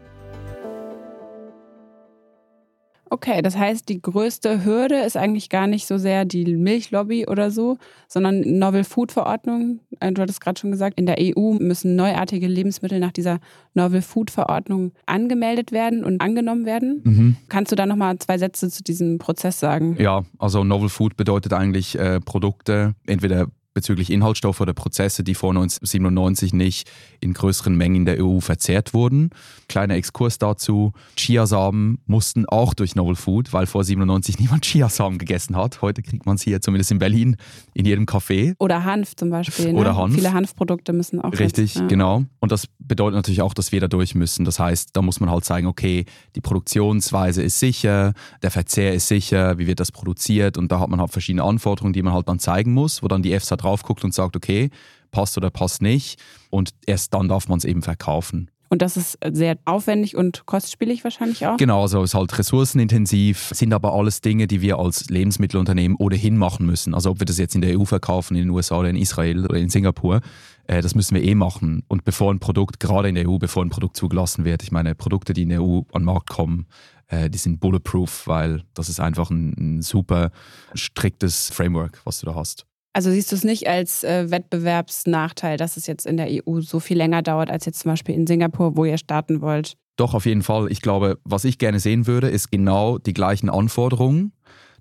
Okay, 3.14 3.44
das 3.44 3.56
heißt, 3.56 3.90
die 3.90 4.02
größte 4.02 4.66
Hürde 4.66 4.96
ist 4.96 5.18
eigentlich 5.18 5.50
gar 5.50 5.68
nicht 5.68 5.86
so 5.86 6.00
sehr 6.00 6.26
die 6.26 6.56
Milchlobby 6.56 7.28
oder 7.28 7.52
so, 7.52 7.78
sondern 8.08 8.42
Novel 8.58 8.84
Food 8.84 9.12
Verordnung. 9.12 9.82
Äh, 10.00 10.12
du 10.14 10.24
hattest 10.24 10.42
gerade 10.42 10.60
schon 10.60 10.72
gesagt, 10.72 10.98
in 10.98 11.06
der 11.06 11.18
EU 11.20 11.54
müssen 11.60 11.96
neuartige 11.96 12.48
Lebensmittel 12.48 13.00
nach 13.00 13.12
dieser 13.12 13.40
Novel 13.76 14.02
Food 14.02 14.32
Verordnung 14.32 14.94
angemeldet 15.06 15.72
werden 15.72 16.04
und 16.04 16.22
angenommen 16.22 16.66
werden. 16.66 17.02
Mhm. 17.04 17.36
Kannst 17.50 17.72
du 17.72 17.76
da 17.76 17.86
nochmal 17.86 18.18
zwei 18.18 18.40
Sätze 18.40 18.72
zu 18.72 18.82
diesem 18.82 19.20
Prozess 19.20 19.60
sagen? 19.60 19.96
Ja, 20.00 20.24
also 20.40 20.64
Novel 20.64 20.90
Food 20.90 21.16
bedeutet 21.16 21.54
eigentlich 21.54 21.96
äh, 22.00 22.20
Produkte, 22.20 22.96
entweder 23.06 23.46
bezüglich 23.74 24.12
Inhaltsstoffe 24.12 24.62
oder 24.62 24.74
Prozesse, 24.74 25.24
die 25.24 25.36
vor 25.36 25.52
1997 25.52 26.54
nicht 26.54 26.90
in 27.20 27.34
größeren 27.34 27.76
Mengen 27.76 27.96
in 27.96 28.06
der 28.06 28.24
EU 28.24 28.40
verzehrt 28.40 28.94
wurden. 28.94 29.32
Kleiner 29.68 29.96
Exkurs 29.96 30.38
dazu. 30.38 30.94
Chiasamen 31.18 32.00
mussten 32.06 32.46
auch 32.46 32.74
durch 32.74 32.96
Novel 32.96 33.16
Food, 33.16 33.54
weil 33.54 33.66
vor 33.66 33.84
97 33.84 34.40
niemand 34.40 34.66
Chiasamen 34.66 35.18
gegessen 35.18 35.56
hat. 35.56 35.82
Heute 35.82 36.02
kriegt 36.02 36.26
man 36.26 36.36
es 36.36 36.44
hier 36.44 36.62
zumindest 36.62 36.92
in 36.92 37.00
Berlin 37.00 37.38
in 37.74 37.86
jedem 37.86 38.06
Café. 38.06 38.56
Oder 38.60 38.84
Hanf 38.84 39.16
zum 39.16 39.30
Beispiel. 39.30 39.74
Ne? 39.74 39.80
Oder 39.80 39.96
Hanf. 39.96 40.14
Viele 40.14 40.34
Hanfprodukte 40.34 40.94
müssen 40.94 41.20
auch. 41.20 41.32
Richtig, 41.32 41.74
jetzt, 41.74 41.76
ja. 41.76 41.88
genau. 41.88 42.24
Und 42.40 42.52
das 42.52 42.68
bedeutet 42.80 43.16
natürlich 43.16 43.42
auch, 43.42 43.54
dass 43.54 43.72
wir 43.72 43.80
da 43.80 43.88
durch 43.88 44.16
müssen. 44.16 44.46
Das 44.46 44.60
heißt, 44.60 44.90
da 44.94 45.02
muss 45.02 45.20
man 45.20 45.30
halt 45.30 45.46
sagen, 45.46 45.68
okay, 45.68 46.06
die 46.36 46.42
Produktionsweise 46.42 47.42
ist 47.42 47.60
sicher, 47.60 48.14
der 48.42 48.52
Verzehr 48.52 48.94
ist 48.94 49.08
sicher, 49.08 49.58
wie 49.58 49.68
wird 49.68 49.80
das 49.80 49.92
produziert 49.92 50.58
und 50.58 50.72
da 50.72 50.80
hat 50.80 50.90
man 50.90 51.00
halt 51.00 51.12
verschiedene 51.12 51.44
Anforderungen, 51.44 51.94
die 51.94 52.02
man 52.02 52.14
halt 52.14 52.28
dann 52.28 52.40
zeigen 52.40 52.74
muss, 52.74 53.02
wo 53.02 53.08
dann 53.08 53.24
die 53.24 53.34
EFSA 53.34 53.58
drauf 53.64 53.84
guckt 53.84 54.04
und 54.04 54.14
sagt, 54.14 54.36
okay, 54.36 54.70
passt 55.12 55.38
oder 55.38 55.50
passt 55.50 55.82
nicht. 55.82 56.20
Und 56.50 56.72
erst 56.86 57.14
dann 57.14 57.28
darf 57.28 57.48
man 57.48 57.58
es 57.58 57.66
eben 57.66 57.82
verkaufen. 57.82 58.50
Und 58.74 58.82
das 58.82 58.98
ist 58.98 59.20
sehr 59.32 59.60
aufwendig 59.66 60.18
und 60.18 60.48
kostspielig 60.48 61.04
wahrscheinlich 61.04 61.46
auch. 61.46 61.58
Genau, 61.58 61.84
also 61.84 62.02
es 62.02 62.10
ist 62.10 62.16
halt 62.16 62.36
ressourcenintensiv, 62.36 63.52
sind 63.54 63.72
aber 63.72 63.94
alles 63.94 64.22
Dinge, 64.22 64.48
die 64.48 64.62
wir 64.62 64.80
als 64.80 65.12
Lebensmittelunternehmen 65.12 65.96
ohnehin 65.96 66.38
machen 66.38 66.66
müssen. 66.66 66.96
Also 66.96 67.12
ob 67.12 67.20
wir 67.20 67.26
das 67.26 67.38
jetzt 67.38 67.54
in 67.54 67.62
der 67.62 67.80
EU 67.80 67.86
verkaufen, 67.86 68.36
in 68.36 68.46
den 68.46 68.50
USA 68.50 68.80
oder 68.80 68.90
in 68.90 68.96
Israel 68.96 69.46
oder 69.46 69.60
in 69.60 69.70
Singapur, 69.70 70.22
äh, 70.66 70.82
das 70.82 70.96
müssen 70.96 71.14
wir 71.14 71.24
eh 71.24 71.36
machen. 71.36 71.84
Und 71.88 72.04
bevor 72.04 72.34
ein 72.34 72.40
Produkt, 72.40 72.80
gerade 72.80 73.10
in 73.10 73.14
der 73.14 73.30
EU, 73.30 73.38
bevor 73.38 73.64
ein 73.64 73.70
Produkt 73.70 73.96
zugelassen 73.96 74.44
wird, 74.44 74.64
ich 74.64 74.72
meine, 74.72 74.96
Produkte, 74.96 75.34
die 75.34 75.44
in 75.44 75.50
der 75.50 75.62
EU 75.62 75.82
an 75.92 76.02
den 76.02 76.06
Markt 76.06 76.32
kommen, 76.32 76.66
äh, 77.10 77.30
die 77.30 77.38
sind 77.38 77.60
bulletproof, 77.60 78.26
weil 78.26 78.64
das 78.74 78.90
ist 78.90 79.00
einfach 79.00 79.30
ein, 79.30 79.54
ein 79.58 79.82
super 79.84 80.32
striktes 80.74 81.52
Framework, 81.52 82.02
was 82.06 82.22
du 82.22 82.26
da 82.26 82.34
hast. 82.34 82.66
Also 82.94 83.10
siehst 83.10 83.32
du 83.32 83.36
es 83.36 83.44
nicht 83.44 83.68
als 83.68 84.04
äh, 84.04 84.30
Wettbewerbsnachteil, 84.30 85.58
dass 85.58 85.78
es 85.78 85.88
jetzt 85.88 86.06
in 86.06 86.18
der 86.18 86.28
EU 86.30 86.62
so 86.62 86.80
viel 86.80 86.98
länger 86.98 87.24
dauert 87.24 87.50
als 87.50 87.66
jetzt 87.66 87.80
zum 87.80 87.92
Beispiel 87.92 88.14
in 88.14 88.28
Singapur, 88.28 88.78
wo 88.78 88.86
ihr 88.86 89.00
starten 89.00 89.42
wollt? 89.42 89.76
Doch, 89.96 90.14
auf 90.14 90.26
jeden 90.26 90.44
Fall. 90.44 90.72
Ich 90.72 90.82
glaube, 90.82 91.20
was 91.24 91.44
ich 91.44 91.58
gerne 91.58 91.80
sehen 91.80 92.08
würde, 92.08 92.30
ist 92.30 92.52
genau 92.52 93.00
die 93.00 93.14
gleichen 93.14 93.50
Anforderungen. 93.50 94.32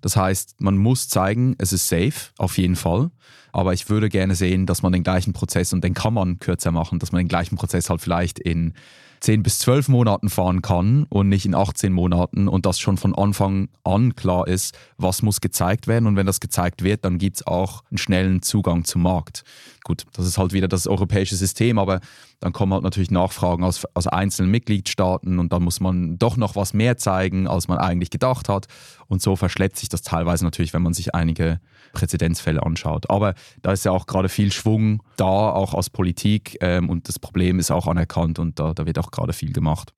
Das 0.02 0.16
heißt, 0.16 0.60
man 0.60 0.76
muss 0.76 1.08
zeigen, 1.08 1.54
es 1.58 1.72
ist 1.72 1.88
safe, 1.88 2.32
auf 2.36 2.58
jeden 2.58 2.76
Fall. 2.76 3.10
Aber 3.52 3.72
ich 3.72 3.88
würde 3.88 4.08
gerne 4.08 4.34
sehen, 4.34 4.66
dass 4.66 4.82
man 4.82 4.92
den 4.92 5.04
gleichen 5.04 5.32
Prozess, 5.32 5.72
und 5.72 5.84
den 5.84 5.94
kann 5.94 6.14
man 6.14 6.38
kürzer 6.38 6.70
machen, 6.70 6.98
dass 6.98 7.12
man 7.12 7.20
den 7.20 7.28
gleichen 7.28 7.56
Prozess 7.56 7.88
halt 7.88 8.00
vielleicht 8.00 8.38
in 8.38 8.74
10 9.22 9.44
bis 9.44 9.60
12 9.60 9.88
Monaten 9.88 10.28
fahren 10.28 10.62
kann 10.62 11.04
und 11.08 11.28
nicht 11.28 11.46
in 11.46 11.54
18 11.54 11.92
Monaten 11.92 12.48
und 12.48 12.66
dass 12.66 12.80
schon 12.80 12.96
von 12.96 13.14
Anfang 13.14 13.68
an 13.84 14.16
klar 14.16 14.48
ist, 14.48 14.76
was 14.96 15.22
muss 15.22 15.40
gezeigt 15.40 15.86
werden 15.86 16.08
und 16.08 16.16
wenn 16.16 16.26
das 16.26 16.40
gezeigt 16.40 16.82
wird, 16.82 17.04
dann 17.04 17.18
gibt 17.18 17.36
es 17.36 17.46
auch 17.46 17.84
einen 17.90 17.98
schnellen 17.98 18.42
Zugang 18.42 18.84
zum 18.84 19.02
Markt. 19.02 19.44
Gut, 19.84 20.06
das 20.14 20.26
ist 20.26 20.38
halt 20.38 20.52
wieder 20.52 20.66
das 20.66 20.88
europäische 20.88 21.36
System, 21.36 21.78
aber 21.78 22.00
dann 22.40 22.52
kommen 22.52 22.72
halt 22.72 22.82
natürlich 22.82 23.12
Nachfragen 23.12 23.62
aus, 23.62 23.84
aus 23.94 24.08
einzelnen 24.08 24.50
Mitgliedstaaten 24.50 25.38
und 25.38 25.52
dann 25.52 25.62
muss 25.62 25.78
man 25.78 26.18
doch 26.18 26.36
noch 26.36 26.56
was 26.56 26.74
mehr 26.74 26.96
zeigen, 26.96 27.46
als 27.46 27.68
man 27.68 27.78
eigentlich 27.78 28.10
gedacht 28.10 28.48
hat. 28.48 28.66
Und 29.06 29.22
so 29.22 29.36
verschleppt 29.36 29.76
sich 29.76 29.88
das 29.88 30.02
teilweise 30.02 30.44
natürlich, 30.44 30.74
wenn 30.74 30.82
man 30.82 30.94
sich 30.94 31.14
einige 31.14 31.60
Präzedenzfälle 31.92 32.62
anschaut. 32.62 33.08
Aber 33.10 33.34
da 33.62 33.72
ist 33.72 33.84
ja 33.84 33.92
auch 33.92 34.06
gerade 34.06 34.28
viel 34.28 34.52
Schwung 34.52 35.02
da, 35.16 35.24
auch 35.24 35.74
aus 35.74 35.90
Politik 35.90 36.58
ähm, 36.60 36.88
und 36.88 37.08
das 37.08 37.18
Problem 37.18 37.58
ist 37.58 37.70
auch 37.70 37.86
anerkannt 37.86 38.38
und 38.38 38.58
da, 38.58 38.74
da 38.74 38.86
wird 38.86 38.98
auch 38.98 39.10
gerade 39.10 39.32
viel 39.32 39.52
gemacht. 39.52 39.92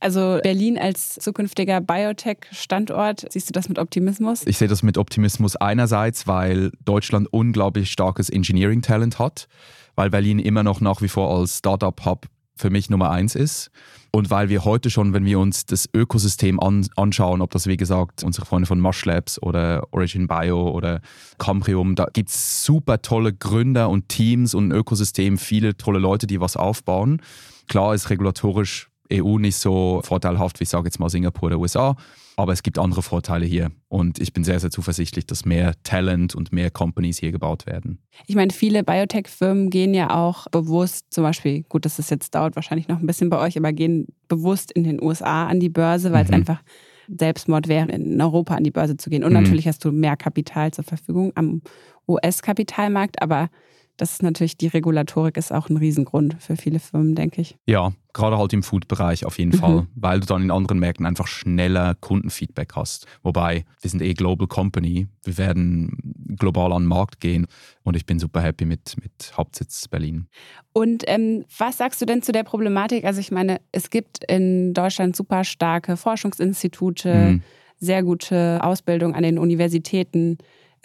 Also 0.00 0.38
Berlin 0.42 0.78
als 0.78 1.14
zukünftiger 1.14 1.80
Biotech-Standort, 1.80 3.26
siehst 3.30 3.48
du 3.48 3.52
das 3.52 3.68
mit 3.68 3.78
Optimismus? 3.78 4.46
Ich 4.46 4.58
sehe 4.58 4.68
das 4.68 4.82
mit 4.82 4.98
Optimismus 4.98 5.56
einerseits, 5.56 6.26
weil 6.26 6.70
Deutschland 6.84 7.32
unglaublich 7.32 7.90
starkes 7.90 8.28
Engineering-Talent 8.28 9.18
hat, 9.18 9.48
weil 9.94 10.10
Berlin 10.10 10.38
immer 10.38 10.62
noch 10.62 10.80
nach 10.80 11.00
wie 11.00 11.08
vor 11.08 11.34
als 11.34 11.58
Startup-Hub 11.58 12.26
für 12.56 12.70
mich 12.70 12.90
Nummer 12.90 13.10
eins 13.10 13.34
ist. 13.34 13.70
Und 14.12 14.30
weil 14.30 14.48
wir 14.48 14.64
heute 14.64 14.88
schon, 14.88 15.12
wenn 15.12 15.26
wir 15.26 15.38
uns 15.38 15.66
das 15.66 15.88
Ökosystem 15.94 16.58
an, 16.58 16.88
anschauen, 16.96 17.42
ob 17.42 17.50
das 17.50 17.66
wie 17.66 17.76
gesagt 17.76 18.24
unsere 18.24 18.46
Freunde 18.46 18.66
von 18.66 18.80
Mush 18.80 19.04
Labs 19.04 19.40
oder 19.42 19.86
Origin 19.90 20.26
Bio 20.26 20.70
oder 20.70 21.02
Cambrium, 21.38 21.94
da 21.96 22.06
gibt 22.12 22.30
es 22.30 22.64
super 22.64 23.02
tolle 23.02 23.34
Gründer 23.34 23.90
und 23.90 24.08
Teams 24.08 24.54
und 24.54 24.68
ein 24.68 24.72
Ökosystem, 24.72 25.36
viele 25.36 25.76
tolle 25.76 25.98
Leute, 25.98 26.26
die 26.26 26.40
was 26.40 26.56
aufbauen. 26.56 27.20
Klar 27.68 27.94
ist 27.94 28.08
regulatorisch 28.08 28.88
EU 29.12 29.38
nicht 29.38 29.56
so 29.56 30.00
vorteilhaft 30.02 30.60
wie, 30.60 30.64
ich 30.64 30.70
sage 30.70 30.86
jetzt 30.86 30.98
mal, 30.98 31.10
Singapur 31.10 31.48
oder 31.48 31.58
USA. 31.58 31.94
Aber 32.38 32.52
es 32.52 32.62
gibt 32.62 32.78
andere 32.78 33.02
Vorteile 33.02 33.46
hier. 33.46 33.70
Und 33.88 34.18
ich 34.18 34.34
bin 34.34 34.44
sehr, 34.44 34.60
sehr 34.60 34.70
zuversichtlich, 34.70 35.26
dass 35.26 35.46
mehr 35.46 35.74
Talent 35.84 36.34
und 36.34 36.52
mehr 36.52 36.70
Companies 36.70 37.18
hier 37.18 37.32
gebaut 37.32 37.66
werden. 37.66 37.98
Ich 38.26 38.36
meine, 38.36 38.52
viele 38.52 38.84
Biotech-Firmen 38.84 39.70
gehen 39.70 39.94
ja 39.94 40.14
auch 40.14 40.46
bewusst, 40.48 41.06
zum 41.10 41.24
Beispiel, 41.24 41.62
gut, 41.62 41.86
dass 41.86 41.98
es 41.98 42.10
jetzt 42.10 42.34
dauert 42.34 42.54
wahrscheinlich 42.54 42.88
noch 42.88 43.00
ein 43.00 43.06
bisschen 43.06 43.30
bei 43.30 43.38
euch, 43.38 43.56
aber 43.56 43.72
gehen 43.72 44.06
bewusst 44.28 44.70
in 44.70 44.84
den 44.84 45.02
USA 45.02 45.46
an 45.46 45.60
die 45.60 45.70
Börse, 45.70 46.12
weil 46.12 46.24
mhm. 46.24 46.30
es 46.30 46.34
einfach 46.34 46.62
Selbstmord 47.08 47.68
wäre, 47.68 47.90
in 47.90 48.20
Europa 48.20 48.54
an 48.54 48.64
die 48.64 48.70
Börse 48.70 48.98
zu 48.98 49.08
gehen. 49.08 49.24
Und 49.24 49.32
mhm. 49.32 49.42
natürlich 49.42 49.66
hast 49.66 49.84
du 49.84 49.92
mehr 49.92 50.16
Kapital 50.16 50.72
zur 50.72 50.84
Verfügung 50.84 51.32
am 51.36 51.62
US-Kapitalmarkt, 52.08 53.22
aber 53.22 53.48
das 53.96 54.12
ist 54.12 54.22
natürlich, 54.22 54.56
die 54.56 54.66
Regulatorik 54.66 55.36
ist 55.36 55.52
auch 55.52 55.68
ein 55.68 55.76
Riesengrund 55.76 56.36
für 56.38 56.56
viele 56.56 56.78
Firmen, 56.78 57.14
denke 57.14 57.40
ich. 57.40 57.56
Ja, 57.66 57.92
gerade 58.12 58.38
halt 58.38 58.52
im 58.52 58.62
Food-Bereich 58.62 59.24
auf 59.24 59.38
jeden 59.38 59.52
mhm. 59.52 59.58
Fall, 59.58 59.86
weil 59.94 60.20
du 60.20 60.26
dann 60.26 60.42
in 60.42 60.50
anderen 60.50 60.78
Märkten 60.78 61.06
einfach 61.06 61.26
schneller 61.26 61.94
Kundenfeedback 61.94 62.74
hast. 62.76 63.06
Wobei, 63.22 63.64
wir 63.80 63.90
sind 63.90 64.02
eh 64.02 64.12
Global 64.14 64.46
Company, 64.46 65.06
wir 65.24 65.38
werden 65.38 66.16
global 66.38 66.72
an 66.72 66.82
den 66.82 66.88
Markt 66.88 67.20
gehen 67.20 67.46
und 67.82 67.96
ich 67.96 68.04
bin 68.04 68.18
super 68.18 68.42
happy 68.42 68.66
mit, 68.66 68.96
mit 69.02 69.32
Hauptsitz 69.36 69.88
Berlin. 69.88 70.26
Und 70.72 71.04
ähm, 71.06 71.44
was 71.56 71.78
sagst 71.78 72.00
du 72.02 72.06
denn 72.06 72.22
zu 72.22 72.32
der 72.32 72.44
Problematik? 72.44 73.04
Also 73.04 73.20
ich 73.20 73.30
meine, 73.30 73.60
es 73.72 73.88
gibt 73.90 74.24
in 74.24 74.74
Deutschland 74.74 75.16
super 75.16 75.44
starke 75.44 75.96
Forschungsinstitute, 75.96 77.14
mhm. 77.14 77.42
sehr 77.78 78.02
gute 78.02 78.60
Ausbildung 78.62 79.14
an 79.14 79.22
den 79.22 79.38
Universitäten. 79.38 80.36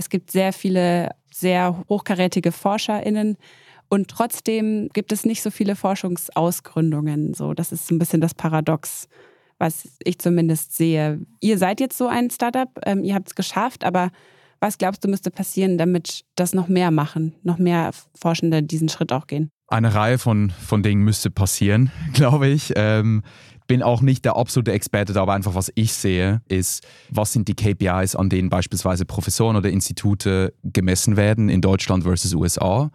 Es 0.02 0.10
gibt 0.10 0.32
sehr 0.32 0.52
viele 0.52 1.12
sehr 1.32 1.86
hochkarätige 1.88 2.52
ForscherInnen. 2.52 3.38
Und 3.88 4.08
trotzdem 4.08 4.90
gibt 4.94 5.12
es 5.12 5.26
nicht 5.26 5.44
so 5.44 5.52
viele 5.52 5.76
Forschungsausgründungen. 5.76 7.36
So, 7.36 7.54
das 7.54 7.72
ist 7.72 7.92
ein 7.92 8.00
bisschen 8.00 8.20
das 8.20 8.34
Paradox, 8.34 9.08
was 9.60 9.88
ich 10.04 10.18
zumindest 10.18 10.76
sehe. 10.76 11.20
Ihr 11.40 11.60
seid 11.60 11.80
jetzt 11.80 12.00
so 12.00 12.08
ein 12.08 12.32
Startup, 12.32 12.68
ähm, 12.84 13.04
ihr 13.04 13.14
habt 13.14 13.28
es 13.28 13.36
geschafft, 13.36 13.84
aber 13.84 14.10
was 14.60 14.80
glaubst 14.80 15.04
du, 15.04 15.08
müsste 15.08 15.30
passieren, 15.30 15.78
damit 15.78 16.24
das 16.36 16.56
noch 16.56 16.68
mehr 16.68 16.90
machen, 16.90 17.36
noch 17.44 17.60
mehr 17.60 17.92
Forschende 18.20 18.64
diesen 18.64 18.90
Schritt 18.90 19.14
auch 19.14 19.28
gehen? 19.28 19.52
Eine 19.68 19.94
Reihe 19.94 20.18
von, 20.18 20.50
von 20.50 20.82
Dingen 20.82 21.04
müsste 21.04 21.30
passieren, 21.30 21.92
glaube 22.14 22.48
ich. 22.48 22.74
Ähm, 22.76 23.22
bin 23.72 23.84
auch 23.84 24.02
nicht 24.02 24.26
der 24.26 24.36
absolute 24.36 24.74
Experte, 24.74 25.18
aber 25.18 25.32
einfach 25.32 25.56
was 25.56 25.72
ich 25.76 25.94
sehe, 25.94 26.42
ist, 26.50 26.86
was 27.10 27.32
sind 27.32 27.48
die 27.48 27.54
KPIs, 27.54 28.18
an 28.18 28.28
denen 28.28 28.50
beispielsweise 28.50 29.06
Professoren 29.06 29.56
oder 29.56 29.70
Institute 29.70 30.54
gemessen 30.62 31.16
werden 31.16 31.48
in 31.48 31.62
Deutschland 31.62 32.04
versus 32.04 32.34
USA 32.34 32.92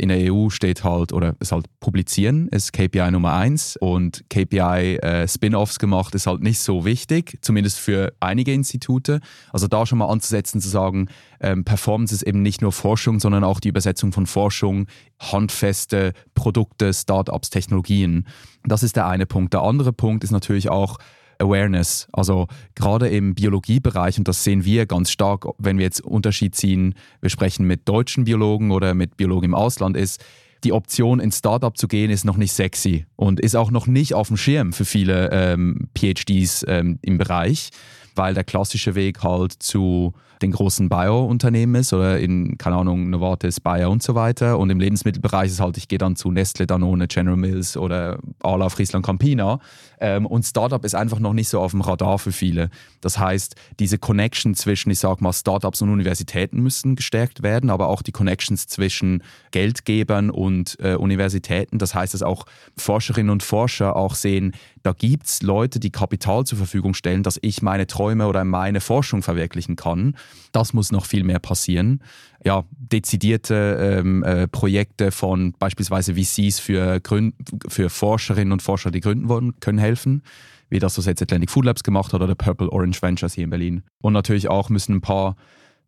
in 0.00 0.08
der 0.08 0.32
EU 0.32 0.48
steht 0.48 0.82
halt, 0.82 1.12
oder 1.12 1.36
ist 1.40 1.52
halt 1.52 1.66
publizieren, 1.78 2.48
ist 2.48 2.72
KPI 2.72 3.10
Nummer 3.10 3.34
eins 3.34 3.76
und 3.76 4.24
KPI 4.30 4.96
äh, 4.96 5.28
Spin-offs 5.28 5.78
gemacht 5.78 6.14
ist 6.14 6.26
halt 6.26 6.40
nicht 6.40 6.58
so 6.58 6.86
wichtig, 6.86 7.38
zumindest 7.42 7.78
für 7.78 8.14
einige 8.18 8.52
Institute. 8.54 9.20
Also 9.52 9.68
da 9.68 9.84
schon 9.84 9.98
mal 9.98 10.08
anzusetzen, 10.08 10.60
zu 10.62 10.70
sagen, 10.70 11.08
ähm, 11.40 11.64
Performance 11.64 12.14
ist 12.14 12.22
eben 12.22 12.40
nicht 12.40 12.62
nur 12.62 12.72
Forschung, 12.72 13.20
sondern 13.20 13.44
auch 13.44 13.60
die 13.60 13.68
Übersetzung 13.68 14.12
von 14.12 14.24
Forschung, 14.24 14.86
handfeste 15.20 16.14
Produkte, 16.34 16.94
Startups, 16.94 17.50
Technologien. 17.50 18.26
Das 18.64 18.82
ist 18.82 18.96
der 18.96 19.06
eine 19.06 19.26
Punkt. 19.26 19.52
Der 19.52 19.62
andere 19.62 19.92
Punkt 19.92 20.24
ist 20.24 20.30
natürlich 20.30 20.70
auch, 20.70 20.96
Awareness. 21.40 22.08
Also 22.12 22.46
gerade 22.74 23.08
im 23.08 23.34
Biologiebereich, 23.34 24.18
und 24.18 24.28
das 24.28 24.44
sehen 24.44 24.64
wir 24.64 24.86
ganz 24.86 25.10
stark, 25.10 25.46
wenn 25.58 25.78
wir 25.78 25.84
jetzt 25.84 26.00
Unterschied 26.00 26.54
ziehen, 26.54 26.94
wir 27.20 27.30
sprechen 27.30 27.66
mit 27.66 27.88
deutschen 27.88 28.24
Biologen 28.24 28.70
oder 28.70 28.94
mit 28.94 29.16
Biologen 29.16 29.46
im 29.46 29.54
Ausland, 29.54 29.96
ist, 29.96 30.22
die 30.64 30.72
Option 30.72 31.20
ins 31.20 31.38
Startup 31.38 31.76
zu 31.76 31.88
gehen, 31.88 32.10
ist 32.10 32.24
noch 32.24 32.36
nicht 32.36 32.52
sexy 32.52 33.06
und 33.16 33.40
ist 33.40 33.56
auch 33.56 33.70
noch 33.70 33.86
nicht 33.86 34.14
auf 34.14 34.28
dem 34.28 34.36
Schirm 34.36 34.72
für 34.72 34.84
viele 34.84 35.30
ähm, 35.32 35.88
PhDs 35.96 36.64
ähm, 36.68 36.98
im 37.02 37.18
Bereich, 37.18 37.70
weil 38.14 38.34
der 38.34 38.44
klassische 38.44 38.94
Weg 38.94 39.22
halt 39.22 39.52
zu 39.52 40.14
den 40.42 40.52
großen 40.52 40.88
Bio-Unternehmen 40.88 41.74
ist 41.74 41.92
oder 41.92 42.18
in, 42.18 42.56
keine 42.56 42.76
Ahnung, 42.76 43.10
Novartis, 43.10 43.60
Bayer 43.60 43.90
und 43.90 44.02
so 44.02 44.14
weiter. 44.14 44.58
Und 44.58 44.70
im 44.70 44.80
Lebensmittelbereich 44.80 45.50
ist 45.50 45.60
halt, 45.60 45.76
ich 45.76 45.88
gehe 45.88 45.98
dann 45.98 46.16
zu 46.16 46.30
Nestle, 46.30 46.66
Danone, 46.66 47.08
General 47.08 47.36
Mills 47.36 47.76
oder 47.76 48.18
Ala, 48.42 48.68
Friesland, 48.70 49.04
Campina. 49.04 49.60
Ähm, 50.00 50.24
und 50.26 50.44
Startup 50.44 50.82
ist 50.84 50.94
einfach 50.94 51.18
noch 51.18 51.34
nicht 51.34 51.48
so 51.48 51.60
auf 51.60 51.72
dem 51.72 51.82
Radar 51.82 52.18
für 52.18 52.32
viele. 52.32 52.70
Das 53.02 53.18
heißt, 53.18 53.54
diese 53.78 53.98
Connection 53.98 54.54
zwischen, 54.54 54.90
ich 54.90 54.98
sag 54.98 55.20
mal, 55.20 55.32
Startups 55.32 55.82
und 55.82 55.90
Universitäten 55.90 56.60
müssen 56.62 56.96
gestärkt 56.96 57.42
werden, 57.42 57.68
aber 57.68 57.88
auch 57.88 58.00
die 58.00 58.12
Connections 58.12 58.66
zwischen 58.66 59.22
Geldgebern 59.50 60.30
und 60.30 60.78
äh, 60.80 60.94
Universitäten. 60.94 61.78
Das 61.78 61.94
heißt, 61.94 62.14
dass 62.14 62.22
auch 62.22 62.46
Forscherinnen 62.78 63.30
und 63.30 63.42
Forscher 63.42 63.94
auch 63.94 64.14
sehen, 64.14 64.54
da 64.82 64.92
gibt 64.92 65.26
es 65.26 65.42
Leute, 65.42 65.80
die 65.80 65.90
Kapital 65.90 66.44
zur 66.44 66.58
Verfügung 66.58 66.94
stellen, 66.94 67.22
dass 67.22 67.38
ich 67.42 67.62
meine 67.62 67.86
Träume 67.86 68.26
oder 68.26 68.44
meine 68.44 68.80
Forschung 68.80 69.22
verwirklichen 69.22 69.76
kann. 69.76 70.16
Das 70.52 70.72
muss 70.72 70.92
noch 70.92 71.06
viel 71.06 71.24
mehr 71.24 71.38
passieren. 71.38 72.02
Ja, 72.44 72.64
dezidierte 72.78 73.98
ähm, 73.98 74.22
äh, 74.22 74.48
Projekte 74.48 75.10
von 75.10 75.52
beispielsweise 75.58 76.14
VCs 76.14 76.60
für, 76.60 77.00
Gründ 77.00 77.34
für 77.68 77.90
Forscherinnen 77.90 78.52
und 78.52 78.62
Forscher, 78.62 78.90
die 78.90 79.00
gründen 79.00 79.28
wollen, 79.28 79.58
können 79.60 79.78
helfen 79.78 80.22
wie 80.70 80.78
das 80.78 80.96
was 80.96 81.04
jetzt 81.04 81.20
Atlantic 81.20 81.50
Food 81.50 81.64
Labs 81.64 81.82
gemacht 81.82 82.12
hat 82.12 82.22
oder 82.22 82.34
Purple 82.34 82.70
Orange 82.70 83.02
Ventures 83.02 83.34
hier 83.34 83.44
in 83.44 83.50
Berlin. 83.50 83.82
Und 84.00 84.12
natürlich 84.12 84.48
auch 84.48 84.70
müssen 84.70 84.94
ein 84.94 85.00
paar 85.00 85.36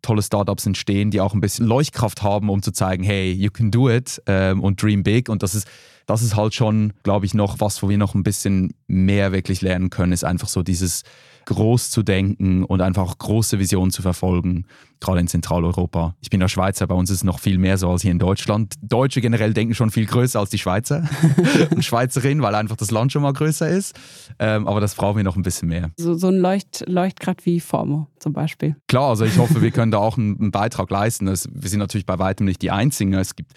tolle 0.02 0.22
Startups 0.22 0.66
entstehen, 0.66 1.10
die 1.10 1.20
auch 1.20 1.34
ein 1.34 1.40
bisschen 1.40 1.66
Leuchtkraft 1.66 2.22
haben, 2.22 2.50
um 2.50 2.62
zu 2.62 2.72
zeigen, 2.72 3.04
hey, 3.04 3.32
you 3.32 3.50
can 3.50 3.70
do 3.70 3.88
it 3.88 4.20
ähm, 4.26 4.60
und 4.60 4.82
dream 4.82 5.02
big. 5.02 5.28
Und 5.28 5.42
das 5.42 5.54
ist, 5.54 5.66
das 6.06 6.22
ist 6.22 6.36
halt 6.36 6.54
schon, 6.54 6.92
glaube 7.02 7.26
ich, 7.26 7.34
noch 7.34 7.60
was, 7.60 7.82
wo 7.82 7.88
wir 7.88 7.98
noch 7.98 8.14
ein 8.14 8.22
bisschen 8.22 8.74
mehr 8.86 9.32
wirklich 9.32 9.62
lernen 9.62 9.90
können, 9.90 10.12
ist 10.12 10.24
einfach 10.24 10.48
so 10.48 10.62
dieses 10.62 11.02
groß 11.46 11.90
zu 11.90 12.02
denken 12.02 12.64
und 12.64 12.80
einfach 12.80 13.16
große 13.18 13.58
Visionen 13.58 13.90
zu 13.90 14.02
verfolgen, 14.02 14.66
gerade 15.00 15.20
in 15.20 15.28
Zentraleuropa. 15.28 16.14
Ich 16.20 16.30
bin 16.30 16.40
der 16.40 16.48
Schweizer, 16.48 16.86
bei 16.86 16.94
uns 16.94 17.10
ist 17.10 17.18
es 17.18 17.24
noch 17.24 17.40
viel 17.40 17.58
mehr 17.58 17.78
so 17.78 17.90
als 17.90 18.02
hier 18.02 18.10
in 18.12 18.18
Deutschland. 18.18 18.74
Deutsche 18.80 19.20
generell 19.20 19.52
denken 19.52 19.74
schon 19.74 19.90
viel 19.90 20.06
größer 20.06 20.38
als 20.38 20.50
die 20.50 20.58
Schweizer 20.58 21.08
und 21.70 21.84
Schweizerinnen, 21.84 22.42
weil 22.42 22.54
einfach 22.54 22.76
das 22.76 22.90
Land 22.90 23.12
schon 23.12 23.22
mal 23.22 23.32
größer 23.32 23.68
ist. 23.68 23.98
Ähm, 24.38 24.66
aber 24.66 24.80
das 24.80 24.94
brauchen 24.94 25.16
wir 25.16 25.24
noch 25.24 25.36
ein 25.36 25.42
bisschen 25.42 25.68
mehr. 25.68 25.90
So, 25.96 26.14
so 26.14 26.28
ein 26.28 26.36
Leucht, 26.36 26.84
Leuchtgrad 26.86 27.44
wie 27.44 27.60
Formo 27.60 28.08
zum 28.18 28.32
Beispiel. 28.32 28.76
Klar, 28.88 29.10
also 29.10 29.24
ich 29.24 29.38
hoffe, 29.38 29.62
wir 29.62 29.70
können 29.70 29.92
da 29.92 29.98
auch 29.98 30.16
einen, 30.16 30.38
einen 30.38 30.50
Beitrag 30.50 30.90
leisten. 30.90 31.26
Das, 31.26 31.48
wir 31.52 31.68
sind 31.68 31.80
natürlich 31.80 32.06
bei 32.06 32.18
weitem 32.18 32.46
nicht 32.46 32.62
die 32.62 32.70
Einzigen. 32.70 33.14
Es 33.14 33.36
gibt 33.36 33.52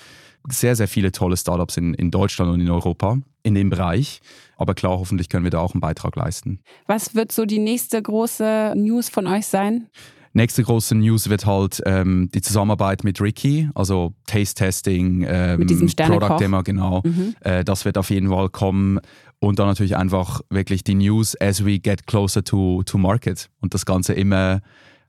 sehr, 0.49 0.75
sehr 0.75 0.87
viele 0.87 1.11
tolle 1.11 1.37
Startups 1.37 1.77
in, 1.77 1.93
in 1.93 2.11
Deutschland 2.11 2.51
und 2.51 2.61
in 2.61 2.69
Europa 2.69 3.17
in 3.43 3.55
dem 3.55 3.69
Bereich. 3.69 4.21
Aber 4.57 4.73
klar, 4.73 4.97
hoffentlich 4.97 5.29
können 5.29 5.43
wir 5.43 5.51
da 5.51 5.59
auch 5.59 5.73
einen 5.73 5.81
Beitrag 5.81 6.15
leisten. 6.15 6.59
Was 6.87 7.15
wird 7.15 7.31
so 7.31 7.45
die 7.45 7.59
nächste 7.59 8.01
große 8.01 8.73
News 8.75 9.09
von 9.09 9.27
euch 9.27 9.45
sein? 9.45 9.87
Nächste 10.33 10.63
große 10.63 10.95
News 10.95 11.29
wird 11.29 11.45
halt 11.45 11.81
ähm, 11.85 12.29
die 12.33 12.41
Zusammenarbeit 12.41 13.05
mit 13.05 13.21
Ricky, 13.21 13.69
also 13.73 14.13
Taste 14.27 14.55
Testing, 14.55 15.25
ähm, 15.25 15.59
mit 15.59 15.69
diesem 15.69 15.87
Product 15.87 16.37
Demo, 16.39 16.61
genau. 16.61 17.01
Mhm. 17.05 17.35
Äh, 17.39 17.63
das 17.63 17.85
wird 17.85 17.97
auf 17.97 18.09
jeden 18.09 18.27
Fall 18.27 18.49
kommen. 18.49 18.99
Und 19.39 19.59
dann 19.59 19.67
natürlich 19.67 19.95
einfach 19.95 20.41
wirklich 20.49 20.83
die 20.83 20.95
News 20.95 21.39
as 21.39 21.63
we 21.63 21.79
get 21.79 22.05
closer 22.05 22.43
to, 22.43 22.83
to 22.85 22.97
market 22.97 23.49
und 23.61 23.73
das 23.73 23.85
Ganze 23.85 24.13
immer 24.13 24.59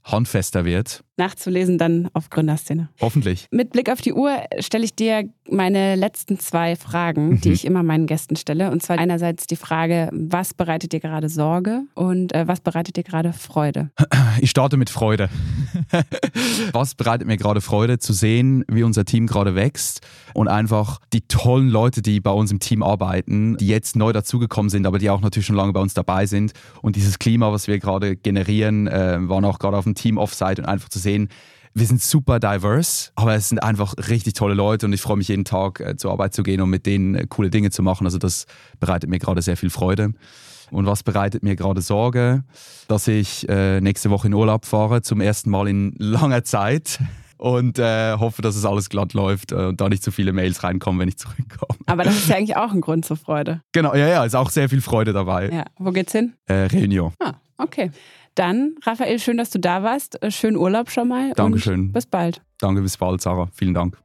handfester 0.07 0.65
wird. 0.65 1.03
Nachzulesen 1.19 1.79
dann 1.79 2.09
auf 2.13 2.31
Gründerszene. 2.31 2.91
Hoffentlich. 3.01 3.49
Mit 3.51 3.73
Blick 3.73 3.91
auf 3.91 4.01
die 4.01 4.13
Uhr 4.13 4.37
stelle 4.61 4.85
ich 4.85 4.95
dir 4.95 5.29
meine 5.51 5.97
letzten 5.97 6.39
zwei 6.39 6.77
Fragen, 6.77 7.31
mhm. 7.31 7.41
die 7.41 7.53
ich 7.53 7.65
immer 7.65 7.83
meinen 7.83 8.07
Gästen 8.07 8.37
stelle. 8.37 8.71
Und 8.71 8.83
zwar 8.83 8.99
einerseits 8.99 9.47
die 9.47 9.57
Frage, 9.57 10.11
was 10.13 10.53
bereitet 10.53 10.93
dir 10.93 11.01
gerade 11.01 11.29
Sorge 11.29 11.83
und 11.95 12.35
äh, 12.35 12.47
was 12.47 12.61
bereitet 12.61 12.97
dir 12.97 13.05
gerade 13.05 13.33
Freude? 13.33 13.91
Ich 14.39 14.51
starte 14.51 14.77
mit 14.77 14.91
Freude. 14.91 15.31
was 16.73 16.95
bereitet 16.95 17.27
mir 17.27 17.39
gerade 17.39 17.63
Freude 17.63 17.99
zu 17.99 18.13
sehen, 18.13 18.65
wie 18.69 18.83
unser 18.83 19.07
Team 19.07 19.27
gerade 19.27 19.55
wächst 19.55 20.07
und 20.35 20.49
einfach 20.49 21.01
die 21.15 21.23
tollen 21.23 21.71
Leute, 21.71 22.03
die 22.03 22.21
bei 22.21 22.31
uns 22.31 22.53
im 22.53 22.61
Team 22.61 22.83
arbeiten, 22.83 23.57
die 23.57 23.67
jetzt 23.67 23.97
neu 23.97 24.13
dazugekommen 24.13 24.69
sind, 24.69 24.87
aber 24.87 24.99
die 24.99 25.09
auch 25.09 25.23
natürlich 25.23 25.47
schon 25.47 25.57
lange 25.57 25.73
bei 25.73 25.81
uns 25.81 25.95
dabei 25.95 26.27
sind. 26.27 26.53
Und 26.83 26.97
dieses 26.97 27.19
Klima, 27.19 27.51
was 27.51 27.67
wir 27.67 27.79
gerade 27.79 28.15
generieren, 28.17 28.89
äh, 28.89 29.17
waren 29.21 29.47
auch 29.47 29.59
gerade 29.59 29.79
auf 29.79 29.85
dem 29.85 29.95
Team 29.97 30.19
Offsite 30.19 30.63
und 30.63 30.69
einfach 30.69 30.89
zu 30.89 30.99
sehen, 30.99 31.29
wir 31.75 31.87
sind 31.87 32.01
super 32.01 32.41
diverse, 32.41 33.11
aber 33.17 33.35
es 33.35 33.51
sind 33.51 33.63
einfach 33.63 33.95
richtig 34.09 34.33
tolle 34.33 34.55
Leute 34.55 34.87
und 34.87 34.95
ich 34.95 35.03
freue 35.03 35.19
mich 35.19 35.29
jeden 35.29 35.45
Tag 35.45 35.81
äh, 35.81 35.97
zur 35.97 36.11
Arbeit 36.11 36.33
zu 36.33 36.43
gehen 36.43 36.63
und 36.63 36.71
mit 36.71 36.87
denen 36.87 37.15
äh, 37.15 37.27
coole 37.29 37.51
Dinge 37.51 37.71
zu 37.71 37.83
machen. 37.83 38.07
Also 38.07 38.17
das 38.17 38.47
bereitet 38.81 39.11
mir 39.11 39.19
gerade 39.19 39.43
sehr 39.43 39.59
viel 39.59 39.69
Freude. 39.69 40.15
Und 40.71 40.87
was 40.87 41.03
bereitet 41.03 41.43
mir 41.43 41.55
gerade 41.55 41.83
Sorge? 41.83 42.45
Dass 42.89 43.07
ich 43.09 43.47
äh, 43.49 43.81
nächste 43.83 44.11
Woche 44.11 44.27
in 44.27 44.35
Urlaub 44.35 44.65
fahre, 44.65 45.03
zum 45.03 45.21
ersten 45.21 45.51
Mal 45.51 45.69
in 45.69 45.95
langer 45.99 46.45
Zeit. 46.45 46.99
Und 47.39 47.79
äh, 47.79 48.15
hoffe, 48.15 48.41
dass 48.41 48.57
es 48.57 48.65
alles 48.65 48.89
glatt 48.89 49.13
läuft 49.13 49.53
äh, 49.53 49.67
und 49.67 49.79
da 49.79 49.91
nicht 49.91 50.03
zu 50.03 50.11
viele 50.11 50.33
Mails 50.33 50.65
reinkommen, 50.65 50.99
wenn 50.99 51.09
ich 51.09 51.19
zurückkomme. 51.19 51.79
Aber 51.85 52.03
das 52.03 52.17
ist 52.17 52.29
ja 52.31 52.37
eigentlich 52.37 52.57
auch 52.57 52.73
ein 52.73 52.81
Grund 52.81 53.05
zur 53.05 53.19
Freude. 53.19 53.61
Genau, 53.73 53.95
ja, 53.95 54.09
ja, 54.09 54.25
ist 54.25 54.35
auch 54.35 54.49
sehr 54.49 54.71
viel 54.71 54.81
Freude 54.81 55.13
dabei. 55.13 55.51
Ja, 55.51 55.65
wo 55.79 55.91
geht's 55.93 56.13
hin? 56.13 56.33
Äh, 56.47 56.69
Reunion. 56.73 57.13
Ah, 57.21 57.35
okay. 57.59 57.91
Dann, 58.37 58.75
Raphael, 58.83 59.19
schön, 59.19 59.39
dass 59.39 59.51
du 59.51 59.59
da 59.59 59.83
warst. 59.83 60.23
Äh, 60.23 60.31
schönen 60.31 60.57
Urlaub 60.57 60.91
schon 60.91 61.09
mal. 61.09 61.33
Dankeschön. 61.33 61.91
bis 61.91 62.07
bald. 62.07 62.43
Danke, 62.61 62.83
bis 62.83 62.97
bald, 62.97 63.21
Sarah. 63.21 63.49
Vielen 63.53 63.75
Dank. 63.75 63.99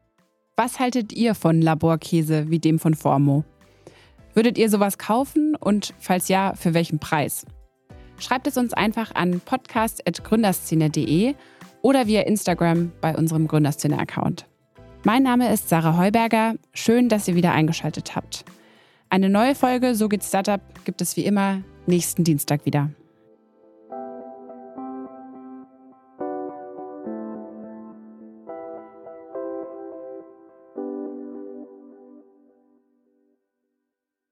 Was 0.55 0.79
haltet 0.79 1.13
ihr 1.13 1.35
von 1.35 1.61
Laborkäse 1.61 2.49
wie 2.49 2.59
dem 2.59 2.79
von 2.79 2.95
Formo? 2.95 3.43
Würdet 4.33 4.57
ihr 4.57 4.69
sowas 4.69 4.97
kaufen 4.97 5.55
und 5.55 5.93
falls 5.99 6.29
ja, 6.29 6.53
für 6.55 6.73
welchen 6.73 6.99
Preis? 6.99 7.45
Schreibt 8.19 8.47
es 8.47 8.57
uns 8.57 8.73
einfach 8.73 9.13
an 9.15 9.41
podcast.gründerszene.de 9.41 11.35
oder 11.81 12.07
via 12.07 12.21
Instagram 12.21 12.91
bei 13.01 13.15
unserem 13.15 13.47
Gründerszene-Account. 13.47 14.45
Mein 15.03 15.23
Name 15.23 15.51
ist 15.51 15.67
Sarah 15.67 15.97
Heuberger. 15.97 16.55
Schön, 16.73 17.09
dass 17.09 17.27
ihr 17.27 17.35
wieder 17.35 17.51
eingeschaltet 17.51 18.15
habt. 18.15 18.45
Eine 19.09 19.29
neue 19.29 19.55
Folge 19.55 19.95
So 19.95 20.07
geht 20.07 20.23
Startup 20.23 20.61
gibt 20.85 21.01
es 21.01 21.17
wie 21.17 21.25
immer 21.25 21.63
nächsten 21.85 22.23
Dienstag 22.23 22.65
wieder. 22.65 22.91